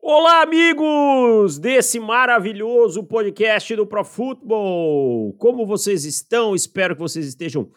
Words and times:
Olá, 0.00 0.42
amigos 0.42 1.58
desse 1.58 1.98
maravilhoso 1.98 3.02
podcast 3.02 3.74
do 3.74 3.84
Pro 3.84 4.04
Football. 4.04 5.34
Como 5.34 5.66
vocês 5.66 6.04
estão? 6.04 6.54
Espero 6.54 6.94
que 6.94 7.00
vocês 7.00 7.26
estejam 7.26 7.68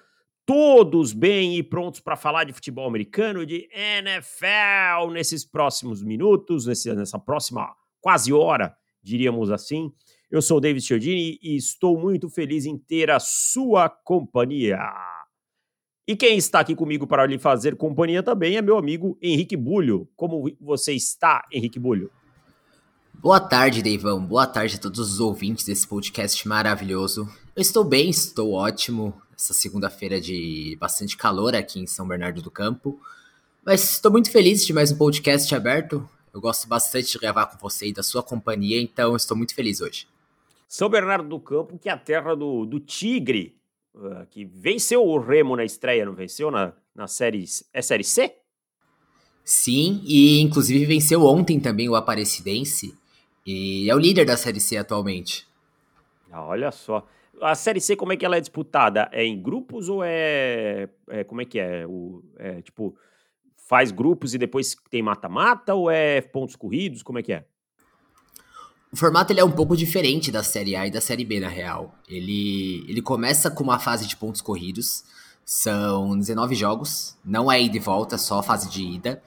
todos 0.45 1.13
bem 1.13 1.57
e 1.57 1.63
prontos 1.63 1.99
para 1.99 2.15
falar 2.15 2.43
de 2.43 2.53
futebol 2.53 2.87
americano, 2.87 3.43
de 3.43 3.67
NFL 3.73 5.11
nesses 5.11 5.43
próximos 5.43 6.03
minutos, 6.03 6.67
nessa 6.67 7.17
próxima 7.17 7.75
quase 7.99 8.31
hora, 8.31 8.77
diríamos 9.01 9.49
assim. 9.49 9.91
Eu 10.29 10.43
sou 10.43 10.57
o 10.57 10.61
David 10.61 10.85
Chiodini 10.85 11.39
e 11.41 11.57
estou 11.57 11.99
muito 11.99 12.29
feliz 12.29 12.65
em 12.67 12.77
ter 12.77 13.09
a 13.09 13.19
sua 13.19 13.89
companhia. 13.89 14.79
E 16.07 16.15
quem 16.15 16.37
está 16.37 16.59
aqui 16.59 16.75
comigo 16.75 17.05
para 17.05 17.25
lhe 17.25 17.37
fazer 17.37 17.75
companhia 17.75 18.23
também 18.23 18.57
é 18.57 18.61
meu 18.61 18.77
amigo 18.77 19.17
Henrique 19.21 19.55
Bulho. 19.55 20.09
Como 20.15 20.51
você 20.59 20.93
está, 20.93 21.45
Henrique 21.51 21.79
Bulho? 21.79 22.11
Boa 23.13 23.39
tarde, 23.39 23.83
Deivão. 23.83 24.19
Boa 24.25 24.47
tarde 24.47 24.77
a 24.77 24.79
todos 24.79 24.99
os 24.99 25.19
ouvintes 25.19 25.63
desse 25.63 25.87
podcast 25.87 26.47
maravilhoso. 26.47 27.29
Eu 27.55 27.61
estou 27.61 27.83
bem, 27.83 28.09
estou 28.09 28.53
ótimo. 28.53 29.13
Essa 29.37 29.53
segunda-feira 29.53 30.19
de 30.19 30.75
bastante 30.79 31.15
calor 31.15 31.55
aqui 31.55 31.79
em 31.79 31.85
São 31.85 32.07
Bernardo 32.07 32.41
do 32.41 32.49
Campo. 32.49 32.99
Mas 33.63 33.83
estou 33.91 34.11
muito 34.11 34.31
feliz 34.31 34.65
de 34.65 34.73
mais 34.73 34.91
um 34.91 34.97
podcast 34.97 35.53
aberto. 35.53 36.09
Eu 36.33 36.41
gosto 36.41 36.67
bastante 36.67 37.11
de 37.11 37.19
gravar 37.19 37.45
com 37.45 37.57
você 37.59 37.89
e 37.89 37.93
da 37.93 38.01
sua 38.01 38.23
companhia, 38.23 38.81
então 38.81 39.15
estou 39.15 39.37
muito 39.37 39.53
feliz 39.53 39.81
hoje. 39.81 40.07
São 40.67 40.89
Bernardo 40.89 41.29
do 41.29 41.39
Campo, 41.39 41.77
que 41.77 41.89
é 41.89 41.91
a 41.91 41.97
terra 41.97 42.35
do, 42.35 42.65
do 42.65 42.79
Tigre, 42.79 43.55
uh, 43.95 44.25
que 44.29 44.45
venceu 44.45 45.05
o 45.05 45.19
Remo 45.19 45.55
na 45.55 45.63
estreia, 45.63 46.05
não 46.05 46.13
venceu 46.13 46.51
na, 46.51 46.73
na 46.95 47.07
série. 47.07 47.45
É 47.73 47.81
série 47.81 48.03
C? 48.03 48.35
Sim, 49.43 50.01
e 50.05 50.39
inclusive 50.41 50.85
venceu 50.85 51.23
ontem 51.23 51.59
também 51.59 51.89
o 51.89 51.95
Aparecidense. 51.95 52.95
E 53.45 53.89
é 53.89 53.95
o 53.95 53.99
líder 53.99 54.25
da 54.25 54.37
Série 54.37 54.59
C 54.59 54.77
atualmente. 54.77 55.47
Ah, 56.31 56.45
olha 56.45 56.71
só. 56.71 57.05
A 57.41 57.55
Série 57.55 57.81
C, 57.81 57.95
como 57.95 58.13
é 58.13 58.17
que 58.17 58.23
ela 58.23 58.37
é 58.37 58.39
disputada? 58.39 59.09
É 59.11 59.25
em 59.25 59.41
grupos 59.41 59.89
ou 59.89 60.03
é. 60.03 60.87
é 61.07 61.23
como 61.23 61.41
é 61.41 61.45
que 61.45 61.59
é? 61.59 61.87
O, 61.87 62.23
é? 62.37 62.61
Tipo, 62.61 62.95
faz 63.55 63.91
grupos 63.91 64.33
e 64.35 64.37
depois 64.37 64.75
tem 64.89 65.01
mata-mata 65.01 65.73
ou 65.73 65.89
é 65.89 66.21
pontos 66.21 66.55
corridos? 66.55 67.01
Como 67.01 67.17
é 67.17 67.23
que 67.23 67.33
é? 67.33 67.45
O 68.93 68.97
formato 68.97 69.31
ele 69.31 69.39
é 69.39 69.45
um 69.45 69.51
pouco 69.51 69.77
diferente 69.77 70.31
da 70.31 70.43
Série 70.43 70.75
A 70.75 70.85
e 70.85 70.91
da 70.91 70.99
Série 70.99 71.23
B, 71.23 71.39
na 71.39 71.47
real. 71.47 71.95
Ele, 72.09 72.83
ele 72.89 73.01
começa 73.01 73.49
com 73.49 73.63
uma 73.63 73.79
fase 73.79 74.05
de 74.05 74.17
pontos 74.17 74.41
corridos. 74.41 75.05
São 75.45 76.17
19 76.17 76.55
jogos, 76.55 77.17
não 77.23 77.49
é 77.49 77.61
ida 77.61 77.77
e 77.77 77.79
volta, 77.79 78.17
só 78.17 78.43
fase 78.43 78.69
de 78.69 78.83
ida. 78.83 79.23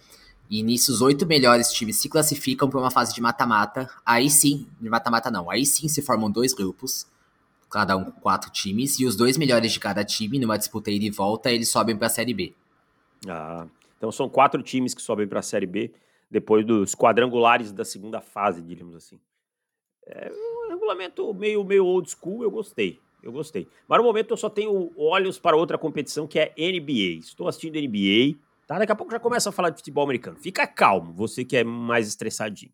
E 0.50 0.62
nisso, 0.62 0.92
os 0.92 1.00
oito 1.00 1.26
melhores 1.26 1.72
times 1.72 1.96
se 1.96 2.10
classificam 2.10 2.68
para 2.68 2.78
uma 2.78 2.90
fase 2.90 3.14
de 3.14 3.22
mata-mata. 3.22 3.88
Aí 4.04 4.28
sim, 4.28 4.68
de 4.78 4.90
mata-mata 4.90 5.30
não, 5.30 5.50
aí 5.50 5.64
sim 5.64 5.88
se 5.88 6.02
formam 6.02 6.30
dois 6.30 6.52
grupos, 6.52 7.06
cada 7.70 7.96
um 7.96 8.04
com 8.04 8.20
quatro 8.20 8.50
times, 8.50 9.00
e 9.00 9.06
os 9.06 9.16
dois 9.16 9.38
melhores 9.38 9.72
de 9.72 9.80
cada 9.80 10.04
time, 10.04 10.38
numa 10.38 10.58
disputa 10.58 10.90
ida 10.90 11.06
e 11.06 11.10
volta, 11.10 11.50
eles 11.50 11.70
sobem 11.70 11.96
para 11.96 12.06
a 12.06 12.10
Série 12.10 12.34
B. 12.34 12.54
Ah, 13.26 13.66
então 13.96 14.12
são 14.12 14.28
quatro 14.28 14.62
times 14.62 14.92
que 14.92 15.00
sobem 15.00 15.26
para 15.26 15.40
a 15.40 15.42
Série 15.42 15.66
B, 15.66 15.90
depois 16.30 16.66
dos 16.66 16.94
quadrangulares 16.94 17.72
da 17.72 17.84
segunda 17.84 18.20
fase, 18.20 18.60
diríamos 18.60 18.94
assim. 18.94 19.18
É 20.06 20.30
um 20.30 20.70
regulamento 20.70 21.32
meio, 21.34 21.64
meio 21.64 21.86
old 21.86 22.10
school, 22.10 22.42
eu 22.42 22.50
gostei. 22.50 23.00
Eu 23.22 23.32
gostei. 23.32 23.66
Mas 23.88 23.98
no 23.98 24.04
momento 24.04 24.32
eu 24.32 24.36
só 24.36 24.50
tenho 24.50 24.92
olhos 24.96 25.38
para 25.38 25.56
outra 25.56 25.78
competição 25.78 26.26
que 26.26 26.38
é 26.38 26.52
NBA. 26.56 27.20
Estou 27.20 27.48
assistindo 27.48 27.80
NBA 27.80 28.38
Tá? 28.66 28.78
Daqui 28.78 28.92
a 28.92 28.96
pouco 28.96 29.12
já 29.12 29.20
começa 29.20 29.50
a 29.50 29.52
falar 29.52 29.70
de 29.70 29.76
futebol 29.76 30.04
americano. 30.04 30.36
Fica 30.38 30.66
calmo, 30.66 31.12
você 31.12 31.44
que 31.44 31.56
é 31.56 31.64
mais 31.64 32.08
estressadinho. 32.08 32.72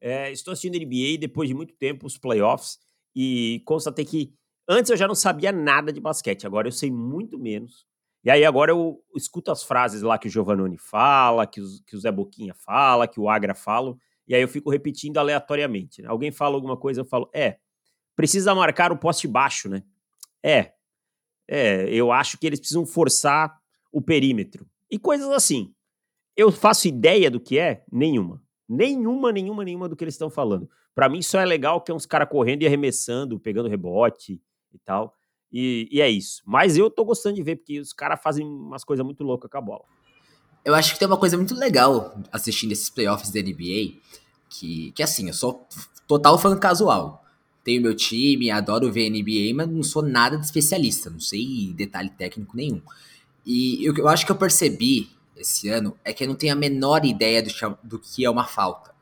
É, 0.00 0.30
estou 0.30 0.52
assistindo 0.52 0.78
NBA 0.78 1.18
depois 1.18 1.48
de 1.48 1.54
muito 1.54 1.74
tempo, 1.74 2.06
os 2.06 2.18
playoffs, 2.18 2.78
e 3.14 3.62
constatei 3.64 4.04
que 4.04 4.34
antes 4.68 4.90
eu 4.90 4.96
já 4.96 5.06
não 5.06 5.14
sabia 5.14 5.52
nada 5.52 5.92
de 5.92 6.00
basquete, 6.00 6.46
agora 6.46 6.68
eu 6.68 6.72
sei 6.72 6.90
muito 6.90 7.38
menos. 7.38 7.86
E 8.24 8.30
aí 8.30 8.44
agora 8.44 8.70
eu 8.70 9.02
escuto 9.16 9.50
as 9.50 9.62
frases 9.62 10.02
lá 10.02 10.18
que 10.18 10.28
o 10.28 10.30
Giovannone 10.30 10.76
fala, 10.76 11.46
que, 11.46 11.60
que 11.86 11.96
o 11.96 12.00
Zé 12.00 12.12
Boquinha 12.12 12.54
fala, 12.54 13.08
que 13.08 13.18
o 13.18 13.28
Agra 13.28 13.54
fala, 13.54 13.96
e 14.26 14.34
aí 14.34 14.42
eu 14.42 14.48
fico 14.48 14.70
repetindo 14.70 15.18
aleatoriamente. 15.18 16.02
Né? 16.02 16.08
Alguém 16.08 16.30
fala 16.30 16.54
alguma 16.54 16.76
coisa, 16.76 17.00
eu 17.00 17.04
falo, 17.04 17.28
é, 17.34 17.58
precisa 18.14 18.54
marcar 18.54 18.92
o 18.92 18.98
poste 18.98 19.26
baixo, 19.26 19.68
né? 19.68 19.82
É, 20.42 20.72
é, 21.48 21.88
eu 21.92 22.12
acho 22.12 22.38
que 22.38 22.46
eles 22.46 22.58
precisam 22.58 22.86
forçar 22.86 23.56
o 23.92 24.00
perímetro. 24.00 24.66
E 24.90 24.98
coisas 24.98 25.28
assim. 25.30 25.74
Eu 26.36 26.50
faço 26.50 26.88
ideia 26.88 27.30
do 27.30 27.38
que 27.38 27.58
é? 27.58 27.84
Nenhuma. 27.90 28.42
Nenhuma, 28.68 29.30
nenhuma, 29.30 29.64
nenhuma 29.64 29.88
do 29.88 29.94
que 29.94 30.02
eles 30.02 30.14
estão 30.14 30.30
falando. 30.30 30.68
Para 30.94 31.08
mim 31.08 31.20
só 31.20 31.38
é 31.38 31.44
legal 31.44 31.80
que 31.80 31.90
é 31.90 31.94
uns 31.94 32.06
caras 32.06 32.28
correndo 32.28 32.62
e 32.62 32.66
arremessando, 32.66 33.38
pegando 33.38 33.68
rebote 33.68 34.40
e 34.72 34.78
tal. 34.78 35.14
E, 35.52 35.88
e, 35.92 36.00
é 36.00 36.08
isso. 36.08 36.42
Mas 36.46 36.78
eu 36.78 36.90
tô 36.90 37.04
gostando 37.04 37.36
de 37.36 37.42
ver, 37.42 37.56
porque 37.56 37.78
os 37.78 37.92
caras 37.92 38.20
fazem 38.22 38.46
umas 38.46 38.82
coisas 38.84 39.04
muito 39.04 39.22
loucas 39.22 39.50
com 39.50 39.58
a 39.58 39.60
bola. 39.60 39.84
Eu 40.64 40.74
acho 40.74 40.92
que 40.92 40.98
tem 40.98 41.08
uma 41.08 41.16
coisa 41.16 41.36
muito 41.36 41.54
legal 41.54 42.18
assistindo 42.30 42.72
esses 42.72 42.88
playoffs 42.88 43.30
da 43.30 43.40
NBA, 43.40 44.00
que, 44.48 44.92
que 44.92 45.02
assim, 45.02 45.28
eu 45.28 45.34
sou 45.34 45.66
total 46.06 46.38
fã 46.38 46.56
casual. 46.56 47.24
Tenho 47.64 47.82
meu 47.82 47.94
time, 47.94 48.50
adoro 48.50 48.90
ver 48.90 49.08
NBA, 49.08 49.54
mas 49.54 49.68
não 49.68 49.82
sou 49.82 50.02
nada 50.02 50.36
de 50.36 50.44
especialista, 50.44 51.10
não 51.10 51.20
sei 51.20 51.72
detalhe 51.76 52.10
técnico 52.10 52.56
nenhum. 52.56 52.80
E 53.46 53.88
o 53.88 53.94
que 53.94 54.00
eu 54.00 54.08
acho 54.08 54.26
que 54.26 54.32
eu 54.32 54.36
percebi 54.36 55.10
esse 55.36 55.68
ano 55.68 55.96
é 56.04 56.12
que 56.12 56.24
eu 56.24 56.28
não 56.28 56.34
tenho 56.34 56.52
a 56.52 56.56
menor 56.56 57.04
ideia 57.04 57.42
do 57.42 57.50
do 57.82 57.98
que 57.98 58.24
é 58.24 58.30
uma 58.30 58.44
falta. 58.44 58.92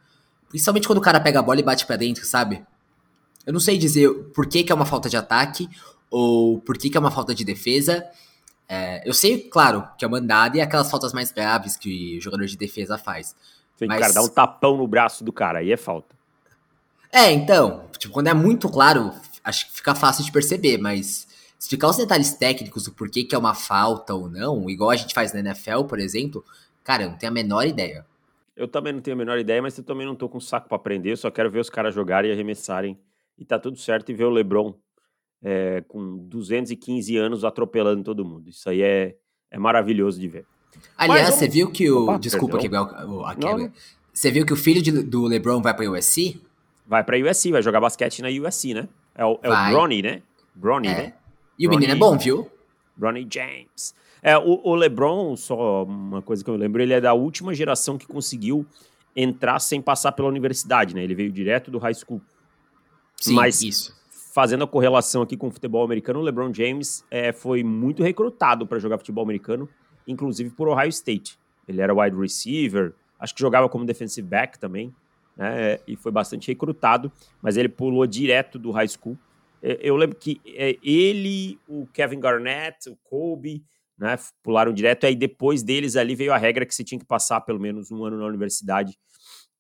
Principalmente 0.49 0.87
quando 0.87 0.99
o 0.99 1.03
cara 1.03 1.21
pega 1.21 1.39
a 1.39 1.43
bola 1.43 1.61
e 1.61 1.63
bate 1.63 1.87
para 1.87 1.97
dentro, 1.97 2.25
sabe? 2.27 2.63
Eu 3.47 3.53
não 3.53 3.61
sei 3.61 3.79
dizer 3.79 4.13
por 4.35 4.47
que, 4.47 4.65
que 4.65 4.73
é 4.73 4.75
uma 4.75 4.85
falta 4.85 5.09
de 5.09 5.17
ataque 5.17 5.69
ou 6.11 6.61
por 6.61 6.77
que, 6.77 6.91
que 6.91 6.97
é 6.97 7.01
uma 7.01 7.11
falta 7.11 7.35
de 7.35 7.45
defesa. 7.45 8.05
É, 8.73 9.03
eu 9.05 9.13
sei, 9.13 9.37
claro, 9.41 9.85
que 9.99 10.05
é 10.05 10.09
mandada 10.09 10.57
e 10.57 10.61
é 10.61 10.63
aquelas 10.63 10.89
faltas 10.89 11.13
mais 11.13 11.33
graves 11.33 11.77
que 11.77 12.17
o 12.19 12.21
jogador 12.21 12.47
de 12.47 12.57
defesa 12.57 12.97
faz. 12.97 13.35
Tem 13.77 13.89
mas... 13.89 13.99
cara, 13.99 14.13
dá 14.13 14.23
um 14.23 14.29
tapão 14.29 14.77
no 14.77 14.87
braço 14.87 15.25
do 15.25 15.33
cara, 15.33 15.59
aí 15.59 15.73
é 15.73 15.77
falta. 15.77 16.15
É, 17.13 17.33
então, 17.33 17.87
tipo, 17.99 18.15
quando 18.15 18.29
é 18.29 18.35
muito 18.35 18.69
claro, 18.69 19.13
acho 19.43 19.67
que 19.67 19.73
fica 19.73 19.93
fácil 19.97 20.25
de 20.25 20.31
perceber, 20.31 20.79
mas 20.79 21.27
explicar 21.59 21.89
os 21.89 21.97
detalhes 21.97 22.33
técnicos 22.35 22.85
do 22.85 22.93
porquê 22.93 23.25
que 23.25 23.35
é 23.35 23.39
uma 23.39 23.55
falta 23.55 24.15
ou 24.15 24.31
não, 24.31 24.71
igual 24.71 24.91
a 24.91 24.97
gente 24.97 25.15
faz 25.15 25.33
na 25.33 25.41
NFL, 25.41 25.83
por 25.89 25.99
exemplo, 25.99 26.45
cara, 26.85 27.03
eu 27.03 27.11
não 27.11 27.19
tenho 27.19 27.33
a 27.33 27.35
menor 27.35 27.67
ideia. 27.67 28.07
Eu 28.55 28.69
também 28.69 28.93
não 28.93 29.01
tenho 29.01 29.17
a 29.17 29.19
menor 29.19 29.39
ideia, 29.41 29.61
mas 29.61 29.77
eu 29.77 29.83
também 29.83 30.07
não 30.07 30.15
tô 30.15 30.29
com 30.29 30.39
saco 30.39 30.69
para 30.69 30.77
aprender, 30.77 31.11
eu 31.11 31.17
só 31.17 31.29
quero 31.29 31.51
ver 31.51 31.59
os 31.59 31.71
caras 31.71 31.93
jogarem 31.93 32.31
e 32.31 32.33
arremessarem 32.33 32.97
e 33.37 33.45
tá 33.45 33.59
tudo 33.59 33.77
certo 33.79 34.11
e 34.11 34.15
ver 34.15 34.27
o 34.27 34.31
LeBron 34.31 34.75
é, 35.43 35.83
com 35.89 36.19
215 36.29 37.17
anos 37.17 37.45
atropelando 37.45 38.05
todo 38.05 38.25
mundo. 38.25 38.49
Isso 38.49 38.69
aí 38.69 38.83
é, 38.83 39.17
é 39.51 39.59
maravilhoso 39.59 40.19
de 40.19 40.29
ver. 40.29 40.45
Aliás, 40.97 41.35
você 41.35 41.49
viu 41.49 41.71
que 41.71 41.91
o. 41.91 42.05
Opa, 42.05 42.19
desculpa, 42.19 42.59
Quebel, 42.59 42.83
a 43.25 43.35
quebra. 43.35 43.73
Você 44.13 44.31
viu 44.31 44.45
que 44.45 44.53
o 44.53 44.57
filho 44.57 44.83
de, 44.83 44.91
do 45.03 45.27
LeBron 45.27 45.63
vai 45.63 45.75
pra 45.75 45.91
USC? 45.91 46.41
Vai 46.87 47.05
pra 47.05 47.17
USC, 47.17 47.53
vai 47.53 47.63
jogar 47.63 47.81
basquete 47.81 48.23
na 48.23 48.29
USC, 48.29 48.75
né? 48.75 48.89
É 49.15 49.25
o, 49.25 49.39
é 49.43 49.51
o 49.51 49.71
Bronny, 49.71 50.03
né? 50.03 50.23
Bronny, 50.55 50.89
é. 50.89 50.95
né? 50.95 51.15
E 51.59 51.67
o 51.67 51.71
menino 51.71 51.93
é 51.93 51.97
bom, 51.97 52.17
viu? 52.17 52.51
Ronnie 53.01 53.27
James. 53.31 53.95
É, 54.23 54.37
o, 54.37 54.61
o, 54.65 54.75
LeBron, 54.75 55.37
só 55.37 55.85
uma 55.85 56.21
coisa 56.21 56.45
que 56.45 56.51
eu 56.51 56.57
lembro, 56.57 56.83
ele 56.83 56.93
é 56.93 57.01
da 57.01 57.15
última 57.15 57.55
geração 57.55 57.97
que 57.97 58.07
conseguiu 58.07 58.67
entrar 59.17 59.59
sem 59.61 59.81
passar 59.81 60.13
pela 60.13 60.29
universidade, 60.29 60.95
né? 60.95 61.03
Ele 61.03 61.15
veio 61.15 61.33
direto 61.33 61.71
do 61.71 61.79
high 61.79 61.95
school. 61.95 62.21
Sim, 63.17 63.35
Mas, 63.35 63.63
isso. 63.63 63.95
Fazendo 64.33 64.65
a 64.65 64.67
correlação 64.67 65.23
aqui 65.23 65.37
com 65.37 65.49
o 65.49 65.51
futebol 65.51 65.85
americano, 65.85 66.21
o 66.21 66.23
LeBron 66.23 66.53
James 66.53 67.05
é, 67.11 67.33
foi 67.33 67.63
muito 67.63 68.03
recrutado 68.03 68.67
para 68.67 68.79
jogar 68.79 68.99
futebol 68.99 69.25
americano, 69.25 69.69
inclusive 70.07 70.51
por 70.51 70.69
Ohio 70.69 70.89
State. 70.89 71.39
Ele 71.67 71.81
era 71.81 71.95
wide 71.95 72.17
receiver, 72.17 72.95
acho 73.19 73.35
que 73.35 73.41
jogava 73.41 73.69
como 73.69 73.85
defensive 73.85 74.27
back 74.27 74.59
também, 74.59 74.95
né? 75.37 75.79
E 75.87 75.97
foi 75.97 76.11
bastante 76.11 76.49
recrutado, 76.49 77.13
mas 77.41 77.57
ele 77.57 77.69
pulou 77.69 78.07
direto 78.07 78.59
do 78.59 78.71
high 78.71 78.89
school 78.89 79.17
é, 79.63 79.79
eu 79.83 79.97
lembro 79.97 80.17
que 80.17 80.41
é, 80.47 80.77
ele, 80.83 81.59
o 81.69 81.87
Kevin 81.89 82.21
Garnett, 82.21 82.89
o 82.89 82.97
Kobe, 82.97 83.65
né, 83.99 84.17
pularam 84.43 84.73
direto. 84.73 85.05
Aí 85.07 85.15
depois 85.15 85.63
deles 85.63 85.97
ali 85.97 86.15
veio 86.15 86.33
a 86.33 86.39
regra 86.39 86.65
que 86.65 86.75
você 86.75 86.83
tinha 86.83 86.99
que 86.99 87.05
passar 87.05 87.41
pelo 87.43 87.61
menos 87.61 87.91
um 87.91 88.05
ano 88.05 88.19
na 88.19 88.27
universidade 88.27 88.99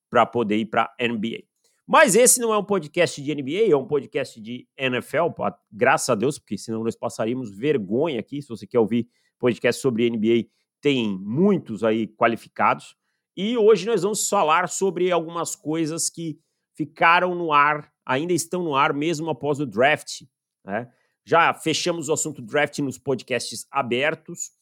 para 0.08 0.24
poder 0.24 0.56
ir 0.56 0.66
para 0.66 0.92
NBA. 1.00 1.49
Mas 1.90 2.14
esse 2.14 2.38
não 2.38 2.54
é 2.54 2.56
um 2.56 2.62
podcast 2.62 3.20
de 3.20 3.34
NBA, 3.34 3.72
é 3.72 3.76
um 3.76 3.84
podcast 3.84 4.40
de 4.40 4.64
NFL, 4.78 5.26
graças 5.72 6.08
a 6.08 6.14
Deus, 6.14 6.38
porque 6.38 6.56
senão 6.56 6.84
nós 6.84 6.94
passaríamos 6.94 7.50
vergonha 7.50 8.20
aqui. 8.20 8.40
Se 8.40 8.48
você 8.48 8.64
quer 8.64 8.78
ouvir 8.78 9.08
podcast 9.40 9.82
sobre 9.82 10.08
NBA, 10.08 10.46
tem 10.80 11.18
muitos 11.18 11.82
aí 11.82 12.06
qualificados. 12.06 12.94
E 13.36 13.58
hoje 13.58 13.86
nós 13.86 14.02
vamos 14.02 14.28
falar 14.28 14.68
sobre 14.68 15.10
algumas 15.10 15.56
coisas 15.56 16.08
que 16.08 16.38
ficaram 16.76 17.34
no 17.34 17.52
ar 17.52 17.92
ainda 18.06 18.32
estão 18.32 18.62
no 18.62 18.76
ar 18.76 18.94
mesmo 18.94 19.28
após 19.28 19.58
o 19.58 19.66
draft. 19.66 20.22
Né? 20.64 20.88
Já 21.24 21.52
fechamos 21.52 22.08
o 22.08 22.12
assunto 22.12 22.40
draft 22.40 22.78
nos 22.78 22.98
podcasts 22.98 23.66
abertos 23.68 24.52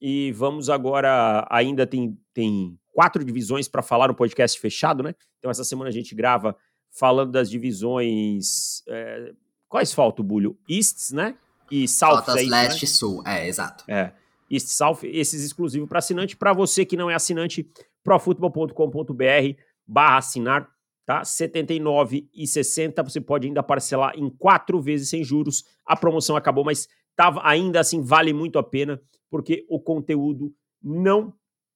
e 0.00 0.32
vamos 0.32 0.68
agora. 0.68 1.46
Ainda 1.52 1.86
tem, 1.86 2.18
tem 2.32 2.76
quatro 2.94 3.24
divisões 3.24 3.68
para 3.68 3.82
falar 3.82 4.08
no 4.08 4.14
podcast 4.14 4.58
fechado, 4.58 5.02
né? 5.02 5.14
Então 5.38 5.50
essa 5.50 5.64
semana 5.64 5.90
a 5.90 5.92
gente 5.92 6.14
grava 6.14 6.56
falando 6.90 7.32
das 7.32 7.50
divisões. 7.50 8.82
É, 8.88 9.32
quais 9.68 9.92
faltam, 9.92 10.24
Bulho? 10.24 10.56
Easts, 10.68 11.10
né? 11.10 11.36
E 11.70 11.88
South. 11.88 12.22
Falta 12.22 12.40
é 12.40 12.44
Leste 12.44 12.84
né? 12.84 12.84
e 12.84 12.86
Sul, 12.86 13.22
é, 13.26 13.48
exato. 13.48 13.84
É. 13.88 14.12
East 14.50 14.68
South, 14.68 14.98
esses 15.02 15.42
exclusivos 15.44 15.88
para 15.88 15.98
assinante. 15.98 16.36
Para 16.36 16.52
você 16.52 16.84
que 16.84 16.96
não 16.96 17.10
é 17.10 17.14
assinante, 17.14 17.68
profutbol.com.br 18.02 19.58
barra 19.86 20.18
assinar, 20.18 20.68
tá? 21.04 21.18
R$ 21.18 21.24
79,60. 21.24 23.02
Você 23.04 23.20
pode 23.20 23.46
ainda 23.46 23.62
parcelar 23.62 24.12
em 24.16 24.30
quatro 24.30 24.80
vezes 24.80 25.08
sem 25.08 25.24
juros. 25.24 25.64
A 25.84 25.96
promoção 25.96 26.36
acabou, 26.36 26.64
mas 26.64 26.86
tá, 27.16 27.34
ainda 27.42 27.80
assim 27.80 28.00
vale 28.02 28.32
muito 28.32 28.58
a 28.58 28.62
pena, 28.62 29.00
porque 29.30 29.66
o 29.68 29.80
conteúdo 29.80 30.54
não 30.82 31.34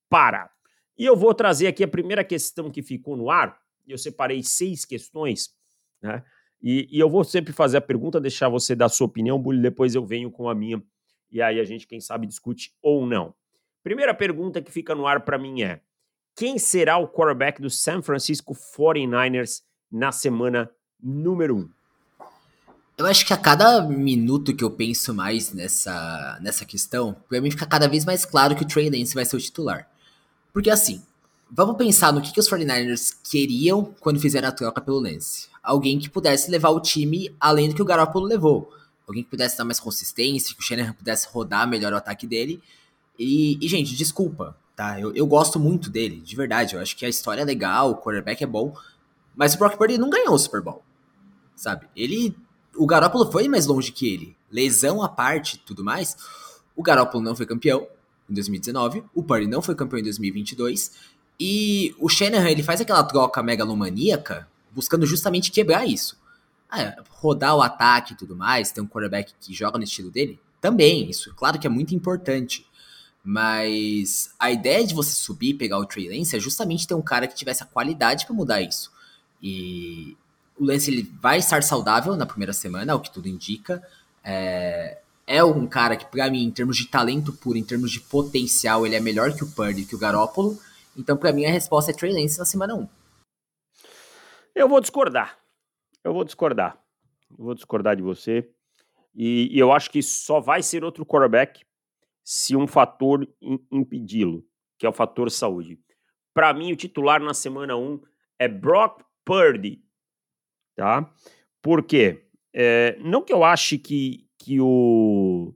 para. 0.09 0.51
E 0.99 1.05
eu 1.05 1.17
vou 1.17 1.33
trazer 1.33 1.69
aqui 1.69 1.85
a 1.85 1.89
primeira 1.89 2.25
questão 2.25 2.71
que 2.71 2.83
ficou 2.83 3.17
no 3.17 3.31
ar. 3.31 3.59
Eu 3.87 3.97
separei 3.97 4.43
seis 4.43 4.85
questões, 4.85 5.51
né? 6.03 6.25
E, 6.61 6.89
e 6.91 6.99
eu 6.99 7.09
vou 7.09 7.23
sempre 7.23 7.53
fazer 7.53 7.77
a 7.77 7.81
pergunta, 7.81 8.21
deixar 8.21 8.49
você 8.49 8.75
dar 8.75 8.89
sua 8.89 9.07
opinião, 9.07 9.39
Bully, 9.39 9.63
depois 9.63 9.95
eu 9.95 10.05
venho 10.05 10.31
com 10.31 10.49
a 10.49 10.55
minha. 10.55 10.83
E 11.31 11.41
aí 11.41 11.61
a 11.61 11.65
gente, 11.65 11.87
quem 11.87 12.01
sabe, 12.01 12.27
discute 12.27 12.75
ou 12.83 13.07
não. 13.07 13.33
Primeira 13.83 14.13
pergunta 14.13 14.61
que 14.61 14.73
fica 14.73 14.95
no 14.95 15.07
ar 15.07 15.25
para 15.25 15.39
mim 15.39 15.63
é: 15.63 15.81
quem 16.35 16.59
será 16.59 16.99
o 16.99 17.09
quarterback 17.09 17.63
do 17.63 17.71
San 17.71 18.03
Francisco 18.03 18.55
49ers 18.55 19.63
na 19.91 20.11
semana 20.11 20.69
número 21.01 21.57
1? 21.57 21.59
Um? 21.61 21.71
Eu 22.99 23.07
acho 23.07 23.25
que 23.25 23.33
a 23.33 23.37
cada 23.37 23.81
minuto 23.83 24.55
que 24.57 24.65
eu 24.65 24.73
penso 24.73 25.15
mais 25.15 25.53
nessa, 25.53 26.37
nessa 26.43 26.65
questão, 26.65 27.15
pra 27.29 27.41
mim 27.41 27.49
fica 27.49 27.65
cada 27.65 27.87
vez 27.87 28.05
mais 28.05 28.25
claro 28.25 28.57
que 28.57 28.65
o 28.65 28.67
Trey 28.67 28.91
Lance 28.91 29.15
vai 29.15 29.25
ser 29.25 29.37
o 29.37 29.41
titular. 29.41 29.89
Porque 30.59 30.71
assim, 30.71 31.01
vamos 31.49 31.77
pensar 31.77 32.13
no 32.13 32.21
que, 32.21 32.33
que 32.33 32.41
os 32.41 32.51
49ers 32.51 33.17
queriam 33.23 33.95
quando 34.01 34.19
fizeram 34.19 34.49
a 34.49 34.51
troca 34.51 34.81
pelo 34.81 34.99
Lance. 34.99 35.47
Alguém 35.63 36.01
que 36.01 36.11
pudesse 36.11 36.51
levar 36.51 36.71
o 36.71 36.81
time 36.81 37.33
além 37.39 37.69
do 37.69 37.77
que 37.77 37.83
o 37.83 37.85
Garoppolo 37.85 38.27
levou. 38.27 38.69
Alguém 39.07 39.23
que 39.23 39.31
pudesse 39.31 39.57
dar 39.57 39.65
mais 39.65 39.79
consistência, 39.79 40.57
que 40.57 40.61
o 40.61 40.65
Shanahan 40.65 40.95
pudesse 40.95 41.29
rodar 41.29 41.69
melhor 41.69 41.93
o 41.93 41.97
ataque 41.97 42.27
dele. 42.27 42.61
E, 43.17 43.57
e 43.65 43.69
gente, 43.69 43.95
desculpa, 43.95 44.57
tá? 44.75 44.99
Eu, 44.99 45.15
eu 45.15 45.29
gosto 45.29 45.61
muito 45.61 45.89
dele, 45.89 46.21
de 46.21 46.35
verdade. 46.35 46.75
Eu 46.75 46.81
acho 46.81 46.97
que 46.97 47.07
a 47.07 47.09
história 47.09 47.43
é 47.43 47.45
legal, 47.45 47.93
o 47.93 47.97
quarterback 47.97 48.43
é 48.43 48.47
bom. 48.47 48.77
Mas 49.37 49.55
o 49.55 49.59
Brock 49.59 49.77
Purdy 49.77 49.97
não 49.97 50.11
ganhou 50.11 50.35
o 50.35 50.39
Super 50.41 50.61
Bowl, 50.61 50.83
sabe? 51.55 51.87
Ele 51.95 52.37
o 52.75 52.85
Garoppolo 52.85 53.31
foi 53.31 53.47
mais 53.47 53.65
longe 53.65 53.93
que 53.93 54.13
ele. 54.13 54.37
Lesão 54.51 55.05
à 55.05 55.09
parte 55.09 55.57
tudo 55.59 55.85
mais. 55.85 56.17
O 56.75 56.83
Garoppolo 56.83 57.23
não 57.23 57.37
foi 57.37 57.47
campeão 57.47 57.87
em 58.29 58.35
2019. 58.35 59.03
O 59.15 59.23
Purdy 59.23 59.47
não 59.47 59.63
foi 59.63 59.75
campeão 59.75 59.99
em 59.99 60.03
2022. 60.03 60.93
E 61.41 61.95
o 61.99 62.09
Shanahan, 62.09 62.51
ele 62.51 62.63
faz 62.63 62.81
aquela 62.81 63.03
troca 63.05 63.43
megalomaníaca 63.43 64.49
buscando 64.73 65.07
justamente 65.07 65.51
quebrar 65.51 65.87
isso. 65.87 66.19
Ah, 66.71 66.97
rodar 67.11 67.57
o 67.57 67.63
ataque 67.63 68.13
e 68.13 68.17
tudo 68.17 68.37
mais, 68.37 68.71
ter 68.71 68.81
um 68.81 68.87
quarterback 68.87 69.33
que 69.41 69.55
joga 69.55 69.79
no 69.79 69.85
estilo 69.85 70.11
dele, 70.11 70.39
também, 70.61 71.09
isso, 71.09 71.35
claro 71.35 71.59
que 71.59 71.67
é 71.67 71.71
muito 71.71 71.95
importante. 71.95 72.67
Mas 73.25 74.35
a 74.39 74.51
ideia 74.51 74.87
de 74.87 74.95
você 74.95 75.13
subir 75.13 75.51
e 75.51 75.55
pegar 75.55 75.79
o 75.79 75.85
Trey 75.85 76.09
Lance 76.09 76.37
é 76.37 76.41
justamente 76.41 76.87
ter 76.87 76.95
um 76.95 77.03
cara 77.03 77.27
que 77.27 77.35
tivesse 77.35 77.63
a 77.63 77.67
qualidade 77.67 78.27
para 78.27 78.35
mudar 78.35 78.61
isso. 78.61 78.91
E 79.43 80.17
o 80.59 80.65
Lance 80.65 80.91
ele 80.91 81.13
vai 81.21 81.39
estar 81.39 81.63
saudável 81.63 82.17
na 82.17 82.27
primeira 82.27 82.53
semana, 82.53 82.95
o 82.95 83.01
que 83.01 83.13
tudo 83.13 83.29
indica. 83.29 83.83
É, 84.25 84.99
é 85.29 85.45
um 85.45 85.67
cara 85.67 85.97
que, 85.97 86.07
para 86.07 86.31
mim, 86.31 86.43
em 86.43 86.51
termos 86.51 86.77
de 86.77 86.89
talento 86.89 87.33
puro, 87.33 87.59
em 87.59 87.65
termos 87.65 87.91
de 87.91 88.01
potencial, 88.01 88.87
ele 88.87 88.97
é 88.97 89.01
melhor 89.01 89.33
que 89.35 89.45
o 89.45 89.51
Purdy, 89.55 89.85
que 89.85 89.95
o 89.95 89.99
Garópolo. 89.99 90.59
Então, 90.97 91.17
para 91.17 91.33
mim, 91.33 91.45
a 91.45 91.51
resposta 91.51 91.91
é 91.91 91.95
Trey 91.95 92.13
Lance 92.13 92.39
na 92.39 92.45
semana 92.45 92.75
1. 92.75 92.89
Eu 94.55 94.69
vou 94.69 94.81
discordar. 94.81 95.39
Eu 96.03 96.13
vou 96.13 96.25
discordar. 96.25 96.83
Eu 97.31 97.45
vou 97.45 97.55
discordar 97.55 97.95
de 97.95 98.03
você. 98.03 98.51
E, 99.15 99.55
e 99.55 99.59
eu 99.59 99.73
acho 99.73 99.91
que 99.91 100.03
só 100.03 100.41
vai 100.41 100.63
ser 100.63 100.83
outro 100.83 101.05
quarterback 101.05 101.65
se 102.25 102.57
um 102.57 102.67
fator 102.67 103.29
impedi-lo, 103.71 104.45
que 104.79 104.87
é 104.87 104.89
o 104.89 104.93
fator 104.93 105.31
saúde. 105.31 105.79
Para 106.35 106.53
mim, 106.55 106.73
o 106.73 106.77
titular 106.77 107.21
na 107.21 107.35
semana 107.35 107.77
1 107.77 108.01
é 108.39 108.49
Brock 108.49 109.03
Purdy 109.25 109.83
tá? 110.79 111.13
Por 111.61 111.83
quê? 111.83 112.25
É, 112.55 112.97
não 113.01 113.21
que 113.21 113.33
eu 113.33 113.43
ache 113.43 113.77
que, 113.77 114.28
que 114.39 114.61
o 114.61 115.55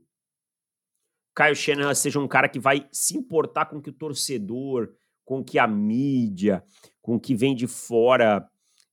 Caio 1.33 1.55
Shanahan 1.55 1.93
seja 1.95 2.19
um 2.19 2.27
cara 2.27 2.47
que 2.47 2.59
vai 2.59 2.87
se 2.91 3.17
importar 3.17 3.65
com 3.65 3.81
que 3.81 3.89
o 3.89 3.93
torcedor, 3.93 4.93
com 5.25 5.43
que 5.43 5.57
a 5.57 5.67
mídia, 5.67 6.63
com 7.01 7.19
que 7.19 7.33
vem 7.33 7.55
de 7.55 7.65
fora 7.65 8.47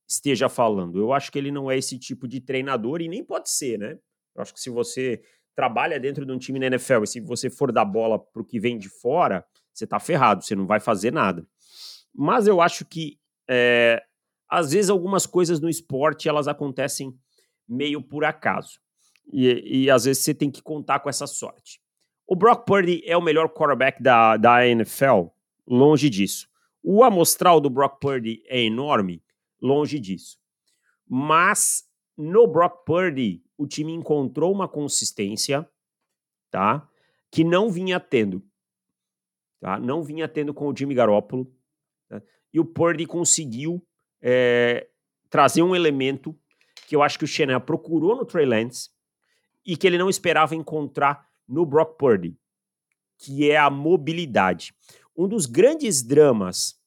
esteja 0.07 0.49
falando. 0.49 0.99
Eu 0.99 1.13
acho 1.13 1.31
que 1.31 1.37
ele 1.37 1.51
não 1.51 1.69
é 1.69 1.77
esse 1.77 1.97
tipo 1.97 2.27
de 2.27 2.41
treinador 2.41 3.01
e 3.01 3.07
nem 3.07 3.23
pode 3.23 3.49
ser, 3.49 3.77
né? 3.77 3.97
Eu 4.35 4.41
acho 4.41 4.53
que 4.53 4.59
se 4.59 4.69
você 4.69 5.21
trabalha 5.55 5.99
dentro 5.99 6.25
de 6.25 6.31
um 6.31 6.37
time 6.37 6.59
na 6.59 6.67
NFL 6.67 7.03
e 7.03 7.07
se 7.07 7.19
você 7.19 7.49
for 7.49 7.71
dar 7.71 7.85
bola 7.85 8.17
para 8.17 8.41
o 8.41 8.45
que 8.45 8.59
vem 8.59 8.77
de 8.77 8.89
fora, 8.89 9.45
você 9.73 9.85
tá 9.85 9.99
ferrado, 9.99 10.43
você 10.43 10.55
não 10.55 10.65
vai 10.65 10.79
fazer 10.79 11.11
nada. 11.11 11.45
Mas 12.13 12.47
eu 12.47 12.59
acho 12.61 12.85
que 12.85 13.19
é, 13.49 14.01
às 14.49 14.71
vezes 14.71 14.89
algumas 14.89 15.25
coisas 15.25 15.59
no 15.59 15.69
esporte 15.69 16.27
elas 16.27 16.47
acontecem 16.47 17.13
meio 17.67 18.01
por 18.01 18.25
acaso. 18.25 18.79
E, 19.31 19.83
e 19.83 19.89
às 19.89 20.05
vezes 20.05 20.23
você 20.23 20.33
tem 20.33 20.49
que 20.49 20.61
contar 20.61 20.99
com 20.99 21.09
essa 21.09 21.27
sorte. 21.27 21.81
O 22.27 22.35
Brock 22.35 22.65
Purdy 22.65 23.01
é 23.05 23.17
o 23.17 23.21
melhor 23.21 23.49
quarterback 23.49 24.01
da, 24.01 24.37
da 24.37 24.65
NFL? 24.65 25.27
Longe 25.67 26.09
disso. 26.09 26.47
O 26.83 27.03
amostral 27.03 27.59
do 27.59 27.69
Brock 27.69 27.99
Purdy 27.99 28.43
é 28.47 28.61
enorme? 28.61 29.23
Longe 29.61 29.99
disso. 29.99 30.39
Mas 31.07 31.83
no 32.17 32.47
Brock 32.47 32.85
Purdy, 32.85 33.43
o 33.57 33.67
time 33.67 33.93
encontrou 33.93 34.51
uma 34.51 34.67
consistência, 34.67 35.69
tá? 36.49 36.87
Que 37.29 37.43
não 37.43 37.69
vinha 37.69 37.99
tendo. 37.99 38.43
Tá? 39.59 39.79
Não 39.79 40.01
vinha 40.01 40.27
tendo 40.27 40.53
com 40.53 40.67
o 40.67 40.75
Jimmy 40.75 40.95
Garoppolo. 40.95 41.53
Tá? 42.09 42.21
E 42.53 42.59
o 42.59 42.65
Purdy 42.65 43.05
conseguiu 43.05 43.85
é, 44.21 44.87
trazer 45.29 45.61
um 45.61 45.75
elemento 45.75 46.37
que 46.87 46.95
eu 46.95 47.03
acho 47.03 47.19
que 47.19 47.25
o 47.25 47.27
Shanahan 47.27 47.59
procurou 47.59 48.15
no 48.15 48.25
Trey 48.25 48.45
Lance 48.45 48.89
e 49.65 49.77
que 49.77 49.85
ele 49.85 49.97
não 49.97 50.09
esperava 50.09 50.55
encontrar 50.55 51.27
no 51.47 51.65
Brock 51.65 51.97
Purdy, 51.97 52.37
que 53.17 53.49
é 53.49 53.57
a 53.57 53.69
mobilidade. 53.69 54.73
Um 55.15 55.27
dos 55.27 55.45
grandes 55.45 56.01
dramas 56.01 56.79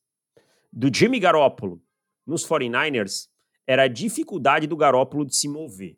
do 0.73 0.95
Jimmy 0.95 1.21
Garoppolo 1.21 1.81
nos 2.27 2.47
49ers 2.47 3.29
era 3.67 3.85
a 3.85 3.89
dificuldade 3.89 4.67
do 4.67 4.77
Garoppolo 4.77 5.25
de 5.25 5.37
se 5.37 5.49
mover, 5.49 5.97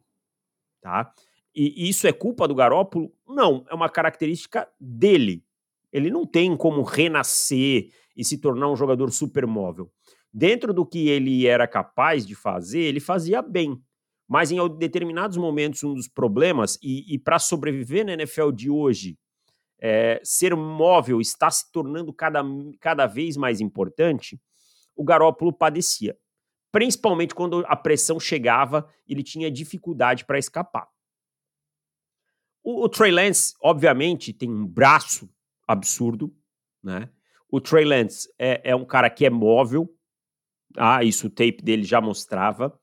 tá? 0.80 1.12
E 1.54 1.88
isso 1.88 2.06
é 2.06 2.12
culpa 2.12 2.46
do 2.46 2.54
Garoppolo? 2.54 3.10
Não, 3.26 3.64
é 3.70 3.74
uma 3.74 3.88
característica 3.88 4.68
dele. 4.78 5.42
Ele 5.90 6.10
não 6.10 6.26
tem 6.26 6.54
como 6.54 6.82
renascer 6.82 7.90
e 8.14 8.22
se 8.22 8.36
tornar 8.38 8.70
um 8.70 8.76
jogador 8.76 9.10
supermóvel 9.10 9.90
dentro 10.36 10.74
do 10.74 10.84
que 10.84 11.08
ele 11.08 11.46
era 11.46 11.66
capaz 11.66 12.26
de 12.26 12.34
fazer, 12.34 12.80
ele 12.80 13.00
fazia 13.00 13.40
bem. 13.40 13.82
Mas 14.28 14.50
em 14.50 14.58
determinados 14.76 15.36
momentos, 15.36 15.84
um 15.84 15.94
dos 15.94 16.08
problemas, 16.08 16.78
e, 16.82 17.14
e 17.14 17.18
para 17.18 17.38
sobreviver 17.38 18.04
na 18.04 18.14
NFL 18.14 18.50
de 18.50 18.68
hoje, 18.68 19.18
é, 19.78 20.20
ser 20.24 20.54
móvel 20.56 21.20
está 21.20 21.50
se 21.50 21.70
tornando 21.70 22.12
cada, 22.12 22.42
cada 22.80 23.06
vez 23.06 23.36
mais 23.36 23.60
importante, 23.60 24.40
o 24.96 25.04
Garópolo 25.04 25.52
padecia. 25.52 26.16
Principalmente 26.72 27.34
quando 27.34 27.64
a 27.68 27.76
pressão 27.76 28.18
chegava, 28.18 28.88
ele 29.06 29.22
tinha 29.22 29.50
dificuldade 29.50 30.24
para 30.24 30.38
escapar. 30.38 30.88
O, 32.62 32.84
o 32.84 32.88
Trey 32.88 33.12
Lance, 33.12 33.54
obviamente, 33.62 34.32
tem 34.32 34.50
um 34.50 34.66
braço 34.66 35.30
absurdo, 35.68 36.34
né? 36.82 37.08
O 37.48 37.60
Trey 37.60 37.84
Lance 37.84 38.28
é, 38.38 38.70
é 38.70 38.74
um 38.74 38.84
cara 38.84 39.08
que 39.08 39.24
é 39.24 39.30
móvel, 39.30 39.88
ah, 40.76 41.02
isso 41.02 41.28
o 41.28 41.30
tape 41.30 41.62
dele 41.62 41.84
já 41.84 42.00
mostrava. 42.00 42.78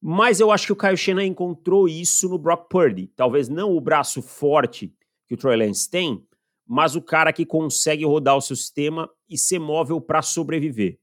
Mas 0.00 0.40
eu 0.40 0.50
acho 0.50 0.66
que 0.66 0.72
o 0.72 0.76
Kyle 0.76 0.96
Shanahan 0.96 1.26
encontrou 1.26 1.88
isso 1.88 2.28
no 2.28 2.38
Brock 2.38 2.68
Purdy. 2.68 3.08
Talvez 3.16 3.48
não 3.48 3.74
o 3.74 3.80
braço 3.80 4.22
forte 4.22 4.94
que 5.26 5.34
o 5.34 5.36
Troy 5.36 5.56
Lance 5.56 5.90
tem, 5.90 6.24
mas 6.66 6.96
o 6.96 7.02
cara 7.02 7.32
que 7.32 7.46
consegue 7.46 8.04
rodar 8.04 8.36
o 8.36 8.40
seu 8.40 8.56
sistema 8.56 9.08
e 9.28 9.38
ser 9.38 9.58
móvel 9.58 10.00
para 10.00 10.22
sobreviver. 10.22 10.98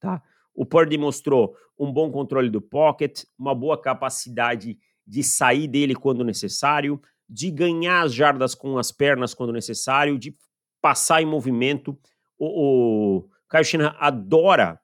Tá? 0.00 0.22
O 0.54 0.64
Purdy 0.64 0.98
mostrou 0.98 1.54
um 1.78 1.92
bom 1.92 2.10
controle 2.10 2.50
do 2.50 2.60
pocket, 2.60 3.24
uma 3.38 3.54
boa 3.54 3.80
capacidade 3.80 4.78
de 5.06 5.22
sair 5.22 5.68
dele 5.68 5.94
quando 5.94 6.24
necessário, 6.24 7.00
de 7.28 7.50
ganhar 7.50 8.02
as 8.02 8.12
jardas 8.12 8.54
com 8.54 8.78
as 8.78 8.90
pernas 8.90 9.34
quando 9.34 9.52
necessário, 9.52 10.18
de 10.18 10.36
passar 10.80 11.22
em 11.22 11.26
movimento. 11.26 11.98
O, 12.38 13.18
o 13.18 13.28
Kyle 13.50 13.64
Shanahan 13.64 13.96
adora 13.98 14.80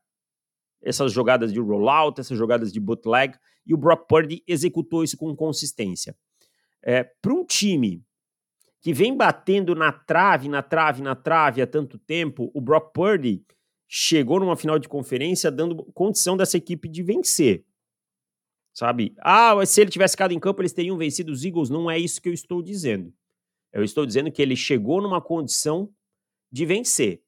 essas 0.84 1.12
jogadas 1.12 1.52
de 1.52 1.60
rollout, 1.60 2.20
essas 2.20 2.36
jogadas 2.36 2.72
de 2.72 2.78
bootleg, 2.78 3.36
e 3.66 3.72
o 3.72 3.76
Brock 3.76 4.06
Purdy 4.06 4.42
executou 4.46 5.02
isso 5.02 5.16
com 5.16 5.34
consistência. 5.34 6.16
É, 6.82 7.02
Para 7.02 7.32
um 7.32 7.44
time 7.44 8.04
que 8.80 8.92
vem 8.92 9.16
batendo 9.16 9.74
na 9.74 9.90
trave, 9.90 10.48
na 10.48 10.62
trave, 10.62 11.00
na 11.00 11.14
trave 11.14 11.62
há 11.62 11.66
tanto 11.66 11.98
tempo, 11.98 12.50
o 12.54 12.60
Brock 12.60 12.92
Purdy 12.92 13.42
chegou 13.88 14.38
numa 14.38 14.56
final 14.56 14.78
de 14.78 14.88
conferência 14.88 15.50
dando 15.50 15.76
condição 15.94 16.36
dessa 16.36 16.58
equipe 16.58 16.88
de 16.88 17.02
vencer. 17.02 17.64
Sabe? 18.74 19.14
Ah, 19.20 19.54
se 19.64 19.80
ele 19.80 19.90
tivesse 19.90 20.12
ficado 20.12 20.32
em 20.32 20.40
campo, 20.40 20.60
eles 20.60 20.72
teriam 20.72 20.98
vencido 20.98 21.32
os 21.32 21.44
Eagles. 21.44 21.70
Não 21.70 21.90
é 21.90 21.98
isso 21.98 22.20
que 22.20 22.28
eu 22.28 22.32
estou 22.32 22.60
dizendo. 22.60 23.14
Eu 23.72 23.82
estou 23.82 24.04
dizendo 24.04 24.30
que 24.30 24.42
ele 24.42 24.56
chegou 24.56 25.00
numa 25.00 25.20
condição 25.20 25.90
de 26.50 26.66
vencer. 26.66 27.23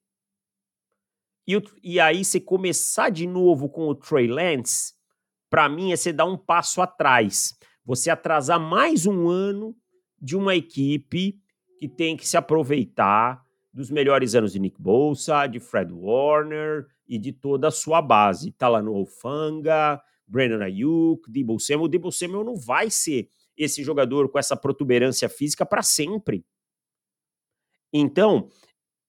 E, 1.46 1.62
e 1.82 2.00
aí, 2.00 2.24
você 2.24 2.40
começar 2.40 3.10
de 3.10 3.26
novo 3.26 3.68
com 3.68 3.88
o 3.88 3.94
Trey 3.94 4.26
Lance, 4.26 4.94
para 5.48 5.68
mim, 5.68 5.92
é 5.92 5.96
você 5.96 6.12
dar 6.12 6.24
um 6.24 6.36
passo 6.36 6.82
atrás. 6.82 7.56
Você 7.84 8.10
atrasar 8.10 8.58
mais 8.58 9.06
um 9.06 9.28
ano 9.28 9.76
de 10.20 10.36
uma 10.36 10.56
equipe 10.56 11.40
que 11.78 11.88
tem 11.88 12.16
que 12.16 12.26
se 12.26 12.36
aproveitar 12.36 13.44
dos 13.72 13.90
melhores 13.90 14.34
anos 14.34 14.52
de 14.52 14.58
Nick 14.58 14.80
Bolsa, 14.80 15.46
de 15.46 15.60
Fred 15.60 15.92
Warner 15.92 16.86
e 17.06 17.18
de 17.18 17.30
toda 17.32 17.68
a 17.68 17.70
sua 17.70 18.02
base. 18.02 18.50
Tá 18.52 18.68
lá 18.68 18.82
no 18.82 18.96
Ofanga, 18.96 20.02
Brandon 20.26 20.64
Ayuk, 20.64 21.30
Debo 21.30 21.60
Samuel. 21.60 21.84
O 21.84 21.88
Debo 21.88 22.10
Samuel 22.10 22.42
não 22.42 22.56
vai 22.56 22.90
ser 22.90 23.28
esse 23.56 23.84
jogador 23.84 24.30
com 24.30 24.38
essa 24.38 24.56
protuberância 24.56 25.28
física 25.28 25.64
para 25.64 25.82
sempre. 25.82 26.44
Então, 27.92 28.48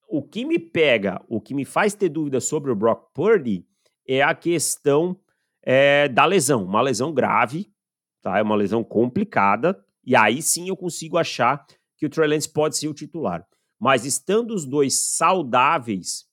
o 0.08 0.24
que 0.24 0.46
me 0.46 0.58
pega, 0.58 1.22
o 1.28 1.42
que 1.42 1.54
me 1.54 1.66
faz 1.66 1.94
ter 1.94 2.10
dúvida 2.10 2.40
sobre 2.40 2.72
o 2.72 2.76
Brock 2.76 3.12
Purdy 3.14 3.66
é 4.08 4.22
a 4.22 4.34
questão 4.34 5.20
é, 5.62 6.08
da 6.08 6.26
lesão. 6.26 6.64
Uma 6.64 6.82
lesão 6.82 7.14
grave, 7.14 7.70
tá? 8.22 8.38
É 8.38 8.42
uma 8.42 8.56
lesão 8.56 8.84
complicada. 8.84 9.84
E 10.06 10.16
aí 10.16 10.42
sim 10.42 10.70
eu 10.70 10.78
consigo 10.78 11.18
achar 11.18 11.66
que 11.98 12.06
o 12.06 12.10
Trey 12.10 12.30
Lance 12.30 12.52
pode 12.52 12.78
ser 12.78 12.88
o 12.88 12.94
titular. 12.94 13.46
Mas 13.80 14.06
estando 14.06 14.54
os 14.54 14.66
dois 14.66 14.98
saudáveis, 14.98 16.26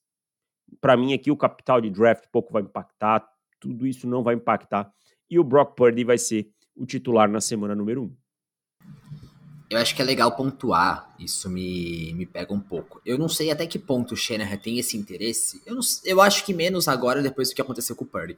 para 0.79 0.95
mim 0.95 1.13
aqui 1.13 1.29
o 1.29 1.37
capital 1.37 1.81
de 1.81 1.89
draft 1.89 2.25
pouco 2.31 2.53
vai 2.53 2.63
impactar, 2.63 3.27
tudo 3.59 3.85
isso 3.85 4.07
não 4.07 4.23
vai 4.23 4.35
impactar. 4.35 4.91
E 5.29 5.37
o 5.37 5.43
Brock 5.43 5.75
Purdy 5.75 6.03
vai 6.03 6.17
ser 6.17 6.49
o 6.75 6.85
titular 6.85 7.29
na 7.29 7.41
semana 7.41 7.75
número 7.75 8.03
1. 8.03 8.05
Um. 8.05 8.15
Eu 9.69 9.79
acho 9.79 9.95
que 9.95 10.01
é 10.01 10.05
legal 10.05 10.31
pontuar, 10.31 11.13
isso 11.19 11.49
me, 11.49 12.13
me 12.13 12.25
pega 12.25 12.53
um 12.53 12.59
pouco. 12.59 13.01
Eu 13.03 13.17
não 13.17 13.27
sei 13.27 13.49
até 13.49 13.65
que 13.65 13.79
ponto 13.79 14.13
o 14.13 14.17
Shanahan 14.17 14.57
tem 14.57 14.77
esse 14.77 14.95
interesse. 14.95 15.61
Eu, 15.65 15.75
não, 15.75 15.81
eu 16.03 16.21
acho 16.21 16.45
que 16.45 16.53
menos 16.53 16.87
agora, 16.87 17.21
depois 17.21 17.49
do 17.49 17.55
que 17.55 17.61
aconteceu 17.61 17.95
com 17.95 18.03
o 18.03 18.07
Purdy. 18.07 18.37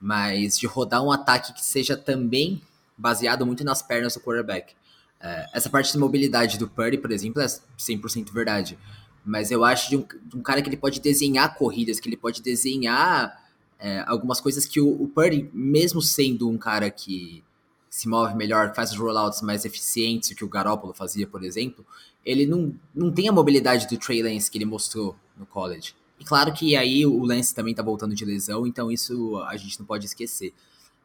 Mas 0.00 0.58
de 0.58 0.66
rodar 0.66 1.02
um 1.02 1.12
ataque 1.12 1.52
que 1.52 1.64
seja 1.64 1.96
também 1.96 2.60
baseado 2.96 3.46
muito 3.46 3.62
nas 3.62 3.82
pernas 3.82 4.14
do 4.14 4.20
quarterback. 4.20 4.74
É, 5.20 5.48
essa 5.52 5.70
parte 5.70 5.92
de 5.92 5.98
mobilidade 5.98 6.58
do 6.58 6.68
Purdy, 6.68 6.98
por 6.98 7.12
exemplo, 7.12 7.40
é 7.40 7.46
100% 7.46 8.32
verdade. 8.32 8.76
Mas 9.24 9.50
eu 9.50 9.64
acho 9.64 9.88
de 9.90 9.96
um, 9.96 10.06
de 10.24 10.36
um, 10.36 10.42
cara 10.42 10.60
que 10.60 10.68
ele 10.68 10.76
pode 10.76 11.00
desenhar 11.00 11.54
corridas, 11.56 12.00
que 12.00 12.08
ele 12.08 12.16
pode 12.16 12.42
desenhar 12.42 13.48
é, 13.78 14.02
algumas 14.06 14.40
coisas 14.40 14.66
que 14.66 14.80
o, 14.80 15.02
o 15.02 15.08
Purdy, 15.08 15.48
mesmo 15.52 16.02
sendo 16.02 16.48
um 16.48 16.58
cara 16.58 16.90
que 16.90 17.44
se 17.98 18.08
move 18.08 18.32
melhor, 18.36 18.72
faz 18.76 18.92
os 18.92 18.96
rollouts 18.96 19.42
mais 19.42 19.64
eficientes, 19.64 20.32
que 20.32 20.44
o 20.44 20.48
Garoppolo 20.48 20.94
fazia, 20.94 21.26
por 21.26 21.42
exemplo, 21.42 21.84
ele 22.24 22.46
não, 22.46 22.72
não 22.94 23.10
tem 23.10 23.28
a 23.28 23.32
mobilidade 23.32 23.88
do 23.88 23.98
Trey 23.98 24.22
Lance 24.22 24.48
que 24.48 24.56
ele 24.56 24.64
mostrou 24.64 25.16
no 25.36 25.44
college. 25.44 25.96
E 26.20 26.24
claro 26.24 26.52
que 26.52 26.76
aí 26.76 27.04
o 27.04 27.24
Lance 27.24 27.52
também 27.52 27.74
tá 27.74 27.82
voltando 27.82 28.14
de 28.14 28.24
lesão, 28.24 28.64
então 28.68 28.88
isso 28.88 29.42
a 29.48 29.56
gente 29.56 29.80
não 29.80 29.84
pode 29.86 30.06
esquecer. 30.06 30.54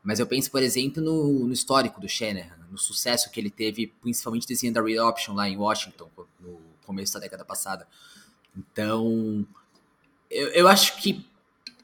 Mas 0.03 0.19
eu 0.19 0.27
penso, 0.27 0.51
por 0.51 0.61
exemplo, 0.61 1.01
no, 1.01 1.47
no 1.47 1.53
histórico 1.53 1.99
do 1.99 2.07
Shanahan, 2.07 2.59
no 2.69 2.77
sucesso 2.77 3.31
que 3.31 3.39
ele 3.39 3.49
teve, 3.49 3.87
principalmente 3.99 4.47
desenhando 4.47 4.77
a 4.77 4.83
read 4.83 4.99
option 4.99 5.33
lá 5.33 5.49
em 5.49 5.57
Washington, 5.57 6.07
no 6.39 6.59
começo 6.85 7.15
da 7.15 7.21
década 7.21 7.43
passada. 7.43 7.87
Então, 8.55 9.43
eu, 10.29 10.49
eu 10.49 10.67
acho 10.67 11.01
que 11.01 11.25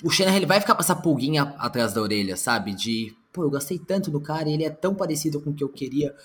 o 0.04 0.10
Shanahan 0.10 0.38
ele 0.38 0.46
vai 0.46 0.60
ficar 0.60 0.76
com 0.76 0.82
essa 0.82 0.96
pulguinha 0.96 1.56
atrás 1.58 1.94
da 1.94 2.02
orelha, 2.02 2.38
sabe? 2.38 2.74
De, 2.74 3.16
pô, 3.34 3.44
eu 3.44 3.50
gastei 3.50 3.78
tanto 3.78 4.10
do 4.10 4.20
cara, 4.20 4.50
ele 4.50 4.64
é 4.64 4.70
tão 4.70 4.96
parecido 4.96 5.42
com 5.42 5.50
o 5.50 5.54
que 5.54 5.64
eu 5.64 5.70
queria. 5.70 6.16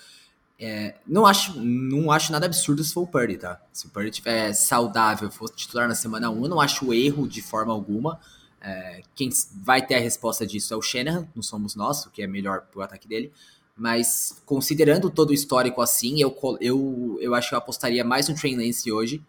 É, 0.57 0.95
não, 1.05 1.25
acho, 1.25 1.59
não 1.59 2.11
acho 2.11 2.31
nada 2.31 2.45
absurdo 2.45 2.83
se 2.83 2.93
for 2.93 3.01
o 3.01 3.07
Purdy, 3.07 3.37
tá? 3.37 3.61
Se 3.73 3.87
o 3.87 3.89
Purdy 3.89 4.09
estiver 4.09 4.53
saudável, 4.53 5.29
for 5.29 5.49
titular 5.49 5.87
na 5.87 5.95
semana 5.95 6.29
1, 6.29 6.43
eu 6.43 6.49
não 6.49 6.61
acho 6.61 6.93
erro 6.93 7.27
de 7.27 7.41
forma 7.41 7.73
alguma. 7.73 8.19
É, 8.61 9.01
quem 9.13 9.29
vai 9.63 9.85
ter 9.85 9.95
a 9.95 9.99
resposta 9.99 10.47
disso 10.47 10.73
é 10.73 10.77
o 10.77 10.81
Shanahan, 10.81 11.27
não 11.35 11.43
somos 11.43 11.75
nós, 11.75 12.05
o 12.05 12.09
que 12.09 12.21
é 12.21 12.27
melhor 12.27 12.61
pro 12.71 12.81
ataque 12.81 13.07
dele. 13.07 13.31
Mas 13.75 14.41
considerando 14.45 15.09
todo 15.09 15.31
o 15.31 15.33
histórico 15.33 15.81
assim, 15.81 16.21
eu, 16.21 16.33
eu, 16.61 17.17
eu 17.19 17.35
acho 17.35 17.49
que 17.49 17.55
eu 17.55 17.59
apostaria 17.59 18.05
mais 18.05 18.29
no 18.29 18.35
Train 18.35 18.55
Lance 18.55 18.89
hoje 18.89 19.21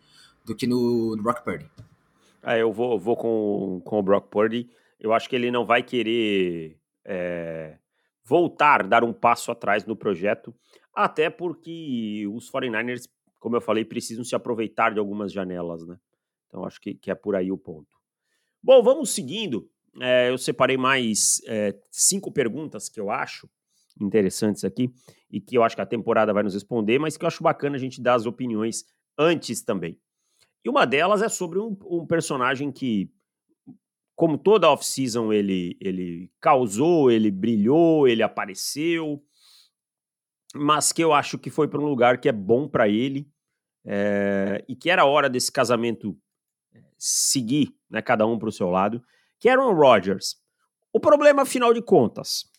do 0.44 0.54
que 0.54 0.68
no, 0.68 1.16
no 1.16 1.22
Brock 1.22 1.42
Purdy. 1.42 1.68
É, 2.46 2.62
eu 2.62 2.72
vou, 2.72 2.96
vou 2.96 3.16
com, 3.16 3.80
com 3.84 3.98
o 3.98 4.02
Brock 4.02 4.30
Purdy. 4.30 4.70
Eu 5.00 5.12
acho 5.12 5.28
que 5.28 5.34
ele 5.34 5.50
não 5.50 5.66
vai 5.66 5.82
querer 5.82 6.78
é, 7.04 7.76
voltar, 8.24 8.86
dar 8.86 9.02
um 9.02 9.12
passo 9.12 9.50
atrás 9.50 9.84
no 9.84 9.96
projeto, 9.96 10.54
até 10.94 11.28
porque 11.28 12.24
os 12.32 12.50
49ers, 12.50 13.08
como 13.40 13.56
eu 13.56 13.60
falei, 13.60 13.84
precisam 13.84 14.24
se 14.24 14.36
aproveitar 14.36 14.94
de 14.94 15.00
algumas 15.00 15.32
janelas, 15.32 15.84
né? 15.84 15.98
Então 16.46 16.64
acho 16.64 16.80
que, 16.80 16.94
que 16.94 17.10
é 17.10 17.14
por 17.14 17.34
aí 17.34 17.50
o 17.50 17.58
ponto. 17.58 17.96
Bom, 18.62 18.80
vamos 18.82 19.10
seguindo. 19.10 19.68
É, 20.00 20.30
eu 20.30 20.38
separei 20.38 20.76
mais 20.76 21.40
é, 21.46 21.74
cinco 21.90 22.30
perguntas 22.30 22.88
que 22.88 23.00
eu 23.00 23.10
acho 23.10 23.48
interessantes 24.00 24.62
aqui 24.62 24.92
e 25.30 25.40
que 25.40 25.56
eu 25.56 25.64
acho 25.64 25.74
que 25.74 25.82
a 25.82 25.86
temporada 25.86 26.32
vai 26.32 26.42
nos 26.42 26.54
responder, 26.54 26.98
mas 26.98 27.16
que 27.16 27.24
eu 27.24 27.28
acho 27.28 27.42
bacana 27.42 27.76
a 27.76 27.78
gente 27.78 28.00
dar 28.00 28.14
as 28.14 28.26
opiniões 28.26 28.84
antes 29.18 29.62
também. 29.62 29.98
E 30.66 30.68
uma 30.68 30.84
delas 30.84 31.22
é 31.22 31.28
sobre 31.28 31.60
um, 31.60 31.78
um 31.84 32.04
personagem 32.04 32.72
que, 32.72 33.08
como 34.16 34.36
toda 34.36 34.68
off-season, 34.68 35.32
ele, 35.32 35.78
ele 35.80 36.28
causou, 36.40 37.08
ele 37.08 37.30
brilhou, 37.30 38.08
ele 38.08 38.20
apareceu, 38.20 39.22
mas 40.52 40.90
que 40.90 41.04
eu 41.04 41.12
acho 41.12 41.38
que 41.38 41.50
foi 41.50 41.68
para 41.68 41.80
um 41.80 41.86
lugar 41.86 42.20
que 42.20 42.28
é 42.28 42.32
bom 42.32 42.68
para 42.68 42.88
ele 42.88 43.30
é, 43.86 44.64
e 44.68 44.74
que 44.74 44.90
era 44.90 45.04
hora 45.04 45.30
desse 45.30 45.52
casamento 45.52 46.18
seguir, 46.98 47.72
né, 47.88 48.02
cada 48.02 48.26
um 48.26 48.36
para 48.36 48.48
o 48.48 48.52
seu 48.52 48.68
lado, 48.68 49.00
que 49.38 49.48
Aaron 49.48 49.72
Rodgers. 49.72 50.34
O 50.92 50.98
problema, 50.98 51.42
afinal 51.42 51.72
de 51.72 51.80
contas, 51.80 52.50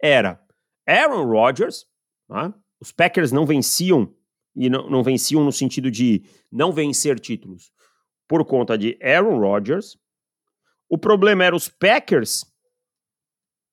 era 0.00 0.40
Aaron 0.86 1.24
Rodgers, 1.24 1.86
né, 2.28 2.54
os 2.80 2.92
Packers 2.92 3.32
não 3.32 3.44
venciam, 3.44 4.14
e 4.54 4.68
não, 4.68 4.88
não 4.88 5.02
venciam 5.02 5.44
no 5.44 5.52
sentido 5.52 5.90
de 5.90 6.22
não 6.50 6.72
vencer 6.72 7.18
títulos, 7.18 7.72
por 8.28 8.44
conta 8.44 8.76
de 8.76 8.98
Aaron 9.02 9.38
Rodgers. 9.38 9.96
O 10.88 10.98
problema 10.98 11.44
era 11.44 11.54
os 11.54 11.68
Packers, 11.68 12.44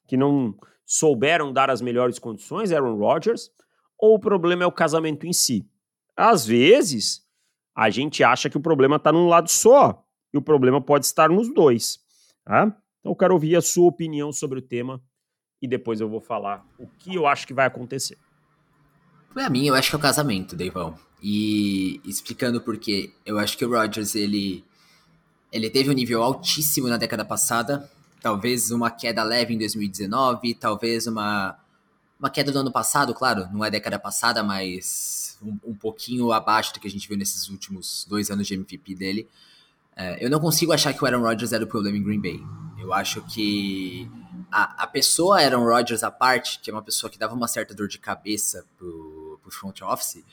que 0.08 0.16
não 0.16 0.56
souberam 0.86 1.52
dar 1.52 1.70
as 1.70 1.82
melhores 1.82 2.20
condições, 2.20 2.72
Aaron 2.72 2.98
Rodgers, 2.98 3.50
ou 4.00 4.16
o 4.16 4.20
problema 4.20 4.64
é 4.64 4.68
o 4.68 4.72
casamento 4.72 5.26
em 5.26 5.34
si. 5.34 5.68
Às 6.16 6.46
vezes, 6.46 7.26
a 7.76 7.90
gente 7.90 8.24
acha 8.24 8.50
que 8.50 8.58
o 8.58 8.62
problema 8.62 8.96
está 8.96 9.12
num 9.12 9.28
lado 9.28 9.50
só, 9.50 10.04
e 10.34 10.38
o 10.38 10.42
problema 10.42 10.82
pode 10.82 11.06
estar 11.06 11.30
nos 11.30 11.54
dois. 11.54 12.00
Tá? 12.44 12.66
Então 13.00 13.12
eu 13.12 13.16
quero 13.16 13.34
ouvir 13.34 13.56
a 13.56 13.62
sua 13.62 13.88
opinião 13.88 14.32
sobre 14.32 14.60
o 14.60 14.62
tema 14.62 15.02
e 15.62 15.68
depois 15.68 16.00
eu 16.00 16.10
vou 16.10 16.22
falar 16.22 16.66
o 16.78 16.88
que 16.88 17.16
eu 17.16 17.26
acho 17.26 17.48
que 17.48 17.54
vai 17.54 17.66
acontecer. 17.66 18.18
Pra 19.38 19.52
mim, 19.52 19.68
eu 19.68 19.76
acho 19.76 19.92
que 19.92 19.96
é 19.96 20.00
o 20.00 20.02
casamento, 20.02 20.56
Deivão. 20.56 20.98
E 21.22 22.02
explicando 22.04 22.60
por 22.60 22.76
quê, 22.76 23.14
eu 23.24 23.38
acho 23.38 23.56
que 23.56 23.64
o 23.64 23.70
Rodgers, 23.70 24.16
ele, 24.16 24.66
ele 25.52 25.70
teve 25.70 25.92
um 25.92 25.94
nível 25.94 26.24
altíssimo 26.24 26.88
na 26.88 26.98
década 26.98 27.24
passada, 27.24 27.88
talvez 28.20 28.72
uma 28.72 28.90
queda 28.90 29.24
leve 29.24 29.54
em 29.54 29.58
2019, 29.60 30.56
talvez 30.56 31.06
uma, 31.06 31.56
uma 32.20 32.32
queda 32.32 32.52
do 32.52 32.58
ano 32.58 32.72
passado, 32.72 33.14
claro, 33.14 33.48
não 33.54 33.64
é 33.64 33.70
década 33.70 34.00
passada, 34.00 34.42
mas 34.42 35.38
um, 35.40 35.56
um, 35.68 35.76
pouquinho 35.76 36.32
abaixo 36.32 36.74
do 36.74 36.80
que 36.80 36.88
a 36.88 36.92
gente 36.92 37.08
viu 37.08 37.16
nesses 37.16 37.48
últimos 37.48 38.08
dois 38.10 38.32
anos 38.32 38.48
de 38.48 38.56
MVP 38.56 38.96
dele. 38.96 39.28
É, 39.96 40.26
eu 40.26 40.32
não 40.32 40.40
consigo 40.40 40.74
achar 40.74 40.94
que 40.94 41.04
o 41.04 41.06
Aaron 41.06 41.22
Rodgers 41.22 41.54
era 41.54 41.64
o 41.64 41.68
problema 41.68 41.96
em 41.96 42.04
Green 42.04 42.20
Bay. 42.20 42.44
Eu 42.80 42.92
acho 42.92 43.22
que 43.22 44.10
a, 44.52 44.84
a 44.84 44.88
pessoa 44.88 45.40
Aaron 45.40 45.64
Rodgers 45.64 46.02
à 46.02 46.10
parte, 46.10 46.60
que 46.60 46.72
é 46.72 46.74
uma 46.74 46.82
pessoa 46.82 47.08
que 47.08 47.20
dava 47.20 47.36
uma 47.36 47.48
certa 47.48 47.76
dor 47.76 47.88
de 47.88 48.00
cabeça 48.00 48.66
pro, 48.80 49.17
pro 49.48 49.58
front 49.58 49.82
office, 49.82 50.24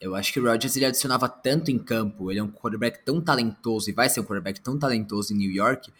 eu 0.00 0.14
acho 0.14 0.32
que 0.32 0.40
o 0.40 0.44
Rodgers 0.44 0.76
ele 0.76 0.86
adicionava 0.86 1.28
tanto 1.28 1.70
em 1.70 1.78
campo, 1.78 2.30
ele 2.30 2.40
é 2.40 2.42
um 2.42 2.50
quarterback 2.50 3.04
tão 3.04 3.20
talentoso 3.20 3.88
e 3.88 3.92
vai 3.92 4.08
ser 4.08 4.20
um 4.20 4.24
quarterback 4.24 4.60
tão 4.60 4.78
talentoso 4.78 5.32
em 5.32 5.36
New 5.36 5.50
York, 5.50 5.92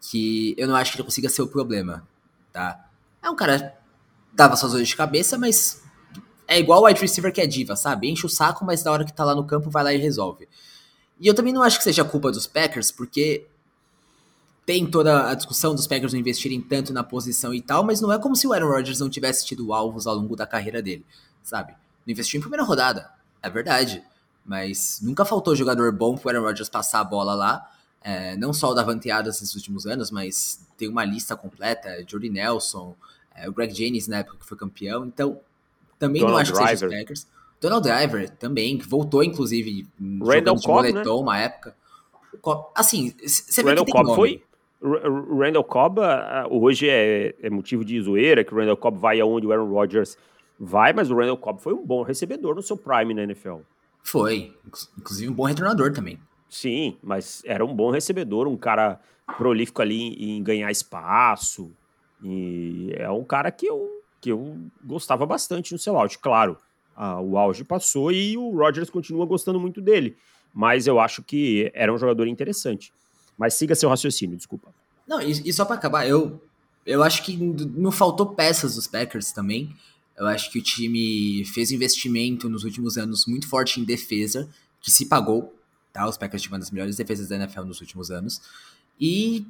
que 0.00 0.54
eu 0.58 0.68
não 0.68 0.76
acho 0.76 0.92
que 0.92 0.98
ele 0.98 1.04
consiga 1.04 1.28
ser 1.28 1.42
o 1.42 1.48
problema, 1.48 2.06
tá? 2.52 2.88
É 3.22 3.30
um 3.30 3.36
cara 3.36 3.74
dava 4.32 4.56
suas 4.56 4.72
dores 4.72 4.88
de 4.88 4.96
cabeça, 4.96 5.38
mas 5.38 5.82
é 6.46 6.58
igual 6.58 6.82
o 6.82 6.86
wide 6.86 7.00
receiver 7.00 7.32
que 7.32 7.40
é 7.40 7.46
diva, 7.46 7.74
sabe? 7.74 8.08
Enche 8.08 8.26
o 8.26 8.28
saco, 8.28 8.64
mas 8.64 8.84
na 8.84 8.92
hora 8.92 9.04
que 9.04 9.12
tá 9.12 9.24
lá 9.24 9.34
no 9.34 9.44
campo 9.44 9.70
vai 9.70 9.82
lá 9.82 9.92
e 9.92 9.98
resolve. 9.98 10.48
E 11.20 11.26
eu 11.26 11.34
também 11.34 11.52
não 11.52 11.62
acho 11.62 11.78
que 11.78 11.84
seja 11.84 12.04
culpa 12.04 12.30
dos 12.30 12.46
Packers, 12.46 12.92
porque 12.92 13.46
tem 14.64 14.86
toda 14.86 15.30
a 15.30 15.34
discussão 15.34 15.74
dos 15.74 15.86
Packers 15.86 16.12
não 16.12 16.20
investirem 16.20 16.60
tanto 16.60 16.92
na 16.92 17.02
posição 17.02 17.54
e 17.54 17.62
tal, 17.62 17.82
mas 17.82 18.02
não 18.02 18.12
é 18.12 18.18
como 18.18 18.36
se 18.36 18.46
o 18.46 18.52
Aaron 18.52 18.68
Rodgers 18.68 19.00
não 19.00 19.08
tivesse 19.08 19.46
tido 19.46 19.72
alvos 19.72 20.06
ao 20.06 20.14
longo 20.14 20.36
da 20.36 20.46
carreira 20.46 20.82
dele, 20.82 21.06
sabe? 21.42 21.74
Não 22.06 22.12
investiu 22.12 22.38
em 22.38 22.40
primeira 22.40 22.64
rodada, 22.64 23.10
é 23.42 23.50
verdade. 23.50 24.02
Mas 24.44 25.00
nunca 25.02 25.24
faltou 25.24 25.54
jogador 25.54 25.92
bom 25.92 26.16
pro 26.16 26.30
Aaron 26.30 26.42
Rodgers 26.42 26.68
passar 26.68 27.00
a 27.00 27.04
bola 27.04 27.34
lá. 27.34 27.70
é, 28.02 28.36
não 28.36 28.52
só 28.52 28.70
o 28.70 28.74
Davante 28.74 29.10
Adams 29.10 29.40
nesses 29.40 29.54
últimos 29.54 29.86
anos, 29.86 30.10
mas 30.10 30.66
tem 30.76 30.88
uma 30.88 31.04
lista 31.04 31.36
completa, 31.36 32.02
Jordy 32.06 32.30
Nelson, 32.30 32.94
é, 33.34 33.48
o 33.48 33.52
Greg 33.52 33.74
Jennings 33.74 34.08
na 34.08 34.18
época 34.18 34.38
que 34.38 34.46
foi 34.46 34.56
campeão, 34.56 35.04
então 35.04 35.40
também 35.98 36.20
Donald 36.20 36.36
não 36.36 36.40
acho 36.40 36.52
Driver. 36.52 36.70
que 36.70 36.78
seja 36.78 36.86
os 36.86 36.94
Packers. 36.94 37.26
Donald 37.60 37.82
Driver 37.86 38.30
também, 38.30 38.78
que 38.78 38.88
voltou 38.88 39.22
inclusive 39.22 39.86
Randall 40.20 40.56
jogando 40.56 40.60
de 40.60 40.66
Cobb, 40.66 40.92
moletom 40.92 41.16
né? 41.16 41.22
uma 41.22 41.38
época. 41.38 41.76
Assim, 42.74 43.12
você 43.26 43.62
vê 43.62 43.70
Randall 43.70 43.84
que 43.84 43.92
tem 43.92 44.02
Cobb 44.02 44.14
foi 44.14 44.42
o 44.80 45.40
Randall 45.40 45.64
Cobb 45.64 46.00
hoje 46.50 46.88
é, 46.88 47.34
é, 47.42 47.50
motivo 47.50 47.84
de 47.84 48.00
zoeira, 48.00 48.44
que 48.44 48.54
o 48.54 48.56
Randall 48.56 48.76
Cobb 48.76 48.96
vai 48.96 49.20
aonde 49.20 49.44
o 49.44 49.52
Aaron 49.52 49.68
Rodgers 49.68 50.16
vai, 50.58 50.92
mas 50.92 51.10
o 51.10 51.16
Randall 51.16 51.36
Cobb 51.36 51.60
foi 51.60 51.72
um 51.72 51.84
bom 51.84 52.02
recebedor 52.02 52.54
no 52.54 52.62
seu 52.62 52.76
prime 52.76 53.14
na 53.14 53.22
NFL. 53.22 53.58
Foi, 54.02 54.56
inclusive 54.96 55.30
um 55.30 55.34
bom 55.34 55.44
retornador 55.44 55.92
também. 55.92 56.18
Sim, 56.48 56.96
mas 57.02 57.42
era 57.44 57.64
um 57.64 57.74
bom 57.74 57.90
recebedor, 57.90 58.48
um 58.48 58.56
cara 58.56 59.00
prolífico 59.36 59.82
ali 59.82 60.00
em, 60.00 60.38
em 60.38 60.42
ganhar 60.42 60.70
espaço, 60.70 61.70
e 62.22 62.92
é 62.96 63.10
um 63.10 63.24
cara 63.24 63.50
que 63.50 63.66
eu, 63.66 64.02
que 64.20 64.32
eu 64.32 64.58
gostava 64.82 65.26
bastante 65.26 65.72
no 65.72 65.78
seu 65.78 65.96
auge. 65.96 66.18
Claro, 66.18 66.56
a, 66.96 67.20
o 67.20 67.36
auge 67.36 67.64
passou 67.64 68.10
e 68.10 68.36
o 68.36 68.50
Rodgers 68.56 68.90
continua 68.90 69.26
gostando 69.26 69.60
muito 69.60 69.80
dele, 69.80 70.16
mas 70.52 70.86
eu 70.86 70.98
acho 70.98 71.22
que 71.22 71.70
era 71.74 71.92
um 71.92 71.98
jogador 71.98 72.26
interessante. 72.26 72.92
Mas 73.36 73.54
siga 73.54 73.74
seu 73.74 73.88
raciocínio, 73.88 74.36
desculpa. 74.36 74.74
Não, 75.06 75.20
e, 75.20 75.30
e 75.30 75.52
só 75.52 75.64
para 75.64 75.76
acabar, 75.76 76.08
eu, 76.08 76.42
eu 76.84 77.02
acho 77.02 77.22
que 77.22 77.36
não 77.36 77.92
faltou 77.92 78.34
peças 78.34 78.74
dos 78.74 78.86
Packers 78.86 79.30
também. 79.30 79.74
Eu 80.18 80.26
acho 80.26 80.50
que 80.50 80.58
o 80.58 80.62
time 80.62 81.44
fez 81.44 81.70
investimento 81.70 82.48
nos 82.48 82.64
últimos 82.64 82.98
anos 82.98 83.24
muito 83.26 83.48
forte 83.48 83.80
em 83.80 83.84
defesa, 83.84 84.48
que 84.80 84.90
se 84.90 85.06
pagou. 85.06 85.54
Tá? 85.92 86.08
Os 86.08 86.18
Packers 86.18 86.42
tinham 86.42 86.54
uma 86.54 86.58
das 86.58 86.70
melhores 86.70 86.96
defesas 86.96 87.28
da 87.28 87.36
NFL 87.36 87.62
nos 87.62 87.80
últimos 87.80 88.10
anos. 88.10 88.42
E, 89.00 89.46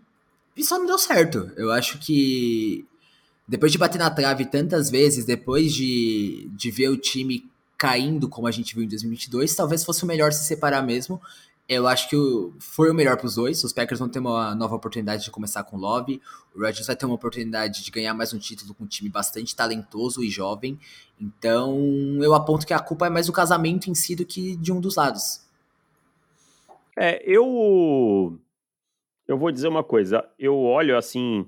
e 0.57 0.63
só 0.63 0.79
não 0.79 0.87
deu 0.87 0.99
certo. 0.99 1.51
Eu 1.57 1.73
acho 1.73 1.99
que 1.99 2.85
depois 3.47 3.73
de 3.73 3.79
bater 3.79 3.99
na 3.99 4.11
trave 4.11 4.45
tantas 4.45 4.91
vezes, 4.91 5.25
depois 5.25 5.73
de, 5.73 6.51
de 6.53 6.71
ver 6.71 6.91
o 6.91 6.99
time 6.99 7.49
caindo 7.79 8.29
como 8.29 8.47
a 8.47 8.51
gente 8.51 8.75
viu 8.75 8.85
em 8.85 8.89
2022, 8.89 9.55
talvez 9.55 9.85
fosse 9.85 10.05
o 10.05 10.07
melhor 10.07 10.33
se 10.33 10.45
separar 10.45 10.83
mesmo 10.83 11.21
eu 11.69 11.87
acho 11.87 12.09
que 12.09 12.17
foi 12.59 12.91
o 12.91 12.95
melhor 12.95 13.19
para 13.19 13.27
os 13.27 13.35
dois. 13.35 13.63
Os 13.63 13.75
Packers 13.75 14.01
vão 14.01 14.09
ter 14.09 14.21
uma 14.21 14.55
nova 14.55 14.75
oportunidade 14.75 15.23
de 15.23 15.31
começar 15.31 15.63
com 15.65 15.77
o 15.77 15.81
Love. 15.81 16.21
O 16.55 16.61
Rodgers 16.61 16.87
vai 16.87 16.97
ter 16.97 17.05
uma 17.05 17.15
oportunidade 17.15 17.85
de 17.85 17.91
ganhar 17.91 18.15
mais 18.15 18.33
um 18.33 18.39
título 18.39 18.75
com 18.75 18.85
um 18.85 18.87
time 18.87 19.11
bastante 19.11 19.55
talentoso 19.55 20.25
e 20.25 20.31
jovem. 20.31 20.79
Então, 21.21 21.79
eu 22.23 22.33
aponto 22.33 22.67
que 22.67 22.73
a 22.73 22.81
culpa 22.81 23.07
é 23.07 23.11
mais 23.11 23.27
do 23.27 23.35
casamento 23.35 23.91
em 23.91 23.95
si 23.95 24.17
do 24.17 24.25
que 24.25 24.57
de 24.57 24.73
um 24.73 24.81
dos 24.81 24.97
lados. 24.97 25.47
É, 26.97 27.23
eu 27.31 28.41
eu 29.27 29.37
vou 29.37 29.53
dizer 29.53 29.69
uma 29.69 29.85
coisa. 29.85 30.27
Eu 30.39 30.59
olho 30.59 30.97
assim 30.97 31.47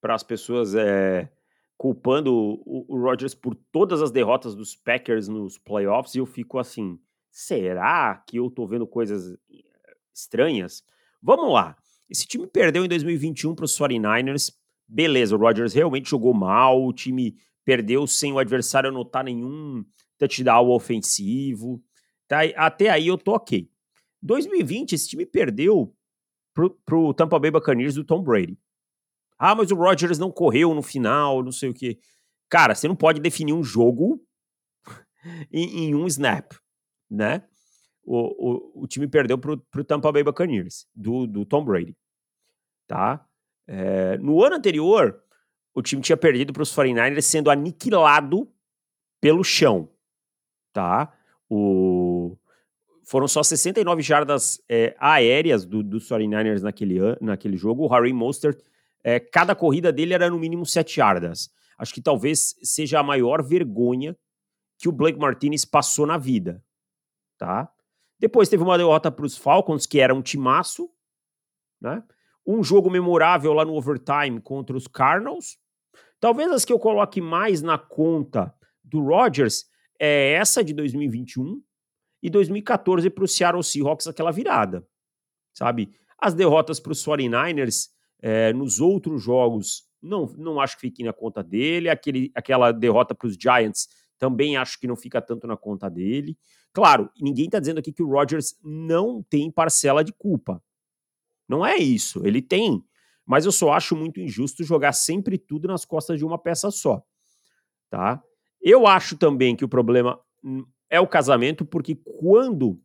para 0.00 0.14
as 0.14 0.22
pessoas 0.22 0.76
é, 0.76 1.28
culpando 1.76 2.32
o, 2.32 2.84
o 2.86 3.00
Rodgers 3.00 3.34
por 3.34 3.56
todas 3.72 4.00
as 4.02 4.12
derrotas 4.12 4.54
dos 4.54 4.76
Packers 4.76 5.26
nos 5.26 5.58
playoffs 5.58 6.14
e 6.14 6.18
eu 6.18 6.26
fico 6.26 6.60
assim 6.60 6.96
será 7.38 8.20
que 8.26 8.36
eu 8.36 8.50
tô 8.50 8.66
vendo 8.66 8.84
coisas 8.84 9.38
estranhas? 10.12 10.82
Vamos 11.22 11.52
lá. 11.52 11.76
Esse 12.10 12.26
time 12.26 12.48
perdeu 12.48 12.84
em 12.84 12.88
2021 12.88 13.54
para 13.54 13.64
os 13.64 13.78
49ers. 13.78 14.52
Beleza, 14.88 15.36
o 15.36 15.38
Rodgers 15.38 15.72
realmente 15.72 16.10
jogou 16.10 16.34
mal, 16.34 16.84
o 16.84 16.92
time 16.92 17.36
perdeu 17.64 18.08
sem 18.08 18.32
o 18.32 18.40
adversário 18.40 18.88
anotar 18.88 19.22
nenhum 19.22 19.84
touchdown 20.18 20.68
ofensivo. 20.70 21.80
Tá, 22.26 22.40
até 22.56 22.90
aí 22.90 23.06
eu 23.06 23.16
tô 23.16 23.34
ok. 23.34 23.70
2020, 24.20 24.94
esse 24.94 25.08
time 25.08 25.24
perdeu 25.24 25.94
pro, 26.52 26.70
pro 26.84 27.14
Tampa 27.14 27.38
Bay 27.38 27.52
Buccaneers 27.52 27.94
do 27.94 28.02
Tom 28.02 28.20
Brady. 28.20 28.58
Ah, 29.38 29.54
mas 29.54 29.70
o 29.70 29.76
Rodgers 29.76 30.18
não 30.18 30.32
correu 30.32 30.74
no 30.74 30.82
final, 30.82 31.44
não 31.44 31.52
sei 31.52 31.70
o 31.70 31.74
que. 31.74 32.00
Cara, 32.48 32.74
você 32.74 32.88
não 32.88 32.96
pode 32.96 33.20
definir 33.20 33.52
um 33.52 33.62
jogo 33.62 34.20
em, 35.52 35.84
em 35.84 35.94
um 35.94 36.06
snap 36.08 36.52
né? 37.10 37.42
O, 38.04 38.16
o, 38.16 38.82
o 38.82 38.86
time 38.86 39.06
perdeu 39.06 39.36
para 39.36 39.52
o 39.52 39.84
Tampa 39.84 40.10
Bay 40.10 40.22
Buccaneers, 40.22 40.86
do, 40.94 41.26
do 41.26 41.44
Tom 41.44 41.64
Brady, 41.64 41.94
tá? 42.86 43.24
É, 43.66 44.16
no 44.18 44.42
ano 44.42 44.56
anterior, 44.56 45.22
o 45.74 45.82
time 45.82 46.00
tinha 46.00 46.16
perdido 46.16 46.52
para 46.52 46.62
os 46.62 46.74
49ers 46.74 47.22
sendo 47.22 47.50
aniquilado 47.50 48.50
pelo 49.20 49.44
chão, 49.44 49.90
tá? 50.72 51.12
O, 51.50 52.36
foram 53.04 53.28
só 53.28 53.42
69 53.42 54.02
jardas 54.02 54.62
é, 54.68 54.94
aéreas 54.98 55.64
do, 55.64 55.82
dos 55.82 56.08
49ers 56.08 56.62
naquele, 56.62 56.98
naquele 57.20 57.56
jogo. 57.56 57.84
O 57.84 57.88
Harry 57.88 58.12
Mostert, 58.12 58.58
é, 59.04 59.20
cada 59.20 59.54
corrida 59.54 59.92
dele 59.92 60.14
era 60.14 60.30
no 60.30 60.38
mínimo 60.38 60.64
7 60.64 60.96
jardas. 60.96 61.50
Acho 61.78 61.94
que 61.94 62.02
talvez 62.02 62.54
seja 62.62 63.00
a 63.00 63.02
maior 63.02 63.42
vergonha 63.42 64.16
que 64.78 64.88
o 64.88 64.92
Blake 64.92 65.18
Martinez 65.18 65.64
passou 65.64 66.06
na 66.06 66.16
vida 66.16 66.62
tá? 67.38 67.70
Depois 68.18 68.48
teve 68.48 68.62
uma 68.62 68.76
derrota 68.76 69.10
para 69.10 69.24
os 69.24 69.36
Falcons, 69.36 69.86
que 69.86 70.00
era 70.00 70.14
um 70.14 70.20
timaço, 70.20 70.90
né? 71.80 72.02
Um 72.44 72.62
jogo 72.64 72.90
memorável 72.90 73.52
lá 73.52 73.64
no 73.64 73.74
overtime 73.74 74.40
contra 74.40 74.76
os 74.76 74.86
Cardinals. 74.86 75.58
Talvez 76.18 76.50
as 76.50 76.64
que 76.64 76.72
eu 76.72 76.78
coloque 76.78 77.20
mais 77.20 77.62
na 77.62 77.78
conta 77.78 78.52
do 78.82 79.00
Rodgers 79.00 79.66
é 79.98 80.32
essa 80.32 80.64
de 80.64 80.72
2021 80.72 81.62
e 82.22 82.30
2014 82.30 83.08
para 83.10 83.24
o 83.24 83.28
Seattle 83.28 83.62
Seahawks, 83.62 84.06
aquela 84.06 84.32
virada, 84.32 84.86
sabe? 85.52 85.94
As 86.18 86.34
derrotas 86.34 86.80
para 86.80 86.92
os 86.92 87.04
49ers 87.04 87.90
é, 88.20 88.52
nos 88.52 88.80
outros 88.80 89.22
jogos, 89.22 89.84
não, 90.02 90.26
não 90.36 90.60
acho 90.60 90.76
que 90.76 90.82
fique 90.82 91.04
na 91.04 91.12
conta 91.12 91.42
dele. 91.42 91.88
Aquele, 91.88 92.32
aquela 92.34 92.72
derrota 92.72 93.14
para 93.14 93.28
os 93.28 93.36
Giants 93.36 93.88
também 94.18 94.56
acho 94.56 94.78
que 94.80 94.86
não 94.86 94.96
fica 94.96 95.20
tanto 95.22 95.46
na 95.46 95.56
conta 95.56 95.88
dele. 95.88 96.36
Claro, 96.72 97.10
ninguém 97.20 97.46
está 97.46 97.58
dizendo 97.58 97.78
aqui 97.78 97.92
que 97.92 98.02
o 98.02 98.10
Rodgers 98.10 98.56
não 98.62 99.22
tem 99.22 99.50
parcela 99.50 100.04
de 100.04 100.12
culpa. 100.12 100.62
Não 101.48 101.64
é 101.64 101.76
isso, 101.76 102.26
ele 102.26 102.42
tem. 102.42 102.84
Mas 103.26 103.44
eu 103.44 103.52
só 103.52 103.72
acho 103.72 103.96
muito 103.96 104.20
injusto 104.20 104.64
jogar 104.64 104.92
sempre 104.92 105.38
tudo 105.38 105.68
nas 105.68 105.84
costas 105.84 106.18
de 106.18 106.24
uma 106.24 106.38
peça 106.38 106.70
só. 106.70 107.02
Tá? 107.90 108.22
Eu 108.60 108.86
acho 108.86 109.16
também 109.16 109.56
que 109.56 109.64
o 109.64 109.68
problema 109.68 110.20
é 110.90 111.00
o 111.00 111.06
casamento, 111.06 111.64
porque 111.64 111.94
quando 111.94 112.80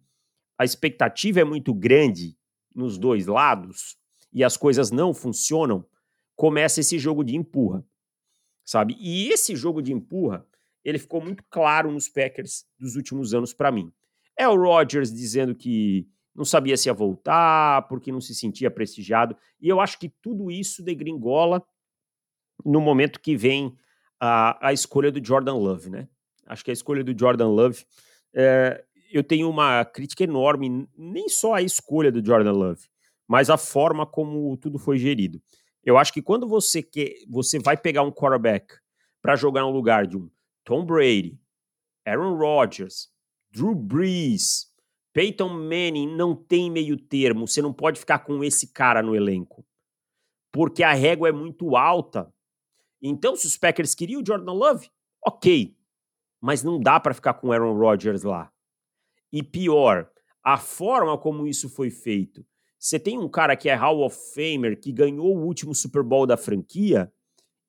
a 0.58 0.64
expectativa 0.66 1.40
é 1.40 1.44
muito 1.44 1.74
grande 1.74 2.38
nos 2.74 2.98
dois 2.98 3.28
lados 3.28 3.98
e 4.32 4.44
as 4.44 4.58
coisas 4.58 4.92
não 4.92 5.14
funcionam, 5.14 5.86
começa 6.36 6.80
esse 6.80 6.98
jogo 6.98 7.24
de 7.24 7.36
empurra, 7.36 7.86
sabe? 8.66 8.96
E 9.00 9.30
esse 9.30 9.56
jogo 9.56 9.82
de 9.82 9.94
empurra 9.94 10.46
ele 10.84 11.00
ficou 11.00 11.22
muito 11.22 11.44
claro 11.50 11.92
nos 11.92 12.10
Packers 12.10 12.66
dos 12.78 12.96
últimos 12.96 13.34
anos 13.34 13.54
para 13.54 13.72
mim. 13.72 13.92
É 14.38 14.48
o 14.48 14.56
Rodgers 14.56 15.14
dizendo 15.14 15.56
que 15.56 16.08
não 16.36 16.44
sabia 16.44 16.76
se 16.76 16.90
ia 16.90 16.94
voltar, 16.94 17.88
porque 17.88 18.12
não 18.12 18.20
se 18.20 18.34
sentia 18.34 18.72
prestigiado, 18.72 19.38
e 19.62 19.70
eu 19.70 19.80
acho 19.80 20.00
que 20.00 20.10
tudo 20.10 20.50
isso 20.50 20.84
degringola 20.84 21.64
no 22.66 22.82
momento 22.82 23.20
que 23.20 23.36
vem 23.36 23.78
a, 24.20 24.70
a 24.70 24.74
escolha 24.74 25.12
do 25.12 25.24
Jordan 25.24 25.56
Love, 25.56 25.90
né? 25.90 26.08
Acho 26.46 26.64
que 26.64 26.72
a 26.72 26.74
escolha 26.74 27.04
do 27.04 27.18
Jordan 27.18 27.50
Love, 27.50 27.86
é, 28.34 28.84
eu 29.12 29.24
tenho 29.24 29.50
uma 29.50 29.86
crítica 29.86 30.24
enorme, 30.24 30.88
nem 30.98 31.30
só 31.30 31.54
a 31.54 31.62
escolha 31.62 32.12
do 32.12 32.26
Jordan 32.26 32.52
Love, 32.52 32.82
mas 33.28 33.50
a 33.50 33.58
forma 33.58 34.06
como 34.06 34.56
tudo 34.58 34.80
foi 34.80 34.98
gerido. 34.98 35.42
Eu 35.84 35.98
acho 35.98 36.14
que 36.14 36.22
quando 36.22 36.48
você 36.48 36.82
quer, 36.82 37.14
você 37.30 37.60
vai 37.60 37.78
pegar 37.78 38.02
um 38.02 38.12
quarterback 38.12 38.76
para 39.22 39.36
jogar 39.36 39.62
no 39.62 39.72
lugar 39.72 40.08
de 40.08 40.18
um 40.18 40.30
Tom 40.64 40.86
Brady, 40.86 41.40
Aaron 42.06 42.36
Rodgers, 42.38 43.10
Drew 43.52 43.76
Brees, 43.76 44.74
Peyton 45.14 45.50
Manning 45.50 46.16
não 46.16 46.36
tem 46.36 46.72
meio 46.72 46.98
termo. 46.98 47.48
Você 47.48 47.62
não 47.62 47.72
pode 47.72 48.00
ficar 48.00 48.20
com 48.20 48.44
esse 48.44 48.68
cara 48.74 49.04
no 49.04 49.16
elenco. 49.16 49.66
Porque 50.52 50.84
a 50.84 50.94
régua 50.94 51.30
é 51.30 51.32
muito 51.32 51.76
alta. 51.76 52.34
Então, 53.02 53.36
se 53.36 53.46
os 53.46 53.58
Packers 53.58 53.94
queriam 53.94 54.22
o 54.22 54.26
Jordan 54.26 54.54
Love, 54.54 54.90
ok. 55.26 55.78
Mas 56.42 56.64
não 56.64 56.80
dá 56.80 57.00
para 57.00 57.14
ficar 57.14 57.36
com 57.36 57.52
Aaron 57.52 57.78
Rodgers 57.78 58.24
lá. 58.24 58.52
E 59.32 59.44
pior, 59.44 60.10
a 60.44 60.58
forma 60.58 61.18
como 61.18 61.48
isso 61.48 61.70
foi 61.70 61.90
feito. 61.90 62.46
Você 62.78 63.00
tem 63.00 63.18
um 63.18 63.30
cara 63.30 63.56
que 63.56 63.70
é 63.70 63.76
Hall 63.76 64.04
of 64.04 64.18
Famer, 64.34 64.80
que 64.80 64.92
ganhou 64.92 65.38
o 65.38 65.46
último 65.46 65.74
Super 65.74 66.04
Bowl 66.04 66.26
da 66.26 66.36
franquia, 66.36 67.12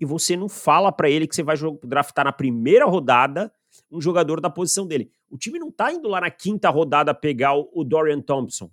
e 0.00 0.04
você 0.04 0.36
não 0.36 0.48
fala 0.48 0.90
para 0.90 1.08
ele 1.08 1.26
que 1.26 1.34
você 1.34 1.42
vai 1.42 1.56
draftar 1.82 2.24
na 2.24 2.32
primeira 2.32 2.84
rodada 2.84 3.52
um 3.90 4.00
jogador 4.00 4.40
da 4.40 4.50
posição 4.50 4.86
dele. 4.86 5.10
O 5.30 5.38
time 5.38 5.58
não 5.58 5.70
tá 5.70 5.92
indo 5.92 6.08
lá 6.08 6.20
na 6.20 6.30
quinta 6.30 6.70
rodada 6.70 7.14
pegar 7.14 7.54
o 7.54 7.84
Dorian 7.84 8.20
Thompson, 8.20 8.70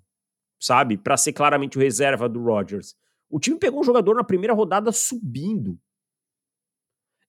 sabe? 0.60 0.96
Para 0.96 1.16
ser 1.16 1.32
claramente 1.32 1.76
o 1.76 1.80
reserva 1.80 2.28
do 2.28 2.42
Rodgers. 2.42 2.94
O 3.28 3.40
time 3.40 3.58
pegou 3.58 3.80
um 3.80 3.84
jogador 3.84 4.14
na 4.14 4.24
primeira 4.24 4.52
rodada 4.52 4.92
subindo. 4.92 5.78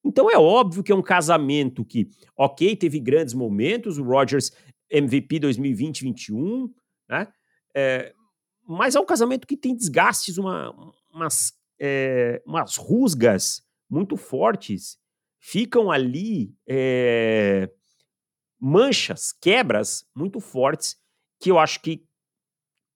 Então 0.04 0.30
é 0.30 0.38
óbvio 0.38 0.84
que 0.84 0.92
é 0.92 0.96
um 0.96 1.02
casamento 1.02 1.86
que, 1.86 2.10
ok, 2.36 2.76
teve 2.76 3.00
grandes 3.00 3.34
momentos, 3.34 3.98
o 3.98 4.04
Rodgers 4.04 4.52
MVP 4.90 5.40
2020-21, 5.40 6.70
né? 7.08 7.28
É, 7.74 8.14
mas 8.68 8.96
é 8.96 9.00
um 9.00 9.06
casamento 9.06 9.48
que 9.48 9.58
tem 9.58 9.76
desgastes, 9.76 10.38
uma, 10.38 10.94
umas, 11.12 11.54
é, 11.80 12.42
umas 12.46 12.76
rusgas 12.76 13.63
muito 13.94 14.18
fortes. 14.18 14.98
Ficam 15.40 15.92
ali 15.92 16.56
é, 16.68 17.70
manchas, 18.60 19.32
quebras 19.32 20.04
muito 20.16 20.40
fortes 20.40 20.98
que 21.40 21.52
eu 21.52 21.60
acho 21.60 21.80
que 21.82 22.04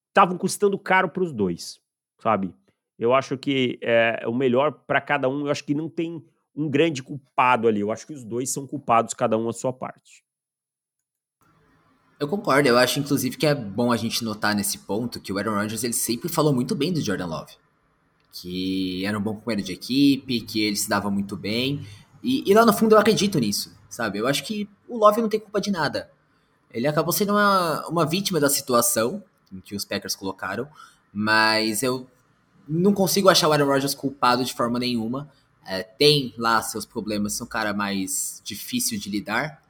estavam 0.07 0.37
custando 0.37 0.79
caro 0.79 1.09
para 1.09 1.21
os 1.21 1.31
dois, 1.31 1.79
sabe? 2.19 2.51
Eu 2.97 3.13
acho 3.13 3.37
que 3.37 3.77
é 3.81 4.27
o 4.27 4.33
melhor 4.33 4.71
para 4.71 4.99
cada 4.99 5.29
um. 5.29 5.45
Eu 5.45 5.51
acho 5.51 5.63
que 5.63 5.75
não 5.75 5.87
tem 5.87 6.25
um 6.55 6.67
grande 6.67 7.03
culpado 7.03 7.67
ali. 7.67 7.81
Eu 7.81 7.91
acho 7.91 8.07
que 8.07 8.13
os 8.13 8.23
dois 8.23 8.49
são 8.49 8.65
culpados, 8.65 9.13
cada 9.13 9.37
um 9.37 9.47
a 9.47 9.53
sua 9.53 9.71
parte. 9.71 10.23
Eu 12.19 12.27
concordo. 12.27 12.67
Eu 12.67 12.77
acho, 12.77 12.99
inclusive, 12.99 13.37
que 13.37 13.45
é 13.45 13.53
bom 13.53 13.91
a 13.91 13.97
gente 13.97 14.23
notar 14.23 14.55
nesse 14.55 14.79
ponto 14.79 15.21
que 15.21 15.31
o 15.31 15.37
Aaron 15.37 15.53
Rodgers 15.53 15.83
ele 15.83 15.93
sempre 15.93 16.27
falou 16.27 16.51
muito 16.51 16.73
bem 16.73 16.91
do 16.91 17.01
Jordan 17.01 17.27
Love. 17.27 17.66
Que 18.41 19.05
era 19.05 19.17
um 19.17 19.21
bom 19.21 19.35
companheiro 19.35 19.65
de 19.65 19.73
equipe, 19.73 20.41
que 20.41 20.61
ele 20.61 20.75
se 20.75 20.89
dava 20.89 21.09
muito 21.09 21.35
bem. 21.35 21.85
E, 22.23 22.43
e, 22.49 22.53
lá 22.53 22.65
no 22.65 22.73
fundo 22.73 22.95
eu 22.95 22.99
acredito 22.99 23.39
nisso, 23.39 23.75
sabe? 23.89 24.19
Eu 24.19 24.27
acho 24.27 24.43
que 24.43 24.69
o 24.87 24.97
Love 24.97 25.21
não 25.21 25.29
tem 25.29 25.39
culpa 25.39 25.61
de 25.61 25.71
nada. 25.71 26.09
Ele 26.71 26.87
acabou 26.87 27.13
sendo 27.13 27.31
uma, 27.31 27.87
uma 27.87 28.05
vítima 28.05 28.39
da 28.39 28.49
situação 28.49 29.23
em 29.51 29.59
que 29.59 29.75
os 29.75 29.85
Packers 29.85 30.15
colocaram, 30.15 30.67
mas 31.13 31.83
eu 31.83 32.07
não 32.67 32.93
consigo 32.93 33.29
achar 33.29 33.47
o 33.47 33.53
Aaron 33.53 33.65
Rodgers 33.65 33.95
culpado 33.95 34.43
de 34.43 34.53
forma 34.53 34.77
nenhuma. 34.77 35.29
É, 35.65 35.83
tem 35.83 36.33
lá 36.37 36.61
seus 36.61 36.85
problemas, 36.85 37.39
é 37.39 37.43
um 37.43 37.47
cara 37.47 37.73
mais 37.73 38.41
difícil 38.43 38.99
de 38.99 39.09
lidar, 39.09 39.61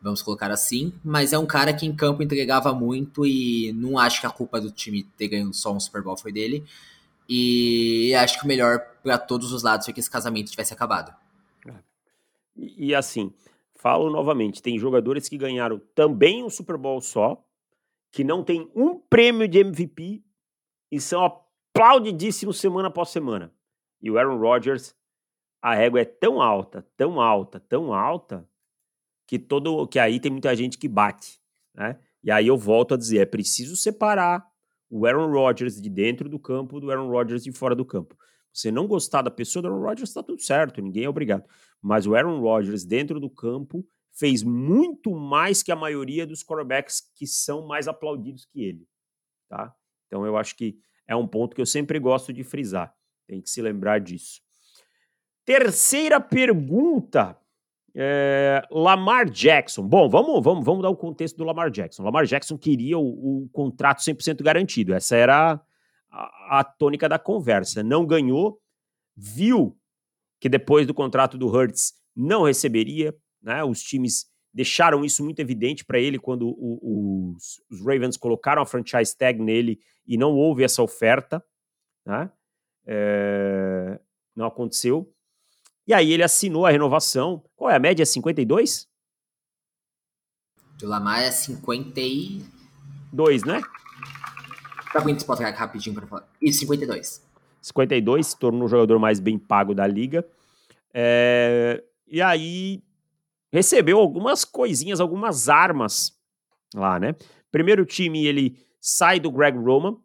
vamos 0.00 0.22
colocar 0.22 0.50
assim, 0.50 0.92
mas 1.04 1.32
é 1.32 1.38
um 1.38 1.46
cara 1.46 1.72
que 1.72 1.86
em 1.86 1.94
campo 1.94 2.22
entregava 2.22 2.72
muito 2.72 3.26
e 3.26 3.72
não 3.74 3.98
acho 3.98 4.20
que 4.20 4.26
a 4.26 4.30
culpa 4.30 4.60
do 4.60 4.70
time 4.70 5.04
ter 5.16 5.28
ganho 5.28 5.52
só 5.52 5.72
um 5.72 5.80
Super 5.80 6.02
Bowl 6.02 6.16
foi 6.16 6.32
dele. 6.32 6.64
E 7.28 8.14
acho 8.14 8.38
que 8.38 8.44
o 8.44 8.48
melhor 8.48 8.78
para 9.02 9.18
todos 9.18 9.52
os 9.52 9.62
lados 9.62 9.86
foi 9.86 9.94
que 9.94 10.00
esse 10.00 10.10
casamento 10.10 10.50
tivesse 10.50 10.72
acabado. 10.72 11.14
É. 11.66 11.74
E, 12.56 12.88
e 12.88 12.94
assim, 12.94 13.32
falo 13.74 14.10
novamente, 14.10 14.62
tem 14.62 14.78
jogadores 14.78 15.28
que 15.28 15.38
ganharam 15.38 15.80
também 15.94 16.44
um 16.44 16.50
Super 16.50 16.76
Bowl 16.76 17.00
só, 17.00 17.42
que 18.10 18.22
não 18.22 18.44
tem 18.44 18.70
um 18.74 18.98
prêmio 18.98 19.48
de 19.48 19.58
MVP 19.58 20.22
e 20.90 21.00
são 21.00 21.24
aplaudidíssimo 21.24 22.52
semana 22.52 22.88
após 22.88 23.08
semana. 23.08 23.52
E 24.00 24.10
o 24.10 24.18
Aaron 24.18 24.38
Rodgers, 24.38 24.94
a 25.60 25.74
régua 25.74 26.00
é 26.00 26.04
tão 26.04 26.42
alta, 26.42 26.86
tão 26.96 27.20
alta, 27.20 27.58
tão 27.60 27.94
alta, 27.94 28.46
que 29.26 29.38
todo 29.38 29.86
que 29.86 29.98
aí 29.98 30.20
tem 30.20 30.30
muita 30.30 30.54
gente 30.54 30.76
que 30.76 30.88
bate, 30.88 31.40
né? 31.74 31.98
E 32.22 32.30
aí 32.30 32.46
eu 32.46 32.56
volto 32.56 32.94
a 32.94 32.96
dizer, 32.96 33.18
é 33.18 33.24
preciso 33.24 33.74
separar 33.74 34.51
o 34.92 35.06
Aaron 35.06 35.32
Rodgers 35.32 35.80
de 35.80 35.88
dentro 35.88 36.28
do 36.28 36.38
campo 36.38 36.78
do 36.78 36.90
Aaron 36.90 37.08
Rodgers 37.08 37.42
de 37.42 37.50
fora 37.50 37.74
do 37.74 37.82
campo. 37.82 38.14
Você 38.52 38.70
não 38.70 38.86
gostar 38.86 39.22
da 39.22 39.30
pessoa 39.30 39.62
do 39.62 39.68
Aaron 39.68 39.80
Rodgers, 39.80 40.10
está 40.10 40.22
tudo 40.22 40.42
certo, 40.42 40.82
ninguém 40.82 41.04
é 41.04 41.08
obrigado. 41.08 41.48
Mas 41.80 42.06
o 42.06 42.14
Aaron 42.14 42.38
Rodgers 42.42 42.84
dentro 42.84 43.18
do 43.18 43.30
campo 43.30 43.82
fez 44.12 44.42
muito 44.42 45.10
mais 45.14 45.62
que 45.62 45.72
a 45.72 45.76
maioria 45.76 46.26
dos 46.26 46.44
quarterbacks 46.44 47.10
que 47.16 47.26
são 47.26 47.66
mais 47.66 47.88
aplaudidos 47.88 48.44
que 48.44 48.62
ele, 48.62 48.86
tá? 49.48 49.74
Então 50.06 50.26
eu 50.26 50.36
acho 50.36 50.54
que 50.54 50.78
é 51.08 51.16
um 51.16 51.26
ponto 51.26 51.54
que 51.56 51.62
eu 51.62 51.66
sempre 51.66 51.98
gosto 51.98 52.30
de 52.30 52.44
frisar. 52.44 52.94
Tem 53.26 53.40
que 53.40 53.48
se 53.48 53.62
lembrar 53.62 53.98
disso. 53.98 54.42
Terceira 55.42 56.20
pergunta. 56.20 57.40
É, 57.94 58.66
Lamar 58.70 59.28
Jackson. 59.28 59.82
Bom, 59.82 60.08
vamos, 60.08 60.42
vamos, 60.42 60.64
vamos 60.64 60.82
dar 60.82 60.88
o 60.88 60.96
contexto 60.96 61.36
do 61.36 61.44
Lamar 61.44 61.70
Jackson. 61.70 62.02
Lamar 62.02 62.24
Jackson 62.24 62.56
queria 62.56 62.98
o, 62.98 63.44
o 63.44 63.48
contrato 63.52 64.00
100% 64.00 64.42
garantido. 64.42 64.94
Essa 64.94 65.16
era 65.16 65.60
a, 66.10 66.60
a 66.60 66.64
tônica 66.64 67.08
da 67.08 67.18
conversa. 67.18 67.82
Não 67.82 68.06
ganhou, 68.06 68.58
viu 69.16 69.76
que 70.40 70.48
depois 70.48 70.86
do 70.86 70.94
contrato 70.94 71.36
do 71.36 71.46
Hurts 71.48 71.92
não 72.16 72.44
receberia. 72.44 73.14
Né? 73.42 73.62
Os 73.62 73.82
times 73.82 74.26
deixaram 74.52 75.04
isso 75.04 75.24
muito 75.24 75.40
evidente 75.40 75.84
para 75.84 75.98
ele 75.98 76.18
quando 76.18 76.48
o, 76.48 77.34
os, 77.34 77.60
os, 77.70 77.80
Ravens 77.80 78.16
colocaram 78.16 78.60
a 78.60 78.66
franchise 78.66 79.16
tag 79.16 79.40
nele 79.40 79.80
e 80.06 80.16
não 80.16 80.34
houve 80.34 80.62
essa 80.62 80.82
oferta, 80.82 81.42
né? 82.04 82.30
É, 82.84 83.98
não 84.36 84.46
aconteceu. 84.46 85.10
E 85.86 85.94
aí 85.94 86.12
ele 86.12 86.22
assinou 86.22 86.66
a 86.66 86.70
renovação. 86.70 87.42
Qual 87.56 87.70
é 87.70 87.76
a 87.76 87.78
média? 87.78 88.06
52? 88.06 88.88
Do 90.78 90.88
Lamar 90.88 91.22
é 91.22 91.30
52, 91.30 93.44
né? 93.44 93.60
Tá 94.92 95.00
muito 95.00 95.24
pode 95.24 95.42
rapidinho 95.42 95.94
para 95.94 96.06
falar. 96.06 96.28
Isso, 96.40 96.60
52. 96.60 97.22
52, 97.60 98.26
se 98.26 98.38
tornou 98.38 98.64
o 98.64 98.68
jogador 98.68 98.98
mais 98.98 99.20
bem 99.20 99.38
pago 99.38 99.74
da 99.74 99.86
liga. 99.86 100.26
É, 100.92 101.82
e 102.06 102.20
aí 102.20 102.82
recebeu 103.52 103.98
algumas 103.98 104.44
coisinhas, 104.44 105.00
algumas 105.00 105.48
armas 105.48 106.12
lá, 106.74 106.98
né? 106.98 107.14
Primeiro 107.50 107.86
time, 107.86 108.26
ele 108.26 108.58
sai 108.80 109.20
do 109.20 109.30
Greg 109.30 109.56
Roman, 109.56 109.96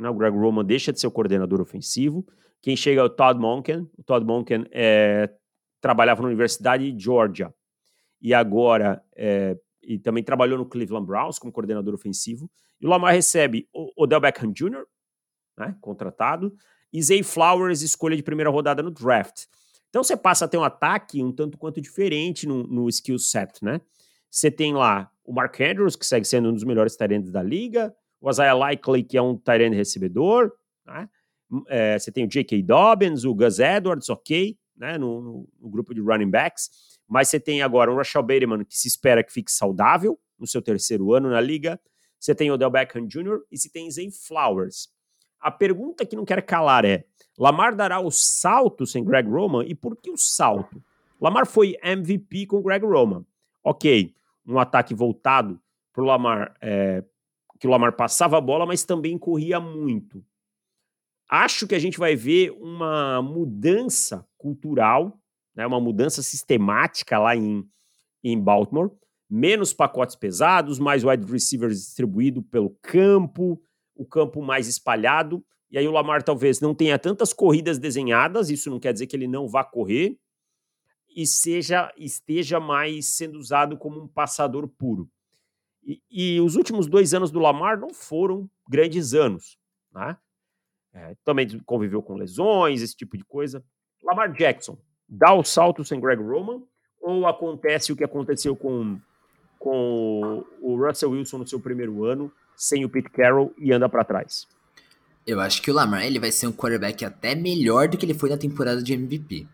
né? 0.00 0.08
o 0.08 0.14
Greg 0.14 0.36
Roman 0.36 0.64
deixa 0.64 0.92
de 0.92 1.00
ser 1.00 1.06
o 1.06 1.10
coordenador 1.10 1.60
ofensivo. 1.60 2.26
Quem 2.64 2.76
chega 2.76 3.02
é 3.02 3.04
o 3.04 3.10
Todd 3.10 3.38
Monken. 3.38 3.86
O 3.94 4.02
Todd 4.02 4.24
Monken 4.24 4.64
é, 4.70 5.28
trabalhava 5.82 6.22
na 6.22 6.28
Universidade 6.28 6.90
de 6.90 7.04
Georgia 7.04 7.54
e 8.22 8.32
agora 8.32 9.04
é, 9.14 9.54
e 9.82 9.98
também 9.98 10.24
trabalhou 10.24 10.56
no 10.56 10.64
Cleveland 10.64 11.04
Browns 11.04 11.38
como 11.38 11.52
coordenador 11.52 11.92
ofensivo. 11.92 12.50
E 12.80 12.86
o 12.86 12.88
Lamar 12.88 13.12
recebe 13.12 13.68
o 13.70 13.92
Odell 13.94 14.18
Beckham 14.18 14.50
Jr., 14.50 14.82
né, 15.58 15.76
contratado, 15.82 16.56
e 16.90 17.02
Zay 17.02 17.22
Flowers, 17.22 17.82
escolha 17.82 18.16
de 18.16 18.22
primeira 18.22 18.48
rodada 18.48 18.82
no 18.82 18.90
draft. 18.90 19.44
Então 19.90 20.02
você 20.02 20.16
passa 20.16 20.46
a 20.46 20.48
ter 20.48 20.56
um 20.56 20.64
ataque 20.64 21.22
um 21.22 21.30
tanto 21.30 21.58
quanto 21.58 21.82
diferente 21.82 22.46
no, 22.46 22.62
no 22.62 22.88
skill 22.88 23.18
set, 23.18 23.62
né? 23.62 23.78
Você 24.30 24.50
tem 24.50 24.72
lá 24.72 25.10
o 25.22 25.34
Mark 25.34 25.60
Andrews, 25.60 25.96
que 25.96 26.06
segue 26.06 26.24
sendo 26.24 26.48
um 26.48 26.54
dos 26.54 26.64
melhores 26.64 26.96
tight 26.96 27.30
da 27.30 27.42
liga, 27.42 27.94
o 28.22 28.30
Isaiah 28.30 28.54
Likely, 28.54 29.02
que 29.02 29.18
é 29.18 29.22
um 29.22 29.36
tight 29.36 29.68
recebedor, 29.68 30.50
né? 30.86 31.10
É, 31.68 31.98
você 31.98 32.10
tem 32.10 32.24
o 32.24 32.28
J.K. 32.28 32.62
Dobbins, 32.62 33.24
o 33.24 33.34
Gus 33.34 33.58
Edwards, 33.58 34.08
ok, 34.08 34.56
né? 34.76 34.98
No, 34.98 35.46
no, 35.60 35.68
grupo 35.70 35.94
de 35.94 36.00
running 36.00 36.30
backs, 36.30 36.98
mas 37.08 37.28
você 37.28 37.38
tem 37.38 37.62
agora 37.62 37.92
o 37.92 37.96
Rashad 37.96 38.26
Bateman, 38.26 38.64
que 38.64 38.76
se 38.76 38.88
espera 38.88 39.22
que 39.22 39.32
fique 39.32 39.52
saudável 39.52 40.18
no 40.38 40.46
seu 40.46 40.60
terceiro 40.62 41.12
ano 41.12 41.30
na 41.30 41.40
liga, 41.40 41.80
você 42.18 42.34
tem 42.34 42.50
o 42.50 42.54
Odell 42.54 42.70
Beckham 42.70 43.06
Jr. 43.06 43.40
e 43.50 43.58
você 43.58 43.68
tem 43.68 43.90
Zay 43.90 44.10
Flowers. 44.10 44.88
A 45.40 45.50
pergunta 45.50 46.06
que 46.06 46.16
não 46.16 46.24
quer 46.24 46.40
calar 46.42 46.84
é, 46.84 47.04
Lamar 47.38 47.74
dará 47.74 48.00
o 48.00 48.10
salto 48.10 48.86
sem 48.86 49.04
Greg 49.04 49.28
Roman. 49.28 49.64
E 49.66 49.74
por 49.74 49.96
que 49.96 50.10
o 50.10 50.16
salto? 50.16 50.82
Lamar 51.20 51.46
foi 51.46 51.76
MVP 51.82 52.46
com 52.46 52.62
Greg 52.62 52.84
Roman. 52.84 53.24
Ok, 53.62 54.14
um 54.46 54.58
ataque 54.58 54.94
voltado 54.94 55.60
para 55.92 56.02
o 56.02 56.06
Lamar, 56.06 56.54
é, 56.60 57.02
que 57.58 57.66
o 57.66 57.70
Lamar 57.70 57.92
passava 57.94 58.38
a 58.38 58.40
bola, 58.40 58.66
mas 58.66 58.84
também 58.84 59.16
corria 59.18 59.58
muito. 59.58 60.24
Acho 61.36 61.66
que 61.66 61.74
a 61.74 61.80
gente 61.80 61.98
vai 61.98 62.14
ver 62.14 62.52
uma 62.52 63.20
mudança 63.20 64.24
cultural, 64.38 65.20
né, 65.52 65.66
uma 65.66 65.80
mudança 65.80 66.22
sistemática 66.22 67.18
lá 67.18 67.34
em, 67.34 67.68
em 68.22 68.40
Baltimore. 68.40 68.92
Menos 69.28 69.72
pacotes 69.72 70.14
pesados, 70.14 70.78
mais 70.78 71.02
wide 71.02 71.26
receivers 71.26 71.80
distribuído 71.80 72.40
pelo 72.40 72.70
campo, 72.80 73.60
o 73.96 74.06
campo 74.06 74.40
mais 74.42 74.68
espalhado. 74.68 75.44
E 75.72 75.76
aí 75.76 75.88
o 75.88 75.90
Lamar 75.90 76.22
talvez 76.22 76.60
não 76.60 76.72
tenha 76.72 77.00
tantas 77.00 77.32
corridas 77.32 77.80
desenhadas, 77.80 78.48
isso 78.48 78.70
não 78.70 78.78
quer 78.78 78.92
dizer 78.92 79.08
que 79.08 79.16
ele 79.16 79.26
não 79.26 79.48
vá 79.48 79.64
correr, 79.64 80.16
e 81.16 81.26
seja 81.26 81.92
esteja 81.98 82.60
mais 82.60 83.06
sendo 83.08 83.40
usado 83.40 83.76
como 83.76 84.00
um 84.00 84.06
passador 84.06 84.68
puro. 84.68 85.10
E, 85.82 86.00
e 86.08 86.40
os 86.40 86.54
últimos 86.54 86.86
dois 86.86 87.12
anos 87.12 87.32
do 87.32 87.40
Lamar 87.40 87.76
não 87.76 87.92
foram 87.92 88.48
grandes 88.68 89.14
anos, 89.14 89.58
né? 89.92 90.16
É, 90.94 91.16
também 91.24 91.48
conviveu 91.66 92.00
com 92.00 92.14
lesões, 92.14 92.80
esse 92.80 92.96
tipo 92.96 93.16
de 93.16 93.24
coisa. 93.24 93.64
Lamar 94.02 94.32
Jackson 94.32 94.78
dá 95.08 95.34
o 95.34 95.42
salto 95.42 95.84
sem 95.84 96.00
Greg 96.00 96.22
Roman 96.22 96.62
ou 97.02 97.26
acontece 97.26 97.92
o 97.92 97.96
que 97.96 98.04
aconteceu 98.04 98.54
com, 98.54 98.98
com 99.58 100.44
o 100.60 100.76
Russell 100.76 101.10
Wilson 101.10 101.38
no 101.38 101.46
seu 101.46 101.58
primeiro 101.60 102.04
ano, 102.04 102.32
sem 102.56 102.84
o 102.84 102.88
Pete 102.88 103.10
Carroll 103.10 103.52
e 103.58 103.72
anda 103.72 103.88
para 103.88 104.04
trás? 104.04 104.46
Eu 105.26 105.40
acho 105.40 105.60
que 105.60 105.70
o 105.70 105.74
Lamar 105.74 106.04
ele 106.04 106.20
vai 106.20 106.30
ser 106.30 106.46
um 106.46 106.52
quarterback 106.52 107.04
até 107.04 107.34
melhor 107.34 107.88
do 107.88 107.98
que 107.98 108.06
ele 108.06 108.14
foi 108.14 108.30
na 108.30 108.36
temporada 108.36 108.82
de 108.82 108.92
MVP. 108.92 109.46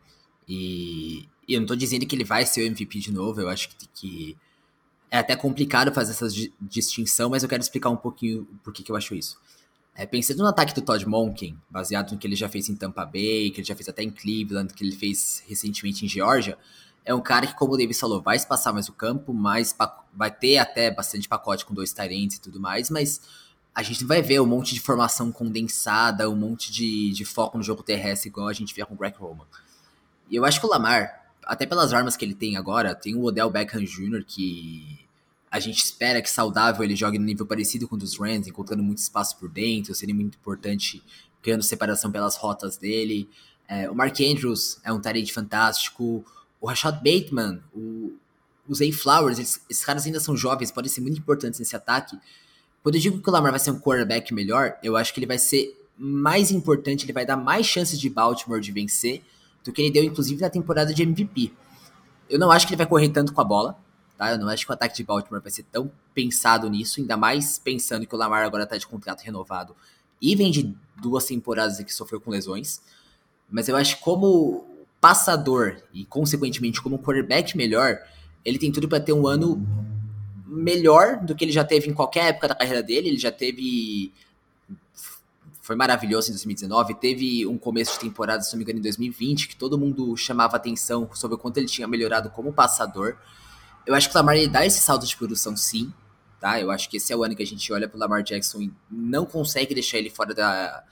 E, 0.49 1.29
e 1.49 1.55
eu 1.55 1.61
não 1.61 1.67
tô 1.67 1.77
dizendo 1.77 2.07
que 2.07 2.15
ele 2.15 2.25
vai 2.25 2.45
ser 2.45 2.63
o 2.63 2.67
MVP 2.67 2.99
de 2.99 3.13
novo, 3.13 3.41
eu 3.41 3.49
acho 3.49 3.69
que, 3.71 3.89
que 3.89 4.37
é 5.11 5.19
até 5.19 5.35
complicado 5.35 5.93
fazer 5.93 6.13
essa 6.13 6.27
distinção, 6.61 7.31
mas 7.31 7.43
eu 7.43 7.49
quero 7.49 7.63
explicar 7.63 7.89
um 7.91 7.97
pouquinho 7.97 8.47
por 8.63 8.73
que, 8.73 8.83
que 8.83 8.93
eu 8.93 8.97
acho 8.97 9.15
isso. 9.15 9.39
É, 9.95 10.07
pensando 10.07 10.39
no 10.39 10.47
ataque 10.47 10.75
do 10.75 10.81
Todd 10.81 11.07
Monken, 11.07 11.59
baseado 11.69 12.13
no 12.13 12.19
que 12.19 12.27
ele 12.27 12.37
já 12.37 12.49
fez 12.49 12.69
em 12.69 12.77
Tampa 12.77 13.05
Bay, 13.05 13.51
que 13.51 13.61
ele 13.61 13.67
já 13.67 13.75
fez 13.75 13.89
até 13.89 14.03
em 14.03 14.11
Cleveland, 14.11 14.73
que 14.73 14.85
ele 14.85 14.97
fez 14.97 15.43
recentemente 15.47 16.05
em 16.05 16.09
Georgia, 16.09 16.57
é 17.05 17.15
um 17.15 17.21
cara 17.21 17.47
que, 17.47 17.55
como 17.55 17.75
o 17.75 17.77
Davis 17.77 17.99
falou, 17.99 18.21
vai 18.21 18.37
espaçar 18.37 18.73
mais 18.73 18.89
o 18.89 18.93
campo, 18.93 19.33
mais 19.33 19.75
vai 20.13 20.31
ter 20.31 20.59
até 20.59 20.91
bastante 20.91 21.29
pacote 21.29 21.65
com 21.65 21.75
dois 21.75 21.93
Tyrants 21.93 22.37
e 22.37 22.41
tudo 22.41 22.61
mais, 22.61 22.91
mas 22.91 23.21
a 23.75 23.83
gente 23.83 24.05
vai 24.05 24.21
ver 24.21 24.41
um 24.41 24.47
monte 24.47 24.75
de 24.75 24.81
formação 24.81 25.31
condensada, 25.33 26.29
um 26.29 26.37
monte 26.37 26.73
de, 26.73 27.13
de 27.13 27.25
foco 27.25 27.57
no 27.57 27.65
jogo 27.65 27.83
terrestre, 27.83 28.29
igual 28.29 28.49
a 28.49 28.53
gente 28.53 28.75
vê 28.75 28.85
com 28.85 28.95
o 28.95 28.97
Greg 28.97 29.17
Roman. 29.17 29.47
E 30.31 30.37
eu 30.37 30.45
acho 30.45 30.61
que 30.61 30.67
o 30.67 30.69
Lamar, 30.69 31.33
até 31.45 31.67
pelas 31.67 31.93
armas 31.93 32.17
que 32.17 32.25
ele 32.25 32.35
tem 32.35 32.57
agora, 32.57 32.95
tem 32.95 33.15
o 33.15 33.25
Odell 33.25 33.51
Beckham 33.51 33.85
Jr., 33.85 34.25
que 34.27 35.01
a 35.51 35.59
gente 35.59 35.83
espera 35.83 36.23
que 36.23 36.31
saudável 36.31 36.85
ele 36.85 36.95
jogue 36.95 37.19
no 37.19 37.25
nível 37.25 37.45
parecido 37.45 37.89
com 37.89 37.97
o 37.97 37.99
dos 37.99 38.17
Rams, 38.17 38.47
encontrando 38.47 38.83
muito 38.83 38.99
espaço 38.99 39.37
por 39.37 39.49
dentro, 39.49 39.95
seria 39.95 40.15
muito 40.15 40.37
importante 40.39 41.03
criando 41.43 41.63
separação 41.63 42.13
pelas 42.13 42.37
rotas 42.37 42.77
dele. 42.77 43.29
É, 43.67 43.91
o 43.91 43.95
Mark 43.95 44.17
Andrews 44.21 44.79
é 44.85 44.93
um 44.93 45.01
talento 45.01 45.33
fantástico. 45.33 46.25
O 46.61 46.69
Rashad 46.69 46.97
Bateman, 46.97 47.61
o, 47.75 48.13
o 48.69 48.75
Zay 48.75 48.93
Flowers, 48.93 49.39
eles, 49.39 49.61
esses 49.69 49.85
caras 49.85 50.07
ainda 50.07 50.21
são 50.21 50.37
jovens, 50.37 50.71
podem 50.71 50.91
ser 50.91 51.01
muito 51.01 51.19
importantes 51.19 51.59
nesse 51.59 51.75
ataque. 51.75 52.17
Quando 52.83 52.95
eu 52.95 53.01
digo 53.01 53.21
que 53.21 53.29
o 53.29 53.33
Lamar 53.33 53.51
vai 53.51 53.61
ser 53.61 53.73
um 53.73 53.81
quarterback 53.81 54.33
melhor, 54.33 54.79
eu 54.83 54.97
acho 54.97 55.13
que 55.13 55.19
ele 55.19 55.27
vai 55.27 55.39
ser 55.39 55.77
mais 55.99 56.51
importante, 56.51 57.05
ele 57.05 57.13
vai 57.13 57.27
dar 57.27 57.37
mais 57.37 57.67
chances 57.67 57.99
de 57.99 58.09
Baltimore 58.09 58.61
de 58.61 58.73
vencer 58.73 59.23
do 59.65 59.73
que 59.73 59.83
ele 59.83 59.91
deu, 59.91 60.05
inclusive, 60.05 60.41
na 60.41 60.49
temporada 60.49 60.95
de 60.95 61.03
MVP. 61.03 61.53
Eu 62.29 62.39
não 62.39 62.51
acho 62.51 62.67
que 62.67 62.73
ele 62.73 62.79
vai 62.79 62.87
correr 62.87 63.09
tanto 63.11 63.33
com 63.33 63.41
a 63.41 63.45
bola, 63.45 63.77
tá? 64.21 64.33
Eu 64.33 64.39
não 64.39 64.51
acho 64.51 64.67
que 64.67 64.71
o 64.71 64.75
ataque 64.75 64.95
de 64.95 65.03
Baltimore 65.03 65.41
vai 65.41 65.51
ser 65.51 65.63
tão 65.63 65.91
pensado 66.15 66.69
nisso, 66.69 67.01
ainda 67.01 67.17
mais 67.17 67.59
pensando 67.59 68.07
que 68.07 68.15
o 68.15 68.19
Lamar 68.19 68.45
agora 68.45 68.67
tá 68.67 68.77
de 68.77 68.87
contrato 68.87 69.23
renovado 69.23 69.75
e 70.21 70.37
vem 70.37 70.51
de 70.51 70.77
duas 71.01 71.25
temporadas 71.25 71.83
que 71.83 71.95
sofreu 71.95 72.21
com 72.21 72.31
lesões. 72.31 72.83
Mas 73.51 73.67
eu 73.67 73.77
acho 73.77 73.97
que 73.97 74.03
como 74.03 74.67
passador 75.01 75.79
e, 75.95 76.05
consequentemente, 76.05 76.83
como 76.83 76.99
quarterback 76.99 77.57
melhor, 77.57 77.99
ele 78.45 78.59
tem 78.59 78.71
tudo 78.71 78.87
para 78.87 79.01
ter 79.01 79.15
um 79.15 79.27
ano 79.27 79.67
melhor 80.47 81.25
do 81.25 81.35
que 81.35 81.43
ele 81.43 81.53
já 81.53 81.65
teve 81.65 81.89
em 81.89 81.95
qualquer 81.95 82.27
época 82.27 82.49
da 82.49 82.55
carreira 82.55 82.83
dele. 82.83 83.09
Ele 83.09 83.19
já 83.19 83.33
teve. 83.33 84.13
Foi 85.63 85.75
maravilhoso 85.75 86.29
em 86.29 86.33
2019. 86.33 86.95
Teve 86.97 87.47
um 87.47 87.57
começo 87.57 87.95
de 87.95 88.01
temporada, 88.01 88.43
se 88.43 88.53
não 88.53 88.59
me 88.59 88.65
engano, 88.65 88.81
em 88.81 88.83
2020, 88.83 89.49
que 89.49 89.57
todo 89.57 89.79
mundo 89.79 90.15
chamava 90.15 90.57
atenção 90.57 91.09
sobre 91.15 91.37
o 91.37 91.39
quanto 91.39 91.57
ele 91.57 91.67
tinha 91.67 91.89
melhorado 91.89 92.29
como 92.29 92.53
passador. 92.53 93.17
Eu 93.87 93.95
acho 93.95 94.09
que 94.09 94.15
o 94.15 94.19
Lamar 94.19 94.37
ele 94.37 94.49
dá 94.49 94.65
esse 94.65 94.81
salto 94.81 95.07
de 95.07 95.17
produção, 95.17 95.57
sim. 95.57 95.93
Tá? 96.41 96.61
Eu 96.61 96.71
acho 96.71 96.89
que 96.89 96.97
esse 96.97 97.13
é 97.13 97.17
o 97.17 97.23
ano 97.23 97.37
que 97.37 97.43
a 97.43 97.47
gente 97.47 97.71
olha 97.73 97.89
pro 97.89 97.99
Lamar 97.99 98.23
Jackson 98.23 98.61
e 98.63 98.73
não 98.91 99.27
consegue 99.27 99.75
deixar 99.75 99.99
ele 99.99 100.09
fora 100.09 100.35
da, 100.35 100.83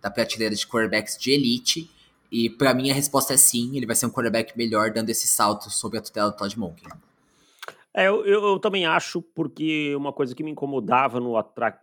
da 0.00 0.10
prateleira 0.10 0.54
de 0.54 0.66
quarterbacks 0.66 1.16
de 1.18 1.32
elite. 1.32 1.90
E 2.30 2.48
para 2.48 2.72
mim 2.72 2.90
a 2.90 2.94
resposta 2.94 3.34
é 3.34 3.36
sim, 3.36 3.76
ele 3.76 3.86
vai 3.86 3.96
ser 3.96 4.06
um 4.06 4.10
quarterback 4.10 4.56
melhor 4.56 4.90
dando 4.90 5.10
esse 5.10 5.26
salto 5.26 5.70
sob 5.70 5.98
a 5.98 6.00
tutela 6.00 6.30
do 6.30 6.36
Todd 6.36 6.58
Monken. 6.58 6.88
É, 7.94 8.08
eu, 8.08 8.24
eu, 8.24 8.58
também 8.58 8.86
acho, 8.86 9.20
porque 9.20 9.94
uma 9.94 10.12
coisa 10.12 10.34
que 10.34 10.42
me 10.42 10.50
incomodava 10.50 11.20
no, 11.20 11.32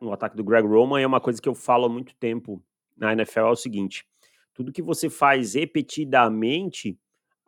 no 0.02 0.14
ataque 0.14 0.36
do 0.36 0.44
Greg 0.44 0.68
Roman 0.68 1.00
é 1.00 1.06
uma 1.06 1.22
coisa 1.22 1.40
que 1.40 1.48
eu 1.48 1.54
falo 1.54 1.86
há 1.86 1.90
muito 1.90 2.16
tempo 2.16 2.64
na 2.98 3.14
NFL, 3.14 3.42
é 3.42 3.52
o 3.52 3.56
seguinte, 3.56 4.06
tudo 4.54 4.72
que 4.72 4.82
você 4.82 5.10
faz 5.10 5.54
repetidamente, 5.54 6.98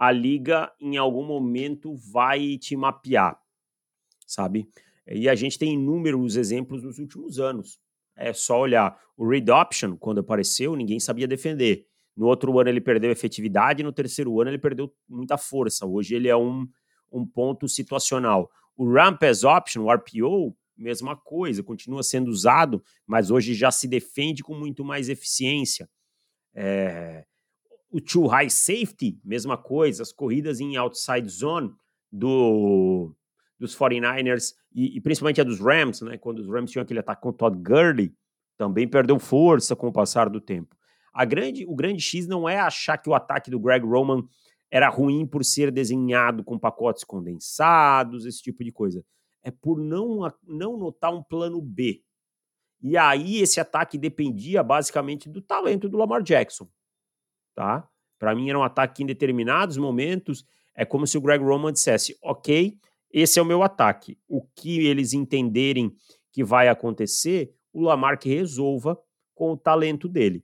a 0.01 0.11
liga 0.11 0.73
em 0.79 0.97
algum 0.97 1.23
momento 1.23 1.95
vai 1.95 2.57
te 2.57 2.75
mapear, 2.75 3.39
sabe? 4.25 4.67
E 5.07 5.29
a 5.29 5.35
gente 5.35 5.59
tem 5.59 5.75
inúmeros 5.75 6.35
exemplos 6.37 6.81
nos 6.81 6.97
últimos 6.97 7.39
anos. 7.39 7.79
É 8.15 8.33
só 8.33 8.59
olhar 8.59 8.99
o 9.15 9.29
read 9.29 9.51
option, 9.51 9.95
quando 9.95 10.17
apareceu, 10.17 10.75
ninguém 10.75 10.99
sabia 10.99 11.27
defender. 11.27 11.85
No 12.17 12.25
outro 12.25 12.59
ano 12.59 12.67
ele 12.67 12.81
perdeu 12.81 13.11
efetividade, 13.11 13.83
no 13.83 13.93
terceiro 13.93 14.41
ano 14.41 14.49
ele 14.49 14.57
perdeu 14.57 14.91
muita 15.07 15.37
força. 15.37 15.85
Hoje 15.85 16.15
ele 16.15 16.27
é 16.27 16.35
um, 16.35 16.67
um 17.11 17.23
ponto 17.23 17.69
situacional. 17.69 18.49
O 18.75 18.91
ramp 18.91 19.21
as 19.21 19.43
option, 19.43 19.83
o 19.83 19.93
RPO, 19.93 20.57
mesma 20.75 21.15
coisa, 21.15 21.61
continua 21.61 22.01
sendo 22.01 22.31
usado, 22.31 22.83
mas 23.05 23.29
hoje 23.29 23.53
já 23.53 23.69
se 23.69 23.87
defende 23.87 24.41
com 24.41 24.55
muito 24.55 24.83
mais 24.83 25.09
eficiência. 25.09 25.87
É, 26.55 27.23
o 27.91 27.99
too 27.99 28.25
high 28.27 28.49
safety, 28.49 29.19
mesma 29.23 29.57
coisa, 29.57 30.01
as 30.01 30.11
corridas 30.11 30.59
em 30.59 30.77
outside 30.77 31.27
zone 31.29 31.71
do, 32.11 33.13
dos 33.59 33.75
49ers 33.75 34.53
e, 34.73 34.97
e, 34.97 35.01
principalmente 35.01 35.41
a 35.41 35.43
dos 35.43 35.59
Rams, 35.59 36.01
né? 36.01 36.17
Quando 36.17 36.39
os 36.39 36.47
Rams 36.47 36.71
tinham 36.71 36.83
aquele 36.83 37.01
ataque 37.01 37.21
com 37.21 37.29
o 37.29 37.33
Todd 37.33 37.57
Gurley, 37.57 38.13
também 38.57 38.87
perdeu 38.87 39.19
força 39.19 39.75
com 39.75 39.87
o 39.87 39.91
passar 39.91 40.29
do 40.29 40.39
tempo. 40.39 40.75
A 41.13 41.25
grande, 41.25 41.65
o 41.65 41.75
grande 41.75 42.01
X 42.01 42.27
não 42.27 42.47
é 42.47 42.59
achar 42.59 42.97
que 42.97 43.09
o 43.09 43.13
ataque 43.13 43.51
do 43.51 43.59
Greg 43.59 43.85
Roman 43.85 44.23
era 44.69 44.87
ruim 44.87 45.27
por 45.27 45.43
ser 45.43 45.69
desenhado 45.69 46.43
com 46.43 46.57
pacotes 46.57 47.03
condensados, 47.03 48.25
esse 48.25 48.41
tipo 48.41 48.63
de 48.63 48.71
coisa. 48.71 49.03
É 49.43 49.51
por 49.51 49.81
não, 49.81 50.31
não 50.47 50.77
notar 50.77 51.13
um 51.13 51.21
plano 51.21 51.61
B. 51.61 52.01
E 52.81 52.95
aí 52.95 53.41
esse 53.41 53.59
ataque 53.59 53.97
dependia 53.97 54.63
basicamente 54.63 55.29
do 55.29 55.41
talento 55.41 55.89
do 55.89 55.97
Lamar 55.97 56.23
Jackson, 56.23 56.69
tá? 57.55 57.87
Para 58.19 58.35
mim 58.35 58.49
era 58.49 58.59
um 58.59 58.63
ataque 58.63 58.95
que 58.95 59.03
em 59.03 59.07
determinados 59.07 59.77
momentos 59.77 60.45
é 60.75 60.85
como 60.85 61.07
se 61.07 61.17
o 61.17 61.21
Greg 61.21 61.43
Roman 61.43 61.73
dissesse: 61.73 62.17
"OK, 62.21 62.77
esse 63.11 63.39
é 63.39 63.41
o 63.41 63.45
meu 63.45 63.61
ataque. 63.63 64.17
O 64.27 64.41
que 64.55 64.85
eles 64.85 65.13
entenderem 65.13 65.95
que 66.31 66.43
vai 66.43 66.69
acontecer, 66.69 67.53
o 67.73 67.81
Lamar 67.81 68.17
que 68.17 68.29
resolva 68.29 68.97
com 69.35 69.51
o 69.51 69.57
talento 69.57 70.07
dele. 70.07 70.43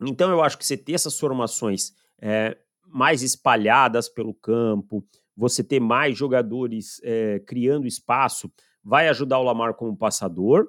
Então 0.00 0.30
eu 0.30 0.42
acho 0.42 0.58
que 0.58 0.66
você 0.66 0.76
ter 0.76 0.92
essas 0.92 1.18
formações 1.18 1.92
é, 2.20 2.56
mais 2.86 3.22
espalhadas 3.22 4.08
pelo 4.08 4.34
campo, 4.34 5.04
você 5.36 5.62
ter 5.62 5.80
mais 5.80 6.16
jogadores 6.16 7.00
é, 7.02 7.40
criando 7.40 7.86
espaço, 7.86 8.52
vai 8.82 9.08
ajudar 9.08 9.38
o 9.38 9.42
Lamar 9.42 9.74
como 9.74 9.96
passador. 9.96 10.68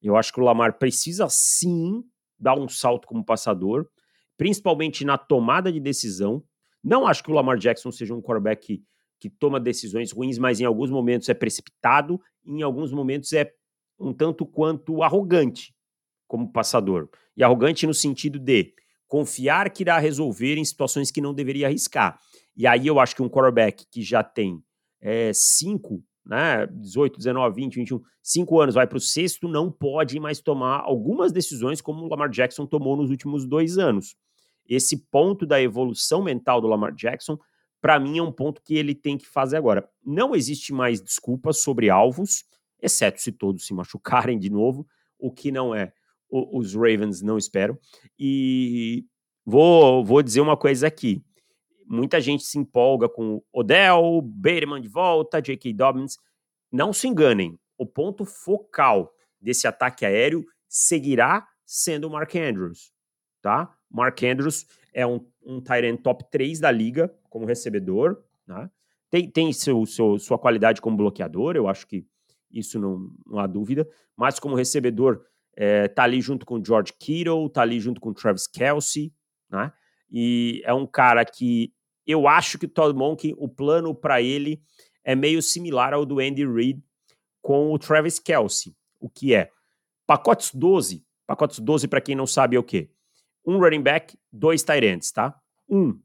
Eu 0.00 0.16
acho 0.16 0.32
que 0.32 0.40
o 0.40 0.44
Lamar 0.44 0.78
precisa 0.78 1.28
sim 1.28 2.04
dar 2.38 2.58
um 2.58 2.68
salto 2.68 3.06
como 3.06 3.24
passador, 3.24 3.88
principalmente 4.36 5.04
na 5.04 5.16
tomada 5.18 5.72
de 5.72 5.80
decisão. 5.80 6.42
Não 6.82 7.06
acho 7.06 7.22
que 7.22 7.30
o 7.30 7.34
Lamar 7.34 7.58
Jackson 7.58 7.90
seja 7.90 8.14
um 8.14 8.20
quarterback 8.20 8.82
que 9.18 9.30
toma 9.30 9.60
decisões 9.60 10.10
ruins, 10.10 10.36
mas 10.36 10.60
em 10.60 10.64
alguns 10.64 10.90
momentos 10.90 11.28
é 11.28 11.34
precipitado, 11.34 12.20
em 12.44 12.62
alguns 12.62 12.92
momentos 12.92 13.32
é 13.32 13.52
um 13.98 14.12
tanto 14.12 14.44
quanto 14.44 15.02
arrogante 15.02 15.72
como 16.26 16.50
passador. 16.50 17.08
E 17.36 17.44
arrogante 17.44 17.86
no 17.86 17.94
sentido 17.94 18.38
de 18.38 18.74
confiar 19.06 19.70
que 19.70 19.82
irá 19.82 19.98
resolver 19.98 20.56
em 20.56 20.64
situações 20.64 21.10
que 21.10 21.20
não 21.20 21.32
deveria 21.32 21.66
arriscar. 21.66 22.18
E 22.56 22.66
aí 22.66 22.86
eu 22.86 22.98
acho 22.98 23.14
que 23.14 23.22
um 23.22 23.28
quarterback 23.28 23.86
que 23.90 24.02
já 24.02 24.24
tem 24.24 24.62
é, 25.00 25.30
cinco, 25.32 26.02
né, 26.24 26.66
18, 26.66 27.18
19, 27.18 27.54
20, 27.56 27.74
21, 27.76 28.00
cinco 28.22 28.60
anos, 28.60 28.74
vai 28.74 28.86
para 28.86 28.98
o 28.98 29.00
sexto, 29.00 29.48
não 29.48 29.70
pode 29.70 30.18
mais 30.20 30.40
tomar 30.40 30.80
algumas 30.80 31.32
decisões 31.32 31.80
como 31.80 32.04
o 32.04 32.08
Lamar 32.08 32.30
Jackson 32.30 32.66
tomou 32.66 32.96
nos 32.96 33.10
últimos 33.10 33.44
dois 33.44 33.78
anos. 33.78 34.16
Esse 34.68 34.96
ponto 34.96 35.44
da 35.44 35.60
evolução 35.60 36.22
mental 36.22 36.60
do 36.60 36.68
Lamar 36.68 36.94
Jackson 36.94 37.38
para 37.80 37.98
mim 37.98 38.18
é 38.18 38.22
um 38.22 38.30
ponto 38.30 38.62
que 38.62 38.76
ele 38.76 38.94
tem 38.94 39.18
que 39.18 39.26
fazer 39.26 39.56
agora. 39.56 39.88
Não 40.06 40.36
existe 40.36 40.72
mais 40.72 41.00
desculpas 41.00 41.58
sobre 41.58 41.90
alvos, 41.90 42.44
exceto 42.80 43.20
se 43.20 43.32
todos 43.32 43.66
se 43.66 43.74
machucarem 43.74 44.38
de 44.38 44.48
novo, 44.48 44.86
o 45.18 45.32
que 45.32 45.50
não 45.50 45.74
é. 45.74 45.92
O, 46.30 46.60
os 46.60 46.74
Ravens 46.74 47.20
não 47.20 47.36
esperam. 47.36 47.76
E 48.16 49.04
vou, 49.44 50.04
vou 50.04 50.22
dizer 50.22 50.40
uma 50.40 50.56
coisa 50.56 50.86
aqui. 50.86 51.24
Muita 51.86 52.20
gente 52.20 52.44
se 52.44 52.58
empolga 52.58 53.08
com 53.08 53.42
Odell, 53.52 54.20
Bateman 54.22 54.80
de 54.80 54.88
volta, 54.88 55.40
J.K. 55.40 55.72
Dobbins. 55.72 56.18
Não 56.70 56.92
se 56.92 57.06
enganem, 57.06 57.58
o 57.76 57.86
ponto 57.86 58.24
focal 58.24 59.12
desse 59.40 59.66
ataque 59.66 60.06
aéreo 60.06 60.44
seguirá 60.68 61.46
sendo 61.66 62.06
o 62.06 62.10
Mark 62.10 62.34
Andrews, 62.34 62.92
tá? 63.40 63.74
Mark 63.90 64.22
Andrews 64.22 64.66
é 64.94 65.06
um, 65.06 65.26
um 65.44 65.60
Tyrant 65.60 66.00
top 66.00 66.24
3 66.30 66.60
da 66.60 66.70
liga 66.70 67.14
como 67.28 67.46
recebedor, 67.46 68.22
né? 68.46 68.70
Tem, 69.10 69.28
tem 69.28 69.52
seu, 69.52 69.84
seu, 69.84 70.18
sua 70.18 70.38
qualidade 70.38 70.80
como 70.80 70.96
bloqueador, 70.96 71.56
eu 71.56 71.68
acho 71.68 71.86
que 71.86 72.06
isso 72.50 72.78
não, 72.78 73.10
não 73.26 73.38
há 73.38 73.46
dúvida, 73.46 73.86
mas 74.16 74.38
como 74.38 74.54
recebedor 74.54 75.24
é, 75.54 75.88
tá 75.88 76.04
ali 76.04 76.20
junto 76.20 76.46
com 76.46 76.54
o 76.54 76.64
George 76.64 76.92
Kittle, 76.98 77.48
tá 77.50 77.62
ali 77.62 77.78
junto 77.78 78.00
com 78.00 78.10
o 78.10 78.14
Travis 78.14 78.46
Kelsey, 78.46 79.12
né? 79.50 79.72
E 80.12 80.62
é 80.64 80.74
um 80.74 80.86
cara 80.86 81.24
que 81.24 81.72
eu 82.06 82.28
acho 82.28 82.58
que 82.58 82.68
Todd 82.68 82.96
Monk, 82.96 83.34
o 83.38 83.48
plano 83.48 83.94
para 83.94 84.20
ele 84.20 84.60
é 85.02 85.14
meio 85.14 85.40
similar 85.40 85.94
ao 85.94 86.04
do 86.04 86.20
Andy 86.20 86.46
Reid 86.46 86.82
com 87.40 87.72
o 87.72 87.78
Travis 87.78 88.18
Kelsey, 88.18 88.74
o 89.00 89.08
que 89.08 89.34
é 89.34 89.50
pacotes 90.06 90.52
12, 90.54 91.04
pacotes 91.26 91.58
12 91.58 91.88
para 91.88 92.00
quem 92.00 92.14
não 92.14 92.26
sabe 92.26 92.56
é 92.56 92.58
o 92.58 92.62
quê? 92.62 92.90
um 93.46 93.58
running 93.58 93.82
back, 93.82 94.16
dois 94.32 94.62
tight 94.62 94.84
ends, 94.86 95.10
tá? 95.10 95.38
Um 95.68 96.00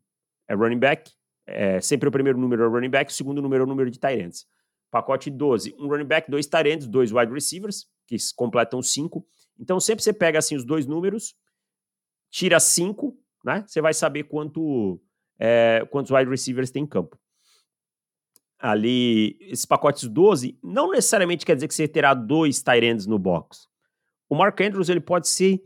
é 0.47 0.55
running 0.55 0.79
back, 0.79 1.11
é, 1.45 1.79
sempre 1.81 2.09
o 2.09 2.11
primeiro 2.11 2.39
número 2.39 2.63
é 2.63 2.67
running 2.67 2.89
back, 2.89 3.11
o 3.11 3.13
segundo 3.13 3.41
número 3.41 3.63
é 3.63 3.65
o 3.65 3.67
número 3.67 3.91
de 3.91 3.99
tight 3.99 4.21
ends. 4.21 4.47
Pacote 4.89 5.29
12, 5.29 5.75
um 5.77 5.87
running 5.87 6.05
back, 6.05 6.29
dois 6.31 6.47
tight 6.47 6.69
ends, 6.69 6.87
dois 6.87 7.11
wide 7.11 7.31
receivers, 7.31 7.87
que 8.07 8.15
completam 8.35 8.81
cinco. 8.81 9.25
Então, 9.59 9.79
sempre 9.79 10.03
você 10.03 10.13
pega 10.13 10.39
assim 10.39 10.55
os 10.55 10.63
dois 10.63 10.85
números, 10.85 11.35
tira 12.31 12.59
cinco, 12.59 13.17
né? 13.47 13.63
Você 13.65 13.81
vai 13.81 13.93
saber 13.93 14.25
quanto, 14.25 15.01
é, 15.39 15.87
quantos 15.89 16.11
wide 16.11 16.29
receivers 16.29 16.69
tem 16.69 16.83
em 16.83 16.87
campo. 16.87 17.17
Ali, 18.59 19.37
esses 19.39 19.65
pacotes 19.65 20.07
12, 20.07 20.59
não 20.61 20.91
necessariamente 20.91 21.45
quer 21.45 21.55
dizer 21.55 21.67
que 21.67 21.73
você 21.73 21.87
terá 21.87 22.13
dois 22.13 22.61
tight 22.61 23.07
no 23.07 23.17
box, 23.17 23.67
o 24.29 24.35
Mark 24.35 24.59
Andrews 24.59 24.89
ele 24.89 24.99
pode 24.99 25.29
ser 25.29 25.63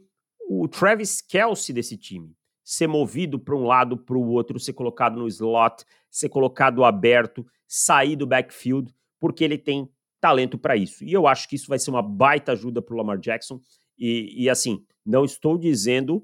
o 0.48 0.68
Travis 0.68 1.22
Kelsey 1.22 1.74
desse 1.74 1.98
time. 1.98 2.36
Ser 2.64 2.86
movido 2.86 3.40
para 3.40 3.56
um 3.56 3.66
lado, 3.66 3.98
para 3.98 4.16
o 4.16 4.28
outro, 4.30 4.60
ser 4.60 4.74
colocado 4.74 5.18
no 5.18 5.28
slot, 5.28 5.84
ser 6.10 6.30
colocado 6.30 6.84
aberto, 6.84 7.46
sair 7.68 8.16
do 8.16 8.28
backfield, 8.28 8.94
porque 9.20 9.44
ele 9.44 9.58
tem 9.58 9.90
talento 10.20 10.58
para 10.58 10.76
isso. 10.76 11.04
E 11.04 11.12
eu 11.12 11.26
acho 11.26 11.50
que 11.50 11.56
isso 11.56 11.68
vai 11.68 11.80
ser 11.80 11.90
uma 11.90 12.04
baita 12.04 12.52
ajuda 12.52 12.82
para 12.82 12.94
o 12.94 12.98
Lamar 12.98 13.18
Jackson. 13.18 13.60
E, 13.98 14.44
e, 14.44 14.50
assim, 14.50 14.86
não 15.04 15.26
estou 15.26 15.58
dizendo 15.58 16.24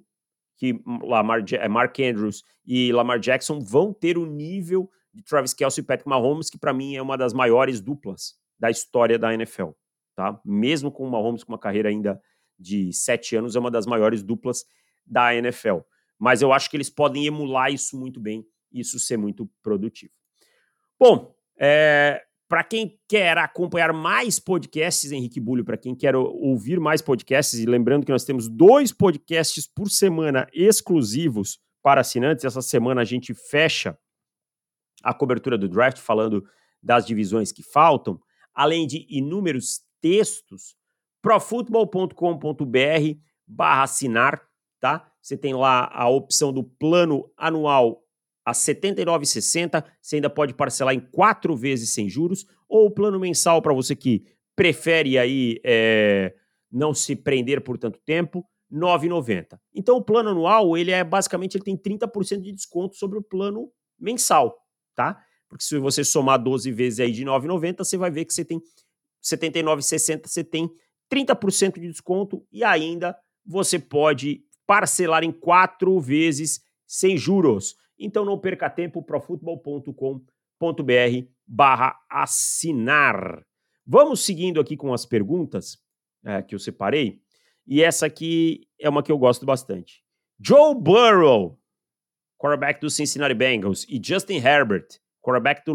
que 0.58 0.82
Lamar, 1.04 1.44
eh, 1.54 1.68
Mark 1.68 1.98
Andrews 2.00 2.44
e 2.66 2.92
Lamar 2.92 3.20
Jackson 3.20 3.60
vão 3.60 3.94
ter 3.94 4.18
o 4.18 4.26
nível 4.26 4.90
de 5.14 5.24
Travis 5.24 5.54
Kelsey 5.54 5.84
e 5.84 5.86
Patrick 5.86 6.10
Mahomes, 6.10 6.50
que 6.50 6.58
para 6.58 6.74
mim 6.74 6.96
é 6.96 7.02
uma 7.02 7.18
das 7.18 7.34
maiores 7.34 7.80
duplas 7.80 8.36
da 8.60 8.70
história 8.70 9.18
da 9.18 9.34
NFL. 9.34 9.70
Tá? 10.16 10.40
Mesmo 10.44 10.92
com 10.92 11.08
o 11.08 11.12
Mahomes 11.12 11.44
com 11.44 11.52
uma 11.52 11.60
carreira 11.60 11.90
ainda 11.90 12.20
de 12.58 12.92
sete 12.92 13.36
anos, 13.36 13.56
é 13.56 13.60
uma 13.60 13.72
das 13.72 13.86
maiores 13.86 14.24
duplas 14.24 14.66
da 15.06 15.34
NFL. 15.34 15.78
Mas 16.18 16.42
eu 16.42 16.52
acho 16.52 16.70
que 16.70 16.76
eles 16.76 16.90
podem 16.90 17.26
emular 17.28 17.72
isso 17.72 17.98
muito 17.98 18.20
bem, 18.20 18.46
isso 18.72 19.00
ser 19.00 19.18
muito 19.18 19.50
produtivo. 19.62 20.12
Bom, 21.00 21.36
é, 21.60 22.24
para 22.48 22.64
quem 22.64 22.98
quer 23.08 23.38
acompanhar 23.38 23.92
mais 23.92 24.40
podcasts, 24.40 25.12
Henrique 25.12 25.40
Bulho, 25.40 25.66
para 25.66 25.78
quem 25.78 25.94
quer 25.94 26.16
ouvir 26.16 26.80
mais 26.80 27.02
podcasts, 27.02 27.60
e 27.60 27.66
lembrando 27.66 28.06
que 28.06 28.12
nós 28.12 28.24
temos 28.24 28.48
dois 28.48 28.94
podcasts 28.94 29.68
por 29.68 29.90
semana 29.90 30.48
exclusivos 30.54 31.60
para 31.84 32.02
assinantes, 32.02 32.46
essa 32.46 32.62
semana 32.62 33.02
a 33.02 33.06
gente 33.06 33.34
fecha 33.34 33.98
a 35.04 35.14
cobertura 35.14 35.58
do 35.58 35.70
draft 35.70 36.00
falando 36.00 36.46
das 36.82 37.06
divisões 37.06 37.52
que 37.52 37.64
faltam, 37.64 38.20
além 38.54 38.88
de 38.88 39.06
inúmeros 39.10 39.82
textos, 40.02 40.76
profutbol.com.br 41.22 42.14
barra 43.46 43.84
assinar, 43.84 44.42
tá? 44.80 45.12
Você 45.22 45.38
tem 45.38 45.54
lá 45.54 45.90
a 45.94 46.08
opção 46.08 46.54
do 46.54 46.64
plano 46.64 47.30
anual 47.38 48.04
a 48.48 48.52
R$ 48.52 48.56
79,60. 48.56 49.84
Você 50.02 50.16
ainda 50.16 50.30
pode 50.30 50.54
parcelar 50.54 50.96
em 50.96 51.02
quatro 51.02 51.54
vezes 51.54 51.92
sem 51.92 52.08
juros, 52.08 52.46
ou 52.70 52.88
o 52.88 52.92
plano 52.92 53.20
mensal 53.20 53.62
para 53.62 53.74
você 53.74 53.94
que 53.94 54.24
prefere 54.56 55.20
aí 55.20 55.60
é, 55.66 56.34
não 56.72 56.94
se 56.94 57.14
prender 57.14 57.62
por 57.62 57.78
tanto 57.78 58.00
tempo, 58.06 58.46
R$ 58.72 58.80
9,90. 58.80 59.60
Então 59.76 59.98
o 59.98 60.02
plano 60.02 60.30
anual, 60.30 60.78
ele 60.78 60.92
é 60.92 61.04
basicamente 61.04 61.58
ele 61.58 61.66
tem 61.66 61.76
30% 61.76 62.40
de 62.40 62.54
desconto 62.54 62.96
sobre 62.96 63.20
o 63.20 63.22
plano 63.22 63.70
mensal, 64.00 64.58
tá? 64.96 65.22
Porque 65.50 65.66
se 65.66 65.78
você 65.78 66.06
somar 66.06 66.42
12 66.42 66.72
vezes 66.72 67.02
aí 67.02 67.12
de 67.12 67.26
R$ 67.26 67.30
9,90, 67.30 67.80
você 67.80 67.98
vai 67.98 68.10
ver 68.10 68.24
que 68.24 68.34
você 68.34 68.46
tem 68.46 68.60
R$ 68.60 68.64
79,60, 69.24 70.26
você 70.26 70.44
tem 70.44 70.70
30% 71.12 71.82
de 71.82 71.88
desconto 71.90 72.46
e 72.50 72.64
ainda 72.64 73.14
você 73.46 73.78
pode 73.78 74.42
parcelar 74.66 75.26
em 75.26 75.34
quatro 75.34 76.00
vezes 76.00 76.62
sem 76.86 77.18
juros. 77.18 77.76
Então 78.00 78.24
não 78.24 78.38
perca 78.38 78.70
tempo, 78.70 79.02
profutbol.com.br 79.02 80.22
barra 81.46 81.98
assinar. 82.10 83.46
Vamos 83.86 84.26
seguindo 84.26 84.60
aqui 84.60 84.76
com 84.76 84.94
as 84.94 85.06
perguntas 85.06 85.78
é, 86.26 86.42
que 86.42 86.54
eu 86.54 86.60
separei. 86.60 87.22
E 87.66 87.82
essa 87.82 88.06
aqui 88.06 88.68
é 88.80 88.90
uma 88.90 89.04
que 89.04 89.12
eu 89.12 89.18
gosto 89.18 89.46
bastante. 89.46 90.04
Joe 90.40 90.76
Burrow, 90.76 91.60
quarterback 92.38 92.80
do 92.80 92.90
Cincinnati 92.90 93.34
Bengals, 93.34 93.86
e 93.90 94.00
Justin 94.04 94.38
Herbert, 94.38 94.88
quarterback 95.22 95.64
do, 95.66 95.74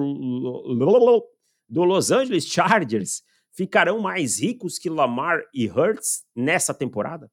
do 1.69 1.85
Los 1.85 2.11
Angeles 2.11 2.47
Chargers, 2.47 3.23
ficarão 3.51 3.99
mais 3.99 4.41
ricos 4.41 4.79
que 4.79 4.89
Lamar 4.89 5.43
e 5.53 5.69
Hurts 5.69 6.25
nessa 6.35 6.73
temporada? 6.73 7.31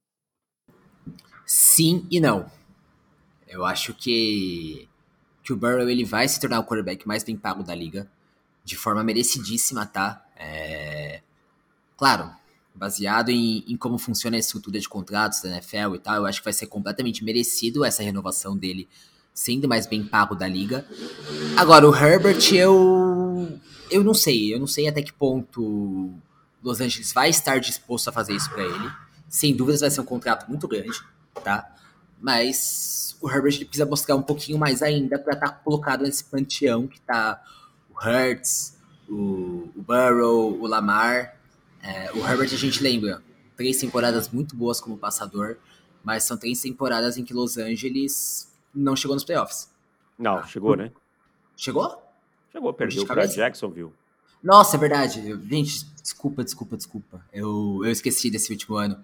Sim 1.45 2.07
e 2.11 2.19
não. 2.19 2.58
Eu 3.49 3.65
acho 3.65 3.95
que, 3.95 4.87
que 5.43 5.51
o 5.51 5.57
Burrow 5.57 5.89
ele 5.89 6.05
vai 6.05 6.27
se 6.27 6.39
tornar 6.39 6.59
o 6.59 6.63
quarterback 6.63 7.07
mais 7.07 7.23
bem 7.23 7.35
pago 7.35 7.63
da 7.63 7.73
liga, 7.73 8.07
de 8.63 8.77
forma 8.77 9.03
merecidíssima, 9.03 9.87
tá? 9.87 10.23
É... 10.37 11.21
Claro, 11.97 12.31
baseado 12.75 13.29
em, 13.29 13.65
em, 13.67 13.75
como 13.75 13.97
funciona 13.97 14.37
a 14.37 14.39
estrutura 14.39 14.79
de 14.79 14.87
contratos 14.87 15.41
da 15.41 15.49
NFL 15.49 15.95
e 15.95 15.99
tal, 15.99 16.15
eu 16.17 16.25
acho 16.27 16.39
que 16.39 16.45
vai 16.45 16.53
ser 16.53 16.67
completamente 16.67 17.23
merecido 17.23 17.83
essa 17.83 18.03
renovação 18.03 18.55
dele 18.55 18.87
sendo 19.33 19.67
mais 19.67 19.87
bem 19.87 20.05
pago 20.05 20.35
da 20.35 20.47
liga. 20.47 20.85
Agora, 21.57 21.89
o 21.89 21.95
Herbert, 21.95 22.53
eu. 22.53 23.59
Eu 23.89 24.03
não 24.03 24.13
sei. 24.13 24.53
Eu 24.53 24.59
não 24.59 24.67
sei 24.67 24.87
até 24.87 25.01
que 25.01 25.13
ponto 25.13 26.13
Los 26.61 26.79
Angeles 26.81 27.11
vai 27.13 27.29
estar 27.29 27.59
disposto 27.59 28.09
a 28.09 28.11
fazer 28.11 28.33
isso 28.33 28.49
para 28.49 28.63
ele. 28.63 28.91
Sem 29.27 29.55
dúvidas 29.55 29.81
vai 29.81 29.89
ser 29.89 30.01
um 30.01 30.05
contrato 30.05 30.47
muito 30.49 30.67
grande, 30.67 30.99
tá? 31.43 31.73
Mas 32.19 33.17
o 33.21 33.29
Herbert 33.29 33.57
precisa 33.65 33.85
mostrar 33.85 34.15
um 34.15 34.21
pouquinho 34.21 34.57
mais 34.57 34.81
ainda 34.81 35.17
para 35.17 35.33
estar 35.33 35.49
tá 35.49 35.55
colocado 35.55 36.03
nesse 36.03 36.23
panteão 36.23 36.87
que 36.87 36.99
tá 37.01 37.41
o 37.89 37.93
Hurts, 37.93 38.77
o, 39.07 39.69
o 39.75 39.81
Burrow, 39.81 40.59
o 40.59 40.67
Lamar. 40.67 41.37
É, 41.81 42.11
o 42.11 42.17
Herbert 42.17 42.53
a 42.53 42.57
gente 42.57 42.83
lembra, 42.83 43.23
três 43.55 43.77
temporadas 43.77 44.29
muito 44.29 44.55
boas 44.55 44.81
como 44.81 44.97
passador, 44.97 45.57
mas 46.03 46.23
são 46.23 46.37
três 46.37 46.61
temporadas 46.61 47.17
em 47.17 47.23
que 47.23 47.33
Los 47.33 47.57
Angeles 47.57 48.53
não 48.73 48.95
chegou 48.95 49.15
nos 49.15 49.23
playoffs. 49.23 49.69
Não, 50.17 50.37
ah, 50.37 50.43
chegou, 50.43 50.75
né? 50.75 50.91
Chegou? 51.55 52.03
Chegou, 52.51 52.73
perdeu 52.73 53.05
para 53.05 53.25
Jacksonville. 53.25 53.91
Nossa, 54.43 54.75
é 54.75 54.79
verdade. 54.79 55.21
Gente, 55.49 55.85
desculpa, 56.01 56.43
desculpa, 56.43 56.77
desculpa. 56.77 57.25
Eu, 57.31 57.81
eu 57.83 57.91
esqueci 57.91 58.29
desse 58.29 58.51
último 58.51 58.75
ano 58.75 59.03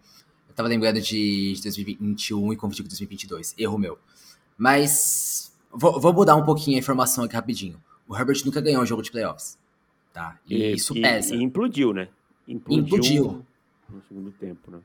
tava 0.56 0.70
lembrando 0.70 1.02
de 1.02 1.60
2021 1.62 2.54
e 2.54 2.56
confundindo 2.56 2.84
com 2.84 2.90
2022. 2.90 3.56
Erro 3.58 3.78
meu. 3.78 4.00
Mas 4.58 5.54
vou, 5.72 6.00
vou, 6.00 6.14
mudar 6.14 6.36
um 6.36 6.46
pouquinho 6.46 6.78
a 6.78 6.80
informação 6.80 7.26
aqui 7.26 7.36
rapidinho. 7.36 7.82
O 8.08 8.16
Herbert 8.16 8.42
nunca 8.46 8.62
ganhou 8.62 8.82
um 8.82 8.86
jogo 8.86 9.02
de 9.02 9.12
playoffs. 9.12 9.58
Tá? 10.14 10.40
E, 10.50 10.56
e 10.56 10.74
isso 10.76 10.94
pesa. 10.94 11.36
E 11.36 11.44
implodiu, 11.44 11.94
né? 11.94 12.08
Implodiu, 12.48 12.84
implodiu. 12.84 13.46
no 13.90 14.02
segundo 14.08 14.32
tempo, 14.32 14.72
né? 14.72 14.80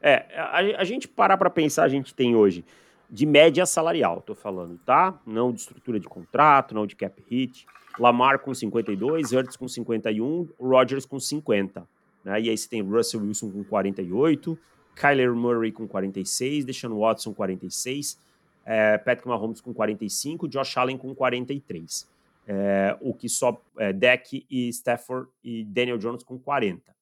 É, 0.00 0.38
a, 0.38 0.80
a 0.80 0.84
gente 0.84 1.06
parar 1.06 1.36
para 1.36 1.50
pensar, 1.50 1.84
a 1.84 1.88
gente 1.88 2.14
tem 2.14 2.34
hoje 2.34 2.64
de 3.10 3.26
média 3.26 3.66
salarial, 3.66 4.22
tô 4.22 4.34
falando, 4.34 4.78
tá? 4.86 5.18
Não 5.26 5.52
de 5.52 5.60
estrutura 5.60 5.98
de 5.98 6.08
contrato, 6.08 6.74
não 6.74 6.86
de 6.86 6.94
cap 6.94 7.22
hit. 7.28 7.66
Lamar 7.98 8.38
com 8.38 8.54
52, 8.54 9.32
Hurts 9.32 9.56
com 9.56 9.66
51, 9.66 10.48
Rodgers 10.58 11.04
com 11.04 11.18
50. 11.18 11.86
Né? 12.24 12.42
E 12.42 12.50
aí 12.50 12.56
você 12.56 12.68
tem 12.68 12.82
Russell 12.82 13.20
Wilson 13.20 13.50
com 13.50 13.64
48, 13.64 14.56
Kyler 15.00 15.34
Murray 15.34 15.72
com 15.72 15.88
46, 15.88 16.66
Deshaun 16.66 16.98
Watson 16.98 17.32
46, 17.32 18.18
é, 18.66 18.98
Patrick 18.98 19.26
Mahomes 19.26 19.60
com 19.60 19.72
45, 19.72 20.46
Josh 20.46 20.76
Allen 20.76 20.98
com 20.98 21.14
43. 21.14 22.06
É, 22.46 22.96
o 23.00 23.14
que 23.14 23.28
só 23.28 23.62
é, 23.78 23.92
Deck 23.92 24.44
e 24.50 24.68
Stafford 24.68 25.30
e 25.42 25.64
Daniel 25.64 25.96
Jones 25.96 26.22
com 26.22 26.38
40. 26.38 26.94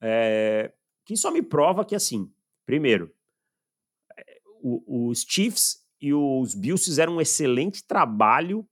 É, 0.00 0.72
que 1.04 1.16
só 1.16 1.30
me 1.30 1.40
prova 1.40 1.84
que, 1.84 1.94
assim, 1.94 2.30
primeiro, 2.66 3.10
os 4.62 5.24
Chiefs 5.26 5.86
e 6.00 6.12
os 6.12 6.54
Bills 6.54 6.84
fizeram 6.84 7.16
um 7.16 7.20
excelente 7.20 7.82
trabalho 7.84 8.66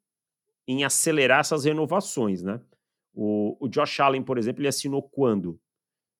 em 0.69 0.85
acelerar 0.85 1.41
essas 1.41 1.65
renovações, 1.65 2.43
né? 2.43 2.61
O, 3.15 3.57
o 3.59 3.69
Josh 3.69 4.01
Allen, 4.01 4.23
por 4.23 4.37
exemplo, 4.37 4.61
ele 4.61 4.69
assinou 4.69 5.03
quando? 5.03 5.59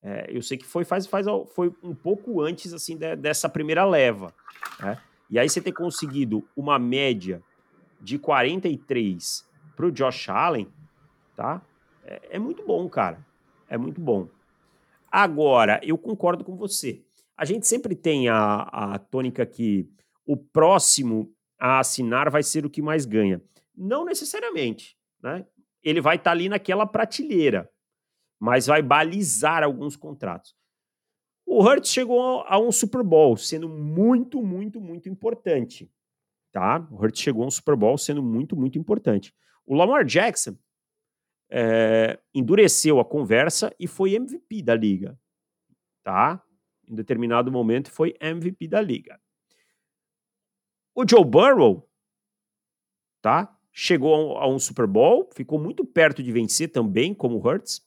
É, 0.09 0.29
eu 0.31 0.41
sei 0.41 0.57
que 0.57 0.65
foi, 0.65 0.85
faz, 0.85 1.05
faz, 1.05 1.27
foi 1.53 1.75
um 1.83 1.93
pouco 1.93 2.41
antes 2.41 2.73
assim 2.73 2.97
de, 2.97 3.17
dessa 3.17 3.49
primeira 3.49 3.85
leva. 3.85 4.33
Né? 4.79 5.03
E 5.29 5.37
aí 5.37 5.49
você 5.49 5.61
ter 5.61 5.73
conseguido 5.73 6.49
uma 6.57 6.79
média 6.79 7.43
de 8.01 8.17
43 8.17 9.45
para 9.75 9.87
o 9.87 9.91
Josh 9.91 10.29
Allen, 10.29 10.69
tá? 11.35 11.61
É, 12.05 12.37
é, 12.37 12.39
muito 12.39 12.65
bom, 12.65 12.89
cara. 12.89 13.19
É 13.69 13.77
muito 13.77 14.01
bom. 14.01 14.29
Agora, 15.11 15.81
eu 15.83 15.99
concordo 15.99 16.45
com 16.45 16.55
você. 16.55 17.03
A 17.37 17.45
gente 17.45 17.67
sempre 17.67 17.97
tem 17.97 18.29
a, 18.29 18.61
a 18.61 18.99
tônica 19.01 19.45
que 19.45 19.91
o 20.25 20.37
próximo 20.37 21.35
a 21.59 21.81
assinar 21.81 22.31
vai 22.31 22.45
ser 22.45 22.65
o 22.65 22.71
que 22.71 22.81
mais 22.81 23.07
ganha. 23.07 23.43
Não 23.77 24.05
necessariamente, 24.05 24.97
né? 25.21 25.45
Ele 25.83 26.01
vai 26.01 26.15
estar 26.15 26.31
tá 26.31 26.33
ali 26.33 26.49
naquela 26.49 26.87
prateleira 26.87 27.69
mas 28.39 28.67
vai 28.67 28.83
balizar 28.83 29.63
alguns 29.63 29.97
contratos. 29.97 30.55
O 31.45 31.63
Hurts 31.63 31.91
chegou 31.91 32.43
a 32.43 32.59
um 32.59 32.73
Super 32.73 33.03
Bowl, 33.03 33.37
sendo 33.37 33.69
muito, 33.69 34.43
muito, 34.43 34.81
muito 34.81 35.09
importante. 35.09 35.91
Tá? 36.53 36.87
O 36.91 36.97
Hurts 36.97 37.21
chegou 37.21 37.45
a 37.45 37.47
um 37.47 37.51
Super 37.51 37.77
Bowl 37.77 37.97
sendo 37.97 38.23
muito, 38.23 38.57
muito 38.57 38.79
importante. 38.79 39.35
O 39.65 39.75
Lamar 39.75 40.05
Jackson 40.05 40.57
é, 41.49 42.19
endureceu 42.35 42.99
a 42.99 43.05
conversa 43.05 43.73
e 43.79 43.87
foi 43.87 44.15
MVP 44.15 44.63
da 44.63 44.75
liga. 44.75 45.19
Tá? 46.03 46.43
Em 46.89 46.95
determinado 46.95 47.51
momento 47.53 47.91
foi 47.91 48.15
MVP 48.21 48.67
da 48.67 48.81
liga. 48.81 49.21
O 50.95 51.05
Joe 51.09 51.25
Burrow, 51.25 51.89
tá? 53.21 53.55
Chegou 53.71 54.39
a 54.39 54.49
um 54.49 54.59
Super 54.59 54.87
Bowl, 54.87 55.29
ficou 55.35 55.59
muito 55.59 55.85
perto 55.85 56.23
de 56.23 56.33
vencer 56.33 56.73
também, 56.73 57.13
como 57.13 57.37
o 57.37 57.47
Hurts, 57.47 57.86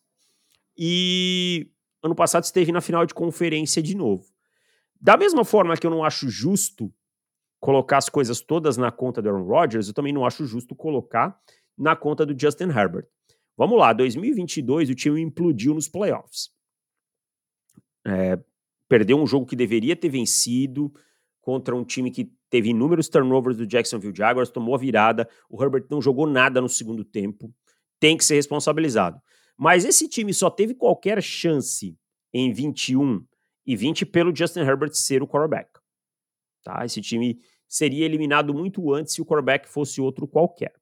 e 0.81 1.69
ano 2.01 2.15
passado 2.15 2.45
esteve 2.45 2.71
na 2.71 2.79
final 2.79 3.05
de 3.05 3.13
conferência 3.13 3.83
de 3.83 3.93
novo. 3.93 4.23
Da 5.01 5.17
mesma 5.17 5.43
forma 5.43 5.75
que 5.75 5.85
eu 5.85 5.91
não 5.91 6.05
acho 6.05 6.29
justo 6.29 6.89
colocar 7.59 7.97
as 7.97 8.07
coisas 8.07 8.39
todas 8.39 8.77
na 8.77 8.89
conta 8.89 9.21
do 9.21 9.27
Aaron 9.27 9.43
Rodgers, 9.43 9.89
eu 9.89 9.93
também 9.93 10.13
não 10.13 10.25
acho 10.25 10.45
justo 10.45 10.73
colocar 10.73 11.37
na 11.77 11.97
conta 11.97 12.25
do 12.25 12.39
Justin 12.39 12.69
Herbert. 12.69 13.05
Vamos 13.57 13.77
lá, 13.77 13.91
2022 13.91 14.89
o 14.89 14.95
time 14.95 15.19
implodiu 15.19 15.73
nos 15.73 15.89
playoffs. 15.89 16.49
É, 18.07 18.39
perdeu 18.87 19.17
um 19.19 19.27
jogo 19.27 19.45
que 19.45 19.57
deveria 19.57 19.97
ter 19.97 20.07
vencido 20.07 20.93
contra 21.41 21.75
um 21.75 21.83
time 21.83 22.09
que 22.09 22.31
teve 22.49 22.69
inúmeros 22.69 23.09
turnovers 23.09 23.57
do 23.57 23.67
Jacksonville 23.67 24.15
Jaguars, 24.15 24.49
tomou 24.49 24.75
a 24.75 24.77
virada. 24.77 25.27
O 25.49 25.61
Herbert 25.61 25.87
não 25.89 26.01
jogou 26.01 26.25
nada 26.25 26.61
no 26.61 26.69
segundo 26.69 27.03
tempo, 27.03 27.53
tem 27.99 28.15
que 28.15 28.23
ser 28.23 28.35
responsabilizado. 28.35 29.21
Mas 29.59 29.83
esse 29.83 30.07
time 30.07 30.33
só 30.33 30.49
teve 30.49 30.73
qualquer 30.73 31.21
chance 31.21 31.99
em 32.33 32.53
21 32.53 33.25
e 33.65 33.75
20 33.75 34.05
pelo 34.05 34.33
Justin 34.33 34.61
Herbert 34.61 34.93
ser 34.93 35.21
o 35.21 35.27
quarterback. 35.27 35.69
Tá? 36.63 36.85
Esse 36.85 37.01
time 37.01 37.41
seria 37.67 38.05
eliminado 38.05 38.53
muito 38.53 38.93
antes 38.93 39.13
se 39.13 39.21
o 39.21 39.25
quarterback 39.25 39.67
fosse 39.67 39.99
outro 39.99 40.25
qualquer. 40.25 40.73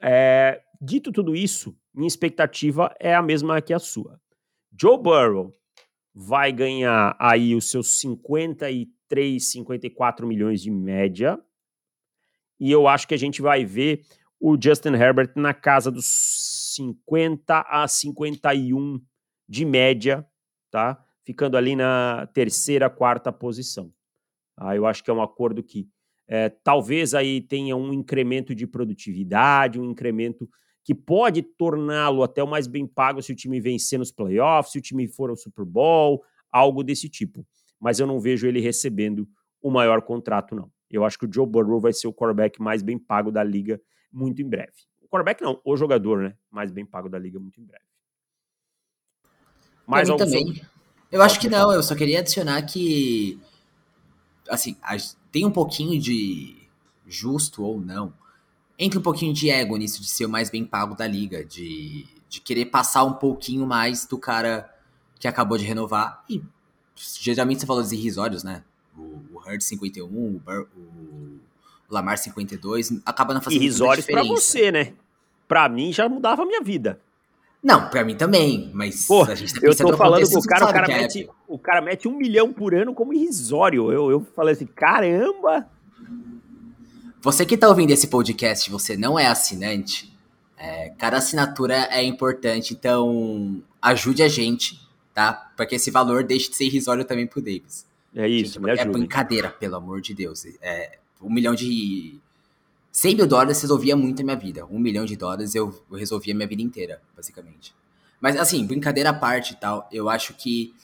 É, 0.00 0.62
dito 0.80 1.12
tudo 1.12 1.36
isso, 1.36 1.76
minha 1.92 2.08
expectativa 2.08 2.96
é 2.98 3.14
a 3.14 3.20
mesma 3.20 3.60
que 3.60 3.74
a 3.74 3.78
sua. 3.78 4.18
Joe 4.80 4.96
Burrow 4.96 5.54
vai 6.14 6.52
ganhar 6.52 7.14
aí 7.20 7.54
os 7.54 7.70
seus 7.70 8.00
53, 8.00 9.44
54 9.44 10.26
milhões 10.26 10.62
de 10.62 10.70
média. 10.70 11.38
E 12.58 12.70
eu 12.70 12.88
acho 12.88 13.06
que 13.06 13.14
a 13.14 13.18
gente 13.18 13.42
vai 13.42 13.66
ver 13.66 14.02
o 14.40 14.56
Justin 14.58 14.94
Herbert 14.94 15.32
na 15.36 15.52
casa 15.52 15.90
dos 15.90 16.59
50 16.80 17.66
a 17.68 17.86
51 17.86 19.00
de 19.48 19.64
média, 19.64 20.26
tá? 20.70 21.04
Ficando 21.24 21.56
ali 21.56 21.76
na 21.76 22.26
terceira, 22.32 22.88
quarta 22.88 23.30
posição. 23.30 23.92
Ah, 24.56 24.74
eu 24.74 24.86
acho 24.86 25.04
que 25.04 25.10
é 25.10 25.14
um 25.14 25.22
acordo 25.22 25.62
que 25.62 25.88
é, 26.26 26.48
talvez 26.48 27.12
aí 27.12 27.40
tenha 27.40 27.76
um 27.76 27.92
incremento 27.92 28.54
de 28.54 28.66
produtividade, 28.66 29.80
um 29.80 29.90
incremento 29.90 30.48
que 30.84 30.94
pode 30.94 31.42
torná-lo 31.42 32.22
até 32.22 32.42
o 32.42 32.48
mais 32.48 32.66
bem 32.66 32.86
pago 32.86 33.20
se 33.20 33.32
o 33.32 33.36
time 33.36 33.60
vencer 33.60 33.98
nos 33.98 34.10
playoffs, 34.10 34.72
se 34.72 34.78
o 34.78 34.82
time 34.82 35.06
for 35.06 35.28
ao 35.28 35.36
Super 35.36 35.64
Bowl, 35.64 36.22
algo 36.50 36.82
desse 36.82 37.08
tipo. 37.08 37.46
Mas 37.78 38.00
eu 38.00 38.06
não 38.06 38.20
vejo 38.20 38.46
ele 38.46 38.60
recebendo 38.60 39.28
o 39.60 39.70
maior 39.70 40.00
contrato, 40.02 40.54
não. 40.54 40.70
Eu 40.90 41.04
acho 41.04 41.18
que 41.18 41.26
o 41.26 41.32
Joe 41.32 41.46
Burrow 41.46 41.80
vai 41.80 41.92
ser 41.92 42.08
o 42.08 42.14
quarterback 42.14 42.60
mais 42.60 42.82
bem 42.82 42.98
pago 42.98 43.30
da 43.30 43.44
liga 43.44 43.80
muito 44.12 44.40
em 44.40 44.48
breve. 44.48 44.89
Quarterback 45.10 45.42
não, 45.42 45.60
o 45.64 45.76
jogador, 45.76 46.22
né? 46.22 46.36
Mais 46.50 46.70
bem 46.70 46.86
pago 46.86 47.08
da 47.08 47.18
liga 47.18 47.38
muito 47.38 47.60
em 47.60 47.64
breve. 47.64 47.84
Mais 49.86 50.08
algo 50.08 50.24
também. 50.24 50.46
Sobre... 50.46 50.68
Eu 51.10 51.22
acho 51.22 51.40
que 51.40 51.48
não, 51.48 51.72
eu 51.72 51.82
só 51.82 51.96
queria 51.96 52.20
adicionar 52.20 52.62
que 52.62 53.40
assim, 54.48 54.76
tem 55.30 55.46
um 55.46 55.50
pouquinho 55.50 55.98
de 56.00 56.56
justo 57.06 57.62
ou 57.62 57.80
não. 57.80 58.12
Entre 58.78 58.98
um 58.98 59.02
pouquinho 59.02 59.32
de 59.32 59.50
ego 59.50 59.76
nisso 59.76 60.00
de 60.00 60.08
ser 60.08 60.26
o 60.26 60.28
mais 60.28 60.50
bem 60.50 60.64
pago 60.64 60.94
da 60.94 61.06
liga, 61.06 61.44
de, 61.44 62.06
de 62.28 62.40
querer 62.40 62.66
passar 62.66 63.04
um 63.04 63.14
pouquinho 63.14 63.66
mais 63.66 64.06
do 64.06 64.18
cara 64.18 64.74
que 65.18 65.28
acabou 65.28 65.58
de 65.58 65.64
renovar. 65.64 66.24
E 66.28 66.42
geralmente 66.96 67.60
você 67.60 67.66
falou 67.66 67.82
dos 67.82 67.92
irrisórios, 67.92 68.42
né? 68.42 68.64
O, 68.96 69.20
o 69.32 69.38
Hurd 69.38 69.62
51, 69.62 70.06
o, 70.06 70.40
Bur, 70.40 70.68
o 70.76 71.39
Lamar 71.90 72.18
52, 72.18 73.02
acaba 73.04 73.34
não 73.34 73.40
fazendo 73.40 73.60
Irrisórios 73.60 74.06
pra 74.06 74.22
você, 74.22 74.70
né? 74.70 74.92
Pra 75.48 75.68
mim 75.68 75.92
já 75.92 76.08
mudava 76.08 76.42
a 76.42 76.46
minha 76.46 76.62
vida. 76.62 77.00
Não, 77.62 77.90
pra 77.90 78.04
mim 78.04 78.14
também, 78.14 78.70
mas 78.72 79.06
Pô, 79.06 79.24
a 79.24 79.34
gente 79.34 79.52
tá 79.52 79.60
eu 79.66 79.76
tô 79.76 79.96
falando 79.96 80.26
com 80.30 80.38
o 80.38 80.42
cara, 80.42 80.64
o 80.64 80.72
cara, 80.72 80.88
mete, 80.88 81.24
é. 81.24 81.28
o 81.46 81.58
cara 81.58 81.80
mete 81.82 82.08
um 82.08 82.16
milhão 82.16 82.52
por 82.52 82.74
ano 82.74 82.94
como 82.94 83.12
irrisório. 83.12 83.92
Eu, 83.92 84.10
eu 84.10 84.26
falei 84.34 84.54
assim, 84.54 84.66
caramba! 84.66 85.68
Você 87.20 87.44
que 87.44 87.56
tá 87.58 87.68
ouvindo 87.68 87.90
esse 87.90 88.06
podcast, 88.06 88.70
você 88.70 88.96
não 88.96 89.18
é 89.18 89.26
assinante, 89.26 90.10
é, 90.56 90.90
cada 90.98 91.18
assinatura 91.18 91.88
é 91.90 92.02
importante, 92.02 92.72
então 92.72 93.62
ajude 93.82 94.22
a 94.22 94.28
gente, 94.28 94.80
tá? 95.12 95.32
Para 95.54 95.66
que 95.66 95.74
esse 95.74 95.90
valor 95.90 96.24
deixe 96.24 96.48
de 96.48 96.56
ser 96.56 96.64
irrisório 96.64 97.04
também 97.04 97.26
pro 97.26 97.42
Davis. 97.42 97.86
É 98.14 98.26
isso, 98.26 98.58
gente, 98.58 98.80
É 98.80 98.84
brincadeira, 98.86 99.50
pelo 99.50 99.76
amor 99.76 100.00
de 100.00 100.14
Deus. 100.14 100.46
É, 100.62 100.98
um 101.20 101.32
milhão 101.32 101.54
de 101.54 102.18
100 102.92 103.16
mil 103.16 103.26
dólares 103.26 103.60
resolvia 103.60 103.96
muito 103.96 104.22
a 104.22 104.24
minha 104.24 104.36
vida. 104.36 104.66
Um 104.66 104.78
milhão 104.78 105.04
de 105.04 105.16
dólares 105.16 105.54
eu, 105.54 105.84
eu 105.90 105.96
resolvia 105.96 106.34
a 106.34 106.36
minha 106.36 106.48
vida 106.48 106.62
inteira, 106.62 107.00
basicamente. 107.16 107.74
Mas 108.20 108.36
assim, 108.36 108.66
brincadeira 108.66 109.10
à 109.10 109.14
parte 109.14 109.52
e 109.52 109.56
tal, 109.56 109.88
eu 109.92 110.08
acho 110.08 110.34
que 110.34 110.74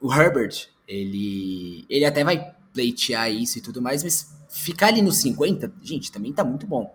o 0.00 0.12
Herbert, 0.12 0.68
ele, 0.86 1.84
ele 1.88 2.04
até 2.04 2.22
vai 2.22 2.54
pleitear 2.72 3.30
isso 3.30 3.58
e 3.58 3.60
tudo 3.60 3.80
mais, 3.80 4.04
mas 4.04 4.30
ficar 4.48 4.88
ali 4.88 5.02
nos 5.02 5.16
50, 5.18 5.72
gente, 5.82 6.12
também 6.12 6.32
tá 6.32 6.44
muito 6.44 6.66
bom. 6.66 6.94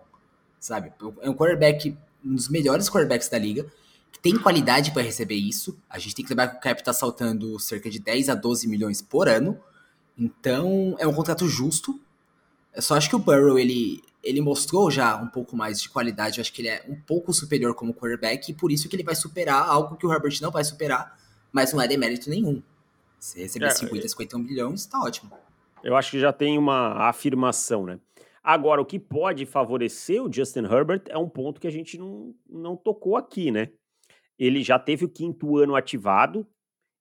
Sabe? 0.59 0.93
É 1.21 1.29
um 1.29 1.33
quarterback, 1.33 1.97
um 2.23 2.35
dos 2.35 2.47
melhores 2.47 2.87
quarterbacks 2.87 3.27
da 3.27 3.37
liga, 3.37 3.65
que 4.11 4.19
tem 4.19 4.37
qualidade 4.37 4.91
para 4.91 5.01
receber 5.01 5.35
isso. 5.35 5.77
A 5.89 5.97
gente 5.97 6.15
tem 6.15 6.23
que 6.23 6.31
lembrar 6.31 6.49
que 6.49 6.57
o 6.57 6.59
cap 6.61 6.83
tá 6.83 6.93
saltando 6.93 7.59
cerca 7.59 7.89
de 7.89 7.99
10 7.99 8.29
a 8.29 8.35
12 8.35 8.67
milhões 8.67 9.01
por 9.01 9.27
ano. 9.27 9.59
Então, 10.17 10.95
é 10.99 11.07
um 11.07 11.13
contrato 11.13 11.47
justo. 11.47 11.99
Eu 12.73 12.81
só 12.81 12.95
acho 12.95 13.09
que 13.09 13.15
o 13.15 13.19
Burrow, 13.19 13.59
ele, 13.59 14.01
ele 14.23 14.41
mostrou 14.41 14.89
já 14.89 15.15
um 15.15 15.27
pouco 15.27 15.55
mais 15.55 15.81
de 15.81 15.89
qualidade. 15.89 16.37
Eu 16.37 16.41
acho 16.41 16.53
que 16.53 16.61
ele 16.61 16.69
é 16.69 16.85
um 16.87 16.95
pouco 16.95 17.33
superior 17.33 17.75
como 17.75 17.93
quarterback 17.93 18.51
e 18.51 18.53
por 18.53 18.71
isso 18.71 18.87
que 18.87 18.95
ele 18.95 19.03
vai 19.03 19.15
superar 19.15 19.67
algo 19.67 19.97
que 19.97 20.05
o 20.05 20.11
Herbert 20.11 20.37
não 20.41 20.51
vai 20.51 20.63
superar, 20.63 21.17
mas 21.51 21.73
não 21.73 21.81
é 21.81 21.87
demérito 21.87 22.29
nenhum. 22.29 22.61
Se 23.19 23.39
receber 23.39 23.65
é, 23.65 23.71
50, 23.71 24.07
51 24.07 24.39
milhões, 24.39 24.85
tá 24.85 24.99
ótimo. 24.99 25.31
Eu 25.83 25.95
acho 25.95 26.11
que 26.11 26.19
já 26.19 26.31
tem 26.31 26.57
uma 26.57 27.09
afirmação, 27.09 27.85
né? 27.85 27.99
Agora, 28.43 28.81
o 28.81 28.85
que 28.85 28.97
pode 28.97 29.45
favorecer 29.45 30.23
o 30.23 30.31
Justin 30.31 30.63
Herbert 30.63 31.03
é 31.09 31.17
um 31.17 31.29
ponto 31.29 31.61
que 31.61 31.67
a 31.67 31.71
gente 31.71 31.97
não, 31.97 32.33
não 32.49 32.75
tocou 32.75 33.15
aqui, 33.15 33.51
né? 33.51 33.69
Ele 34.39 34.63
já 34.63 34.79
teve 34.79 35.05
o 35.05 35.09
quinto 35.09 35.57
ano 35.57 35.75
ativado, 35.75 36.47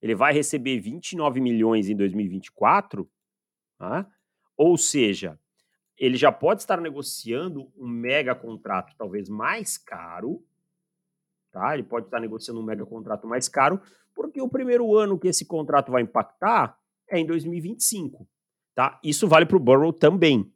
ele 0.03 0.15
vai 0.15 0.35
receber 0.35 0.79
29 0.79 1.41
milhões 1.41 1.89
em 1.89 1.97
2024, 1.97 3.11
tá? 3.79 4.07
ou 4.57 4.77
seja, 4.77 5.39
ele 6.01 6.17
já 6.17 6.33
pode 6.33 6.63
estar 6.63 6.81
negociando 6.81 7.71
um 7.77 7.87
mega 7.87 8.35
contrato 8.35 8.95
talvez 8.97 9.29
mais 9.29 9.77
caro, 9.77 10.43
tá? 11.53 11.75
Ele 11.75 11.83
pode 11.83 12.07
estar 12.07 12.19
negociando 12.19 12.59
um 12.59 12.63
mega 12.63 12.87
contrato 12.87 13.27
mais 13.27 13.51
caro, 13.51 13.79
porque 14.15 14.41
o 14.41 14.49
primeiro 14.49 14.97
ano 14.97 15.19
que 15.19 15.29
esse 15.29 15.45
contrato 15.45 15.93
vai 15.93 16.01
impactar 16.01 16.79
é 17.07 17.19
em 17.19 17.27
2025, 17.27 18.27
tá? 18.75 18.99
Isso 19.05 19.29
vale 19.29 19.45
para 19.45 19.59
o 19.59 19.61
Burrow 19.61 19.93
também. 19.93 20.51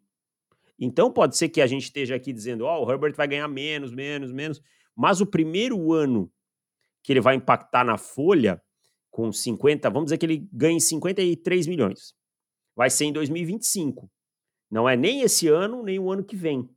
Então 0.78 1.12
pode 1.12 1.36
ser 1.36 1.50
que 1.50 1.60
a 1.60 1.66
gente 1.66 1.82
esteja 1.82 2.14
aqui 2.14 2.32
dizendo, 2.32 2.64
ó, 2.64 2.80
oh, 2.80 2.86
o 2.86 2.90
Herbert 2.90 3.14
vai 3.14 3.28
ganhar 3.28 3.46
menos, 3.46 3.92
menos, 3.92 4.32
menos, 4.32 4.62
mas 4.96 5.20
o 5.20 5.26
primeiro 5.26 5.92
ano 5.92 6.32
que 7.02 7.12
ele 7.12 7.20
vai 7.20 7.34
impactar 7.34 7.84
na 7.84 7.98
folha 7.98 8.62
com 9.10 9.30
50, 9.30 9.90
vamos 9.90 10.06
dizer 10.06 10.16
que 10.16 10.24
ele 10.24 10.48
ganhe 10.50 10.80
53 10.80 11.66
milhões. 11.66 12.14
Vai 12.74 12.88
ser 12.88 13.04
em 13.04 13.12
2025. 13.12 14.10
Não 14.74 14.88
é 14.88 14.96
nem 14.96 15.20
esse 15.20 15.46
ano, 15.46 15.84
nem 15.84 16.00
o 16.00 16.10
ano 16.10 16.24
que 16.24 16.34
vem. 16.34 16.68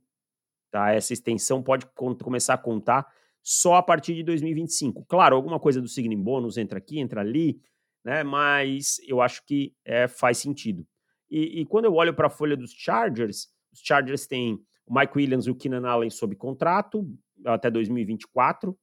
Tá? 0.70 0.92
Essa 0.92 1.12
extensão 1.12 1.60
pode 1.60 1.84
começar 2.22 2.54
a 2.54 2.58
contar 2.58 3.12
só 3.42 3.74
a 3.74 3.82
partir 3.82 4.14
de 4.14 4.22
2025. 4.22 5.04
Claro, 5.06 5.34
alguma 5.34 5.58
coisa 5.58 5.82
do 5.82 5.88
signing 5.88 6.22
bônus 6.22 6.56
entra 6.56 6.78
aqui, 6.78 7.00
entra 7.00 7.22
ali, 7.22 7.60
né? 8.04 8.22
Mas 8.22 9.00
eu 9.04 9.20
acho 9.20 9.44
que 9.44 9.74
é, 9.84 10.06
faz 10.06 10.38
sentido. 10.38 10.86
E, 11.28 11.60
e 11.60 11.66
quando 11.66 11.86
eu 11.86 11.94
olho 11.94 12.14
para 12.14 12.28
a 12.28 12.30
folha 12.30 12.56
dos 12.56 12.70
Chargers, 12.70 13.48
os 13.72 13.80
Chargers 13.82 14.28
têm 14.28 14.64
o 14.86 14.96
Mike 14.96 15.14
Williams 15.16 15.48
e 15.48 15.50
o 15.50 15.56
Keenan 15.56 15.84
Allen 15.84 16.08
sob 16.08 16.36
contrato 16.36 17.04
até 17.44 17.68
2024, 17.68 18.78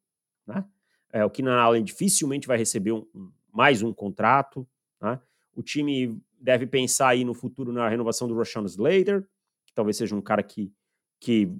né? 0.46 0.66
É, 1.14 1.24
o 1.24 1.30
Keenan 1.30 1.56
Allen 1.56 1.86
dificilmente 1.86 2.48
vai 2.48 2.58
receber 2.58 2.92
um, 2.92 3.32
mais 3.50 3.82
um 3.82 3.94
contrato, 3.94 4.68
né? 5.02 5.22
O 5.56 5.64
time 5.64 6.22
deve 6.46 6.68
pensar 6.68 7.10
aí 7.10 7.26
no 7.26 7.34
futuro 7.34 7.74
na 7.74 7.90
renovação 7.90 8.28
do 8.28 8.38
Rashawn 8.38 8.66
Slater, 8.66 9.24
que 9.66 9.74
talvez 9.74 9.98
seja 9.98 10.16
um 10.16 10.22
cara 10.22 10.44
que, 10.44 10.72
que 11.20 11.52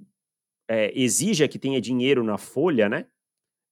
é, 0.68 0.96
exija 0.98 1.48
que 1.48 1.58
tenha 1.58 1.80
dinheiro 1.80 2.22
na 2.22 2.38
folha, 2.38 2.88
né? 2.88 3.06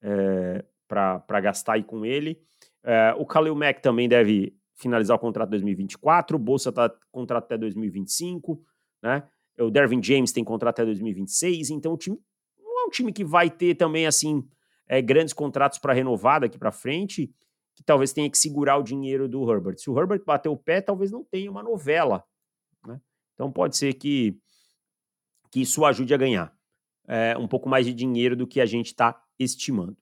É, 0.03 0.65
para 0.89 1.41
gastar 1.41 1.75
aí 1.75 1.85
com 1.85 2.05
ele. 2.05 2.43
É, 2.83 3.15
o 3.17 3.25
Khalil 3.25 3.55
Mack 3.55 3.81
também 3.81 4.09
deve 4.09 4.57
finalizar 4.75 5.17
o 5.17 5.21
contrato 5.21 5.51
2024, 5.51 6.37
o 6.37 6.39
Bolsa 6.39 6.71
está 6.71 6.93
contrato 7.13 7.45
até 7.45 7.57
2025, 7.57 8.61
né? 9.01 9.23
O 9.61 9.71
Dervin 9.71 10.03
James 10.03 10.33
tem 10.33 10.43
contrato 10.43 10.81
até 10.81 10.85
2026, 10.85 11.71
então 11.71 11.93
o 11.93 11.97
time 11.97 12.19
não 12.59 12.81
é 12.83 12.87
um 12.87 12.91
time 12.91 13.13
que 13.13 13.25
vai 13.25 13.49
ter 13.49 13.77
também 13.77 14.05
assim 14.05 14.45
é, 14.89 15.01
grandes 15.01 15.33
contratos 15.33 15.79
para 15.79 15.93
renovar 15.93 16.41
daqui 16.41 16.59
para 16.59 16.73
frente 16.73 17.33
que 17.75 17.83
talvez 17.83 18.13
tenha 18.13 18.31
que 18.31 18.39
segurar 18.39 18.79
o 18.79 18.83
dinheiro 18.83 19.29
do 19.29 19.51
Herbert. 19.51 19.79
Se 19.79 19.91
o 19.91 19.99
Herbert 19.99 20.23
bater 20.25 20.49
o 20.49 20.57
pé, 20.57 20.81
talvez 20.81 21.11
não 21.11 21.25
tenha 21.25 21.51
uma 21.51 21.63
novela. 21.63 22.25
Né? 22.87 23.01
Então 23.35 23.51
pode 23.51 23.77
ser 23.77 23.95
que, 23.95 24.39
que 25.51 25.61
isso 25.63 25.85
ajude 25.85 26.15
a 26.15 26.17
ganhar 26.17 26.57
é, 27.07 27.37
um 27.37 27.49
pouco 27.49 27.69
mais 27.69 27.87
de 27.87 27.93
dinheiro 27.93 28.37
do 28.37 28.47
que 28.47 28.61
a 28.61 28.67
gente 28.67 28.87
está 28.87 29.21
estimando. 29.39 29.97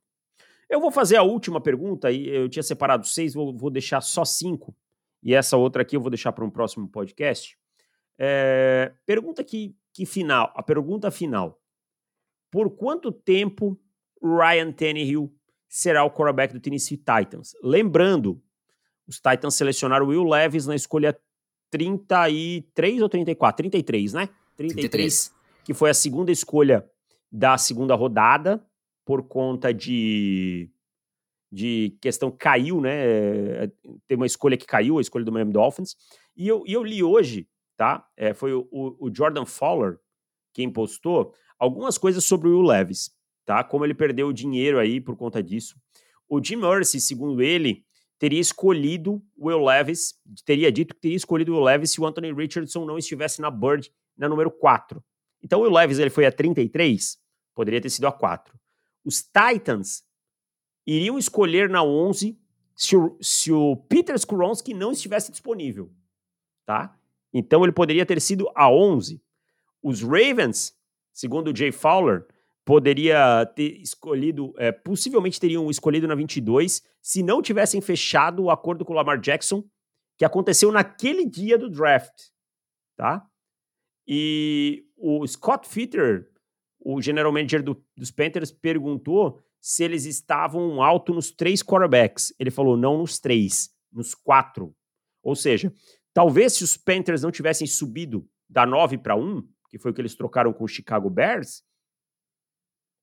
Eu 0.69 0.81
vou 0.81 0.91
fazer 0.91 1.17
a 1.17 1.23
última 1.23 1.61
pergunta, 1.61 2.11
e 2.11 2.29
eu 2.29 2.49
tinha 2.49 2.63
separado 2.63 3.07
seis, 3.07 3.35
vou, 3.35 3.57
vou 3.57 3.71
deixar 3.71 4.01
só 4.01 4.25
cinco, 4.25 4.75
e 5.23 5.35
essa 5.35 5.57
outra 5.57 5.83
aqui 5.83 5.97
eu 5.97 6.01
vou 6.01 6.11
deixar 6.11 6.33
para 6.33 6.45
um 6.45 6.51
próximo 6.51 6.89
podcast. 6.89 7.59
É, 8.19 8.93
pergunta 9.05 9.45
que, 9.45 9.77
que 9.93 10.07
final, 10.07 10.53
a 10.55 10.63
pergunta 10.63 11.11
final. 11.11 11.61
Por 12.51 12.71
quanto 12.77 13.13
tempo 13.13 13.79
Ryan 14.23 14.73
Tannehill 14.73 15.35
será 15.73 16.05
o 16.05 16.11
quarterback 16.11 16.53
do 16.53 16.61
Tennessee 16.61 16.99
Titans? 16.99 17.57
Lembrando, 17.63 18.43
os 19.09 19.17
Titans 19.17 19.55
selecionaram 19.55 20.07
Will 20.07 20.23
Levis 20.23 20.67
na 20.67 20.77
escolha 20.77 21.19
33 21.71 23.01
ou 23.01 23.09
34? 23.09 23.63
33, 23.71 24.13
né? 24.13 24.29
33, 24.55 24.91
33. 24.91 25.35
que 25.65 25.73
foi 25.73 25.89
a 25.89 25.95
segunda 25.95 26.31
escolha 26.31 26.87
da 27.31 27.57
segunda 27.57 27.95
rodada 27.95 28.63
por 29.03 29.23
conta 29.27 29.73
de 29.73 30.71
de 31.51 31.97
questão 32.01 32.31
caiu, 32.31 32.81
né? 32.81 33.67
Tem 34.07 34.17
uma 34.17 34.27
escolha 34.27 34.57
que 34.57 34.67
caiu, 34.67 34.99
a 34.99 35.03
escolha 35.03 35.25
do 35.25 35.33
Miami 35.33 35.53
Dolphins. 35.53 35.97
E 36.35 36.49
eu, 36.49 36.65
e 36.67 36.73
eu 36.73 36.83
li 36.83 37.03
hoje, 37.03 37.47
tá? 37.77 38.07
É, 38.17 38.33
foi 38.33 38.55
o, 38.55 38.67
o, 38.71 39.11
Jordan 39.15 39.45
Fowler 39.45 39.99
quem 40.55 40.71
postou 40.71 41.35
algumas 41.59 41.99
coisas 41.99 42.25
sobre 42.25 42.49
o 42.49 42.53
Will 42.53 42.67
Levis, 42.67 43.11
tá? 43.45 43.63
Como 43.65 43.85
ele 43.85 43.95
perdeu 43.95 44.33
dinheiro 44.33 44.79
aí 44.79 45.01
por 45.01 45.17
conta 45.17 45.43
disso. 45.43 45.77
O 46.29 46.43
Jim 46.43 46.57
Mercy, 46.57 47.01
segundo 47.01 47.43
ele, 47.43 47.85
teria 48.19 48.41
escolhido 48.41 49.23
o 49.37 49.49
Will 49.49 49.65
Levis, 49.65 50.15
teria 50.45 50.71
dito 50.71 50.95
que 50.95 51.01
teria 51.01 51.17
escolhido 51.17 51.53
o 51.53 51.57
Will 51.57 51.65
Levis 51.65 51.91
se 51.91 52.01
o 52.01 52.07
Anthony 52.07 52.33
Richardson 52.33 52.85
não 52.85 52.97
estivesse 52.97 53.41
na 53.41 53.51
Bird 53.51 53.93
na 54.17 54.29
número 54.29 54.51
4. 54.51 55.03
Então 55.43 55.61
o 55.61 55.63
Will 55.63 55.73
Levis 55.73 55.99
ele 55.99 56.11
foi 56.11 56.25
a 56.25 56.33
33, 56.33 57.19
poderia 57.55 57.81
ter 57.81 57.91
sido 57.91 58.07
a 58.07 58.13
4. 58.13 58.55
Os 59.05 59.23
Titans 59.23 60.05
iriam 60.87 61.19
escolher 61.19 61.69
na 61.69 61.83
11 61.83 62.39
se 62.77 62.97
o, 62.97 63.17
se 63.21 63.53
o 63.53 63.77
Peter 63.77 64.15
Skronsky 64.15 64.73
não 64.73 64.93
estivesse 64.93 65.31
disponível, 65.31 65.93
tá? 66.65 66.97
Então 67.33 67.63
ele 67.65 67.73
poderia 67.73 68.07
ter 68.07 68.21
sido 68.21 68.51
a 68.55 68.71
11. 68.71 69.23
Os 69.83 70.03
Ravens, 70.03 70.77
segundo 71.13 71.51
o 71.51 71.57
Jay 71.57 71.73
Fowler, 71.73 72.27
poderia 72.65 73.45
ter 73.57 73.81
escolhido, 73.81 74.53
é, 74.57 74.71
possivelmente 74.71 75.41
teriam 75.41 75.71
escolhido 75.71 76.07
na 76.07 76.15
22 76.15 76.83
se 77.01 77.23
não 77.23 77.43
tivessem 77.43 77.81
fechado 77.81 78.45
o 78.45 78.51
acordo 78.51 78.85
com 78.85 78.93
o 78.93 78.97
Lamar 78.97 79.21
Jackson, 79.21 79.65
que 80.17 80.25
aconteceu 80.25 80.71
naquele 80.71 81.27
dia 81.27 81.59
do 81.59 81.69
draft, 81.69 82.29
tá? 82.97 83.27
E 84.07 84.85
o 84.97 85.27
Scott 85.27 85.69
Fitter, 85.69 86.29
o 86.79 87.01
general 87.01 87.33
manager 87.33 87.63
do, 87.63 87.85
dos 87.97 88.11
Panthers, 88.11 88.53
perguntou 88.53 89.41
se 89.61 89.85
eles 89.85 90.05
estavam 90.05 90.83
alto 90.83 91.15
nos 91.15 91.31
três 91.31 91.63
quarterbacks. 91.63 92.35
Ele 92.39 92.51
falou, 92.51 92.77
não 92.77 92.99
nos 92.99 93.19
três, 93.19 93.71
nos 93.93 94.15
quatro. 94.15 94.75
Ou 95.23 95.37
seja, 95.37 95.73
talvez 96.13 96.55
se 96.55 96.65
os 96.65 96.77
Panthers 96.77 97.23
não 97.23 97.31
tivessem 97.31 97.67
subido 97.67 98.29
da 98.49 98.67
9 98.67 98.99
para 98.99 99.17
1, 99.17 99.43
que 99.71 99.79
foi 99.79 99.91
o 99.91 99.95
que 99.95 100.01
eles 100.01 100.15
trocaram 100.15 100.53
com 100.53 100.65
o 100.65 100.69
Chicago 100.69 101.09
Bears, 101.09 101.63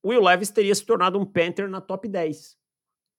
Will 0.03 0.23
Levis 0.23 0.49
teria 0.49 0.73
se 0.73 0.85
tornado 0.85 1.19
um 1.19 1.25
Panther 1.25 1.69
na 1.69 1.81
top 1.81 2.07
10, 2.07 2.57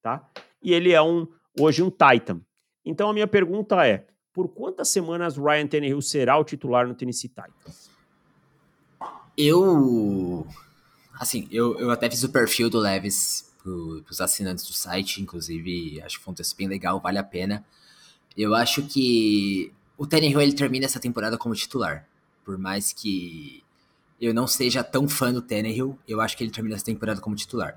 tá? 0.02 0.28
E 0.62 0.72
ele 0.72 0.92
é 0.92 1.02
um 1.02 1.26
hoje 1.58 1.82
um 1.82 1.90
Titan. 1.90 2.40
Então 2.84 3.08
a 3.08 3.12
minha 3.12 3.26
pergunta 3.26 3.86
é, 3.86 4.06
por 4.32 4.48
quantas 4.48 4.88
semanas 4.88 5.36
Ryan 5.36 5.66
Tannehill 5.66 6.00
será 6.00 6.38
o 6.38 6.44
titular 6.44 6.86
no 6.86 6.94
Tennessee 6.94 7.28
Titans? 7.28 7.90
Eu 9.36 10.46
Assim, 11.20 11.46
eu, 11.50 11.78
eu 11.78 11.90
até 11.90 12.08
fiz 12.08 12.24
o 12.24 12.30
perfil 12.30 12.70
do 12.70 12.78
Leves 12.78 13.52
pro, 13.62 14.02
pros 14.04 14.22
assinantes 14.22 14.66
do 14.66 14.72
site, 14.72 15.20
inclusive, 15.20 16.00
acho 16.00 16.16
que 16.16 16.24
foi 16.24 16.32
um 16.32 16.34
texto 16.34 16.56
bem 16.56 16.66
legal, 16.66 16.98
vale 16.98 17.18
a 17.18 17.22
pena. 17.22 17.62
Eu 18.34 18.54
acho 18.54 18.82
que 18.84 19.70
o 19.98 20.06
Tannehill 20.06 20.40
ele 20.40 20.54
termina 20.54 20.86
essa 20.86 20.98
temporada 20.98 21.36
como 21.36 21.54
titular. 21.54 22.08
Por 22.42 22.56
mais 22.56 22.90
que 22.90 23.62
eu 24.20 24.34
não 24.34 24.46
seja 24.46 24.84
tão 24.84 25.08
fã 25.08 25.32
do 25.32 25.40
Tannehill, 25.40 25.98
eu 26.06 26.20
acho 26.20 26.36
que 26.36 26.44
ele 26.44 26.50
termina 26.50 26.76
essa 26.76 26.84
temporada 26.84 27.20
como 27.20 27.34
titular. 27.34 27.74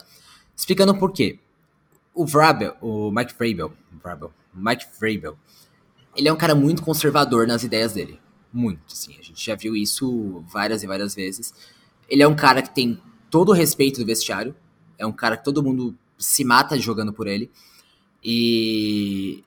Explicando 0.56 0.96
por 0.96 1.12
quê. 1.12 1.39
O 2.14 2.26
Vrabel, 2.26 2.76
o 2.82 3.10
Mike 3.10 3.34
Vrabel, 3.34 3.74
Vrabel, 3.91 4.32
Mike 4.54 4.86
Vrabel, 5.00 5.38
ele 6.16 6.28
é 6.28 6.34
um 6.34 6.38
cara 6.38 6.54
muito 6.54 6.84
conservador 6.84 7.48
nas 7.48 7.64
ideias 7.64 7.94
dele. 7.94 8.20
Muito, 8.52 8.82
assim. 8.91 9.16
A 9.18 9.24
gente 9.24 9.44
já 9.44 9.56
viu 9.56 9.76
isso 9.76 10.44
várias 10.48 10.84
e 10.84 10.88
várias 10.88 11.16
vezes. 11.16 11.54
Ele 12.08 12.22
é 12.22 12.28
um 12.28 12.36
cara 12.36 12.62
que 12.62 12.70
tem 12.70 13.02
todo 13.32 13.50
o 13.50 13.54
respeito 13.54 14.00
do 14.00 14.06
vestiário. 14.06 14.56
É 14.98 15.08
um 15.08 15.12
cara 15.12 15.38
que 15.38 15.44
todo 15.44 15.64
mundo 15.64 15.98
se 16.20 16.44
mata 16.44 16.78
jogando 16.78 17.12
por 17.12 17.26
ele. 17.26 17.50
E 18.24 19.44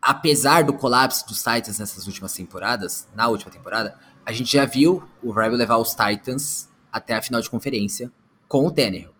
apesar 0.00 0.64
do 0.64 0.72
colapso 0.72 1.26
dos 1.28 1.38
Titans 1.38 1.78
nessas 1.78 2.06
últimas 2.08 2.34
temporadas, 2.34 3.08
na 3.14 3.28
última 3.28 3.52
temporada, 3.52 3.96
a 4.24 4.32
gente 4.32 4.52
já 4.52 4.64
viu 4.64 5.02
o 5.22 5.30
Rival 5.30 5.52
levar 5.52 5.76
os 5.78 5.94
Titans 5.94 6.68
até 6.92 7.14
a 7.14 7.22
final 7.22 7.40
de 7.40 7.50
conferência 7.50 8.10
com 8.48 8.66
o 8.66 8.70
Tannehill. 8.70 9.10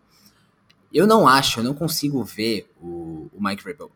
Eu 0.92 1.06
não 1.06 1.26
acho, 1.26 1.60
eu 1.60 1.64
não 1.64 1.74
consigo 1.74 2.22
ver 2.22 2.70
o, 2.80 3.28
o 3.32 3.42
Mike 3.42 3.64
Rebel 3.64 3.90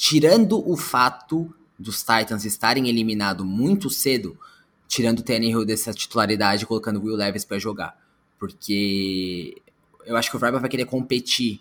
tirando 0.00 0.66
o 0.66 0.78
fato 0.78 1.52
dos 1.78 1.98
Titans 2.00 2.46
estarem 2.46 2.88
eliminados 2.88 3.44
muito 3.44 3.90
cedo, 3.90 4.38
tirando 4.88 5.20
o 5.20 5.22
Tannehill 5.22 5.64
dessa 5.64 5.92
titularidade 5.92 6.64
e 6.64 6.66
colocando 6.66 6.98
o 6.98 7.04
Will 7.04 7.16
Levis 7.16 7.44
para 7.44 7.58
jogar. 7.58 7.98
Porque 8.38 9.60
eu 10.06 10.16
acho 10.16 10.30
que 10.30 10.36
o 10.36 10.38
Vrabel 10.38 10.60
vai 10.60 10.70
querer 10.70 10.86
competir 10.86 11.60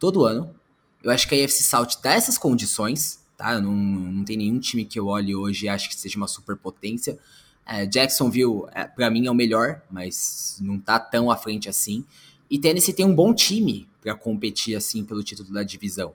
todo 0.00 0.24
ano. 0.24 0.52
Eu 1.00 1.12
acho 1.12 1.28
que 1.28 1.34
a 1.40 1.44
AFC 1.44 1.62
South 1.62 2.00
dá 2.02 2.14
essas 2.14 2.36
condições, 2.36 3.24
tá? 3.36 3.60
Não, 3.60 3.72
não 3.72 4.24
tem 4.24 4.36
nenhum 4.36 4.58
time 4.58 4.84
que 4.84 4.98
eu 4.98 5.06
olhe 5.06 5.34
hoje 5.34 5.66
e 5.66 5.68
acho 5.68 5.88
que 5.88 5.94
seja 5.94 6.16
uma 6.16 6.26
superpotência. 6.26 7.18
É, 7.66 7.84
Jacksonville, 7.84 8.62
é, 8.72 8.84
para 8.84 9.10
mim, 9.10 9.26
é 9.26 9.30
o 9.30 9.34
melhor, 9.34 9.82
mas 9.90 10.58
não 10.60 10.78
tá 10.78 11.00
tão 11.00 11.30
à 11.30 11.36
frente 11.36 11.68
assim. 11.68 12.04
E 12.48 12.58
Tennessee 12.58 12.94
tem 12.94 13.04
um 13.04 13.14
bom 13.14 13.34
time 13.34 13.88
para 14.00 14.14
competir 14.14 14.76
assim 14.76 15.04
pelo 15.04 15.22
título 15.22 15.52
da 15.52 15.64
divisão. 15.64 16.14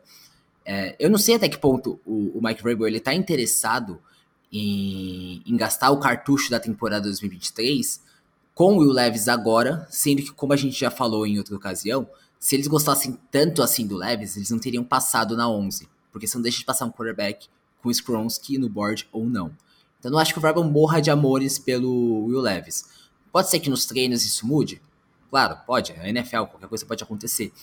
É, 0.66 0.96
eu 0.98 1.10
não 1.10 1.18
sei 1.18 1.36
até 1.36 1.50
que 1.50 1.58
ponto 1.58 2.00
o, 2.06 2.38
o 2.38 2.42
Mike 2.42 2.62
Vrabel 2.62 2.88
ele 2.88 3.00
tá 3.00 3.14
interessado 3.14 4.00
em, 4.52 5.42
em, 5.46 5.58
gastar 5.58 5.92
o 5.92 6.00
cartucho 6.00 6.50
da 6.50 6.60
temporada 6.60 7.04
2023 7.04 8.02
com 8.54 8.76
o 8.76 8.78
Will 8.80 8.92
Levis 8.92 9.28
agora, 9.28 9.88
sendo 9.90 10.22
que, 10.22 10.32
como 10.32 10.54
a 10.54 10.58
gente 10.58 10.80
já 10.80 10.92
falou 10.92 11.26
em 11.26 11.38
outra 11.38 11.56
ocasião, 11.56 12.08
se 12.40 12.56
eles 12.56 12.68
gostassem 12.68 13.18
tanto 13.32 13.62
assim 13.62 13.88
do 13.88 13.98
Levis, 13.98 14.36
eles 14.36 14.52
não 14.52 14.60
teriam 14.60 14.84
passado 14.84 15.36
na 15.36 15.50
11, 15.50 15.88
porque 16.12 16.28
você 16.28 16.38
não 16.38 16.44
deixa 16.44 16.60
de 16.60 16.66
passar 16.66 16.86
um 16.86 16.92
quarterback 16.92 17.48
com 17.82 17.90
Skronsky 17.90 18.58
no 18.58 18.70
board 18.70 19.08
ou 19.12 19.26
não. 19.26 19.52
Então, 20.02 20.10
não 20.10 20.18
acho 20.18 20.34
que 20.34 20.40
o 20.40 20.42
Vrabel 20.42 20.64
morra 20.64 21.00
de 21.00 21.12
amores 21.12 21.60
pelo 21.60 22.26
Will 22.26 22.42
Levis. 22.42 22.90
Pode 23.32 23.50
ser 23.50 23.60
que 23.60 23.70
nos 23.70 23.86
treinos 23.86 24.26
isso 24.26 24.48
mude? 24.48 24.82
Claro, 25.30 25.58
pode. 25.66 25.92
É 25.94 26.10
NFL, 26.10 26.46
qualquer 26.46 26.68
coisa 26.68 26.86
pode 26.86 27.04
acontecer. 27.04 27.54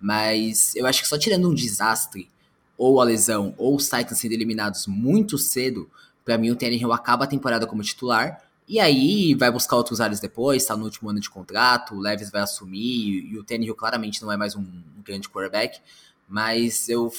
Mas 0.00 0.76
eu 0.76 0.86
acho 0.86 1.02
que 1.02 1.08
só 1.08 1.18
tirando 1.18 1.50
um 1.50 1.54
desastre, 1.54 2.30
ou 2.76 3.00
a 3.00 3.04
lesão, 3.04 3.52
ou 3.58 3.74
os 3.74 3.88
Titans 3.88 4.18
sendo 4.18 4.32
eliminados 4.32 4.86
muito 4.86 5.36
cedo, 5.36 5.90
para 6.24 6.38
mim 6.38 6.50
o 6.50 6.56
Tannehill 6.56 6.92
acaba 6.92 7.24
a 7.24 7.26
temporada 7.26 7.66
como 7.66 7.82
titular 7.82 8.40
e 8.68 8.78
aí 8.78 9.34
vai 9.34 9.50
buscar 9.50 9.76
outros 9.76 9.98
áreas 9.98 10.20
depois, 10.20 10.66
tá 10.66 10.76
no 10.76 10.84
último 10.84 11.08
ano 11.08 11.18
de 11.18 11.30
contrato, 11.30 11.94
o 11.94 11.98
Levis 11.98 12.30
vai 12.30 12.42
assumir, 12.42 13.24
e 13.24 13.38
o 13.38 13.42
Tannehill 13.42 13.74
claramente 13.74 14.20
não 14.20 14.30
é 14.30 14.36
mais 14.36 14.54
um, 14.54 14.64
grande 15.02 15.26
quarterback, 15.26 15.80
mas 16.28 16.86
eu 16.90 17.10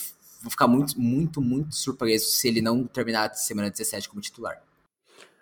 vou 0.42 0.52
ficar 0.52 0.68
muito, 0.68 1.00
muito, 1.02 1.42
muito 1.42 1.76
surpreso 1.76 2.30
se 2.30 2.48
ele 2.48 2.62
não 2.62 2.86
terminar 2.86 3.32
a 3.32 3.34
semana 3.34 3.72
17 3.72 4.08
como 4.10 4.22
titular. 4.22 4.62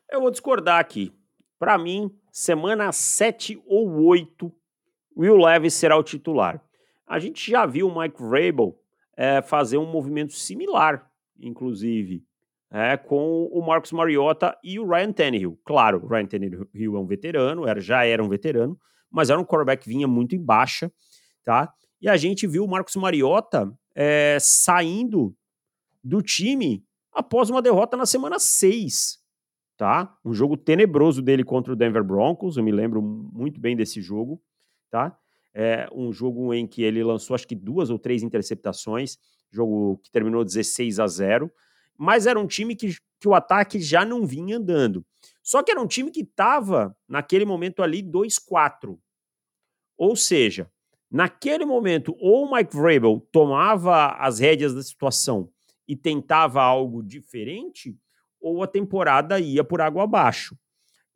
Eu 0.09 0.21
vou 0.21 0.31
discordar 0.31 0.79
aqui. 0.79 1.13
Para 1.59 1.77
mim, 1.77 2.09
semana 2.31 2.91
7 2.91 3.61
ou 3.65 4.05
8, 4.05 4.51
Will 5.17 5.35
Levis 5.35 5.73
será 5.73 5.97
o 5.97 6.03
titular. 6.03 6.63
A 7.05 7.19
gente 7.19 7.51
já 7.51 7.65
viu 7.65 7.87
o 7.87 7.99
Mike 7.99 8.21
Vrabel 8.21 8.79
é, 9.17 9.41
fazer 9.41 9.77
um 9.77 9.85
movimento 9.85 10.33
similar, 10.33 11.09
inclusive, 11.39 12.23
é, 12.71 12.95
com 12.95 13.45
o 13.51 13.65
Marcos 13.65 13.91
Mariota 13.91 14.57
e 14.63 14.79
o 14.79 14.87
Ryan 14.87 15.11
Tannehill. 15.11 15.59
Claro, 15.65 16.05
o 16.05 16.07
Ryan 16.07 16.25
Tannehill 16.25 16.95
é 16.95 16.99
um 16.99 17.05
veterano, 17.05 17.67
era, 17.67 17.81
já 17.81 18.05
era 18.05 18.23
um 18.23 18.29
veterano, 18.29 18.79
mas 19.11 19.29
era 19.29 19.39
um 19.39 19.45
quarterback 19.45 19.83
que 19.83 19.89
vinha 19.89 20.07
muito 20.07 20.35
em 20.35 20.43
baixa, 20.43 20.91
tá? 21.43 21.73
E 21.99 22.07
a 22.07 22.15
gente 22.15 22.47
viu 22.47 22.63
o 22.63 22.67
Marcos 22.67 22.95
Mariota 22.95 23.73
é, 23.93 24.37
saindo 24.39 25.35
do 26.01 26.21
time 26.21 26.85
após 27.11 27.49
uma 27.49 27.61
derrota 27.61 27.97
na 27.97 28.05
semana 28.05 28.39
6, 28.39 29.17
tá? 29.77 30.17
Um 30.25 30.33
jogo 30.33 30.57
tenebroso 30.57 31.21
dele 31.21 31.43
contra 31.43 31.71
o 31.71 31.75
Denver 31.75 32.03
Broncos, 32.03 32.57
eu 32.57 32.63
me 32.63 32.71
lembro 32.71 33.01
muito 33.01 33.59
bem 33.59 33.75
desse 33.75 34.01
jogo, 34.01 34.41
tá? 34.89 35.17
É 35.53 35.87
um 35.93 36.11
jogo 36.11 36.53
em 36.53 36.67
que 36.67 36.81
ele 36.81 37.03
lançou 37.03 37.35
acho 37.35 37.47
que 37.47 37.55
duas 37.55 37.89
ou 37.89 37.97
três 37.97 38.23
interceptações, 38.23 39.17
jogo 39.49 39.97
que 40.03 40.11
terminou 40.11 40.43
16 40.43 40.99
a 40.99 41.07
0 41.07 41.51
mas 41.97 42.27
era 42.27 42.39
um 42.39 42.45
time 42.45 42.75
que, 42.75 42.95
que 43.19 43.27
o 43.27 43.33
ataque 43.33 43.79
já 43.81 44.05
não 44.05 44.25
vinha 44.25 44.57
andando. 44.57 45.03
Só 45.41 45.63
que 45.63 45.71
era 45.71 45.81
um 45.81 45.87
time 45.87 46.11
que 46.11 46.21
estava, 46.21 46.95
naquele 47.07 47.43
momento 47.43 47.81
ali, 47.81 48.03
2-4. 48.03 48.97
Ou 49.97 50.15
seja, 50.15 50.69
naquele 51.09 51.65
momento, 51.65 52.15
ou 52.19 52.45
o 52.45 52.53
Mike 52.53 52.75
Vrabel 52.75 53.27
tomava 53.31 54.11
as 54.19 54.39
rédeas 54.39 54.75
da 54.75 54.83
situação 54.83 55.49
e 55.87 55.95
tentava 55.95 56.61
algo 56.61 57.01
diferente, 57.01 57.97
ou 58.39 58.63
a 58.63 58.67
temporada 58.67 59.39
ia 59.39 59.63
por 59.63 59.81
água 59.81 60.03
abaixo. 60.03 60.57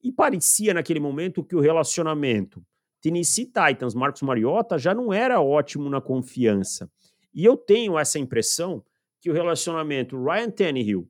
E 0.03 0.11
parecia 0.11 0.73
naquele 0.73 0.99
momento 0.99 1.43
que 1.43 1.55
o 1.55 1.59
relacionamento 1.59 2.65
Tennessee 3.01 3.45
Titans, 3.45 3.95
Marcos 3.95 4.21
Mariota, 4.21 4.77
já 4.77 4.93
não 4.93 5.11
era 5.11 5.41
ótimo 5.41 5.89
na 5.89 5.99
confiança. 5.99 6.89
E 7.33 7.43
eu 7.43 7.57
tenho 7.57 7.97
essa 7.97 8.19
impressão 8.19 8.83
que 9.19 9.29
o 9.29 9.33
relacionamento 9.33 10.21
Ryan 10.21 10.49
Tannehill, 10.49 11.09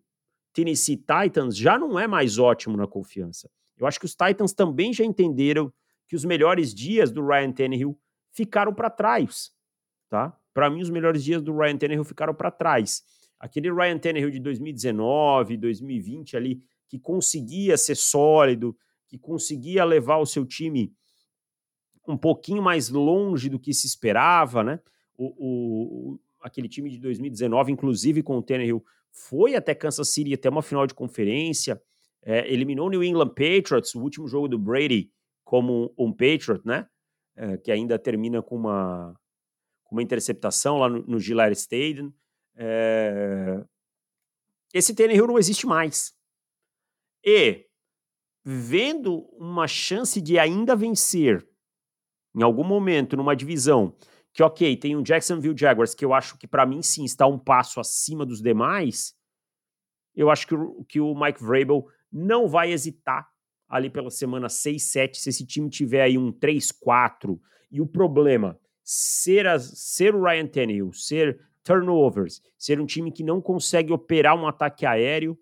Tennessee 0.53 0.97
Titans 0.97 1.55
já 1.55 1.77
não 1.77 1.99
é 1.99 2.07
mais 2.07 2.37
ótimo 2.37 2.77
na 2.77 2.87
confiança. 2.87 3.49
Eu 3.77 3.87
acho 3.87 3.99
que 3.99 4.05
os 4.05 4.15
Titans 4.15 4.53
também 4.53 4.93
já 4.93 5.03
entenderam 5.03 5.71
que 6.07 6.15
os 6.15 6.25
melhores 6.25 6.73
dias 6.73 7.11
do 7.11 7.25
Ryan 7.25 7.51
Tannehill 7.51 7.97
ficaram 8.31 8.73
para 8.73 8.89
trás, 8.89 9.51
tá? 10.09 10.37
Para 10.53 10.69
mim, 10.69 10.81
os 10.81 10.89
melhores 10.89 11.23
dias 11.23 11.41
do 11.41 11.57
Ryan 11.57 11.77
Tannehill 11.77 12.03
ficaram 12.03 12.33
para 12.33 12.51
trás. 12.51 13.03
Aquele 13.41 13.73
Ryan 13.73 13.97
Tannehill 13.97 14.29
de 14.29 14.39
2019, 14.39 15.57
2020 15.57 16.37
ali, 16.37 16.61
que 16.87 16.99
conseguia 16.99 17.75
ser 17.75 17.95
sólido, 17.95 18.77
que 19.07 19.17
conseguia 19.17 19.83
levar 19.83 20.17
o 20.17 20.27
seu 20.27 20.45
time 20.45 20.93
um 22.07 22.15
pouquinho 22.15 22.61
mais 22.61 22.89
longe 22.89 23.49
do 23.49 23.59
que 23.59 23.73
se 23.73 23.87
esperava, 23.87 24.63
né? 24.63 24.79
O, 25.17 26.13
o, 26.13 26.19
aquele 26.39 26.69
time 26.69 26.91
de 26.91 26.99
2019, 26.99 27.71
inclusive 27.71 28.21
com 28.21 28.37
o 28.37 28.43
Tannehill, 28.43 28.83
foi 29.11 29.55
até 29.55 29.73
Kansas 29.73 30.13
City, 30.13 30.35
até 30.35 30.47
uma 30.47 30.61
final 30.61 30.85
de 30.85 30.93
conferência, 30.93 31.81
é, 32.23 32.47
eliminou 32.51 32.87
o 32.87 32.89
New 32.91 33.03
England 33.03 33.29
Patriots, 33.29 33.95
o 33.95 34.01
último 34.01 34.27
jogo 34.27 34.47
do 34.47 34.59
Brady 34.59 35.11
como 35.43 35.91
um, 35.97 36.11
Patriot, 36.11 36.61
né? 36.63 36.87
É, 37.35 37.57
que 37.57 37.71
ainda 37.71 37.97
termina 37.97 38.39
com 38.41 38.55
uma, 38.55 39.19
com 39.83 39.95
uma 39.95 40.03
interceptação 40.03 40.77
lá 40.77 40.87
no, 40.87 41.01
no 41.07 41.19
Gillette 41.19 41.57
Stadium. 41.57 42.13
É, 42.63 43.65
esse 44.71 44.93
Tannehill 44.93 45.25
não 45.25 45.39
existe 45.39 45.65
mais. 45.65 46.13
E 47.25 47.65
vendo 48.45 49.21
uma 49.33 49.67
chance 49.67 50.21
de 50.21 50.37
ainda 50.37 50.75
vencer 50.75 51.47
em 52.35 52.43
algum 52.43 52.63
momento 52.63 53.17
numa 53.17 53.35
divisão 53.35 53.95
que, 54.31 54.43
ok, 54.43 54.77
tem 54.77 54.95
um 54.95 55.03
Jacksonville 55.03 55.57
Jaguars 55.57 55.93
que 55.93 56.05
eu 56.05 56.13
acho 56.13 56.37
que 56.37 56.47
para 56.47 56.65
mim 56.65 56.81
sim 56.81 57.03
está 57.03 57.25
um 57.27 57.37
passo 57.37 57.79
acima 57.79 58.25
dos 58.25 58.41
demais, 58.41 59.15
eu 60.15 60.29
acho 60.29 60.47
que, 60.47 60.55
o, 60.55 60.85
que 60.85 60.99
o 60.99 61.13
Mike 61.15 61.43
Vrabel 61.43 61.87
não 62.11 62.47
vai 62.47 62.71
hesitar 62.71 63.27
ali 63.67 63.89
pela 63.89 64.09
semana 64.09 64.49
6, 64.49 64.83
7, 64.83 65.19
se 65.19 65.29
esse 65.29 65.45
time 65.45 65.69
tiver 65.69 66.01
aí 66.01 66.17
um 66.17 66.31
3, 66.31 66.71
4, 66.73 67.41
e 67.71 67.81
o 67.81 67.87
problema 67.87 68.59
ser, 68.83 69.47
as, 69.47 69.63
ser 69.79 70.13
o 70.13 70.23
Ryan 70.23 70.47
Tannehill, 70.47 70.93
ser 70.93 71.39
turnovers, 71.63 72.41
ser 72.57 72.79
um 72.79 72.85
time 72.85 73.11
que 73.11 73.23
não 73.23 73.41
consegue 73.41 73.93
operar 73.93 74.35
um 74.35 74.47
ataque 74.47 74.85
aéreo, 74.85 75.37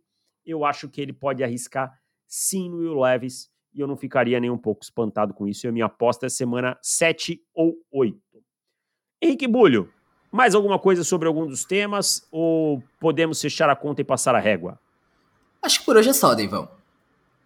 eu 0.45 0.65
acho 0.65 0.89
que 0.89 0.99
ele 1.01 1.13
pode 1.13 1.43
arriscar 1.43 1.91
sim 2.27 2.69
no 2.69 2.77
Will 2.77 2.99
Levis 2.99 3.49
e 3.73 3.79
eu 3.79 3.87
não 3.87 3.95
ficaria 3.95 4.39
nem 4.39 4.49
um 4.49 4.57
pouco 4.57 4.83
espantado 4.83 5.33
com 5.33 5.47
isso. 5.47 5.65
E 5.65 5.69
a 5.69 5.71
minha 5.71 5.85
aposta 5.85 6.25
é 6.25 6.29
semana 6.29 6.77
7 6.81 7.41
ou 7.53 7.75
8. 7.91 8.19
Henrique 9.21 9.47
Bulho, 9.47 9.91
mais 10.31 10.55
alguma 10.55 10.79
coisa 10.79 11.03
sobre 11.03 11.27
algum 11.27 11.45
dos 11.45 11.65
temas 11.65 12.27
ou 12.31 12.83
podemos 12.99 13.41
fechar 13.41 13.69
a 13.69 13.75
conta 13.75 14.01
e 14.01 14.03
passar 14.03 14.35
a 14.35 14.39
régua? 14.39 14.79
Acho 15.61 15.79
que 15.79 15.85
por 15.85 15.97
hoje 15.97 16.09
é 16.09 16.13
só, 16.13 16.33
Deivão. 16.33 16.69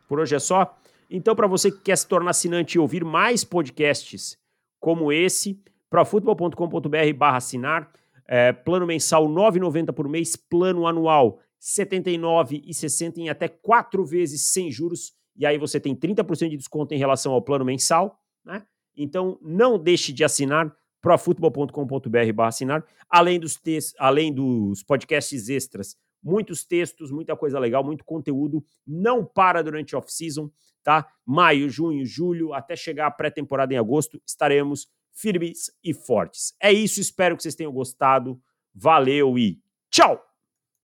Por 0.07 0.19
hoje 0.19 0.35
é 0.35 0.39
só? 0.39 0.77
Então, 1.09 1.35
para 1.35 1.47
você 1.47 1.71
que 1.71 1.79
quer 1.79 1.97
se 1.97 2.07
tornar 2.07 2.31
assinante 2.31 2.75
e 2.75 2.79
ouvir 2.79 3.03
mais 3.03 3.43
podcasts 3.43 4.37
como 4.79 5.11
esse, 5.11 5.61
profutbol.com.br 5.89 7.13
barra 7.15 7.37
assinar, 7.37 7.91
é, 8.27 8.51
plano 8.51 8.85
mensal 8.85 9.27
9,90 9.27 9.93
por 9.93 10.07
mês, 10.07 10.35
plano 10.35 10.87
anual 10.87 11.39
79,60 11.61 13.17
em 13.17 13.29
até 13.29 13.47
quatro 13.47 14.05
vezes 14.05 14.51
sem 14.51 14.69
juros 14.69 15.13
e 15.35 15.45
aí 15.45 15.57
você 15.57 15.79
tem 15.79 15.95
30% 15.95 16.49
de 16.49 16.57
desconto 16.57 16.93
em 16.93 16.97
relação 16.97 17.33
ao 17.33 17.41
plano 17.41 17.65
mensal, 17.65 18.19
né? 18.45 18.63
Então 18.95 19.39
não 19.41 19.79
deixe 19.79 20.13
de 20.13 20.23
assinar 20.23 20.75
profutbol.com.br 21.01 22.41
assinar, 22.45 22.85
além 23.09 23.39
dos, 23.39 23.59
além 23.99 24.33
dos 24.33 24.83
podcasts 24.83 25.49
extras, 25.49 25.97
muitos 26.23 26.63
textos, 26.63 27.11
muita 27.11 27.35
coisa 27.35 27.59
legal, 27.59 27.83
muito 27.83 28.05
conteúdo, 28.05 28.63
não 28.87 29.25
para 29.25 29.61
durante 29.61 29.95
off-season, 29.95 30.49
tá? 30.81 31.05
Maio, 31.25 31.69
junho, 31.69 32.05
julho, 32.05 32.53
até 32.53 32.75
chegar 32.75 33.07
a 33.07 33.11
pré-temporada 33.11 33.73
em 33.73 33.77
agosto, 33.77 34.21
estaremos 34.25 34.87
firmes 35.13 35.71
e 35.83 35.93
fortes. 35.93 36.53
É 36.61 36.71
isso, 36.71 36.99
espero 36.99 37.35
que 37.37 37.43
vocês 37.43 37.55
tenham 37.55 37.71
gostado, 37.71 38.41
valeu 38.73 39.37
e 39.37 39.59
tchau! 39.89 40.32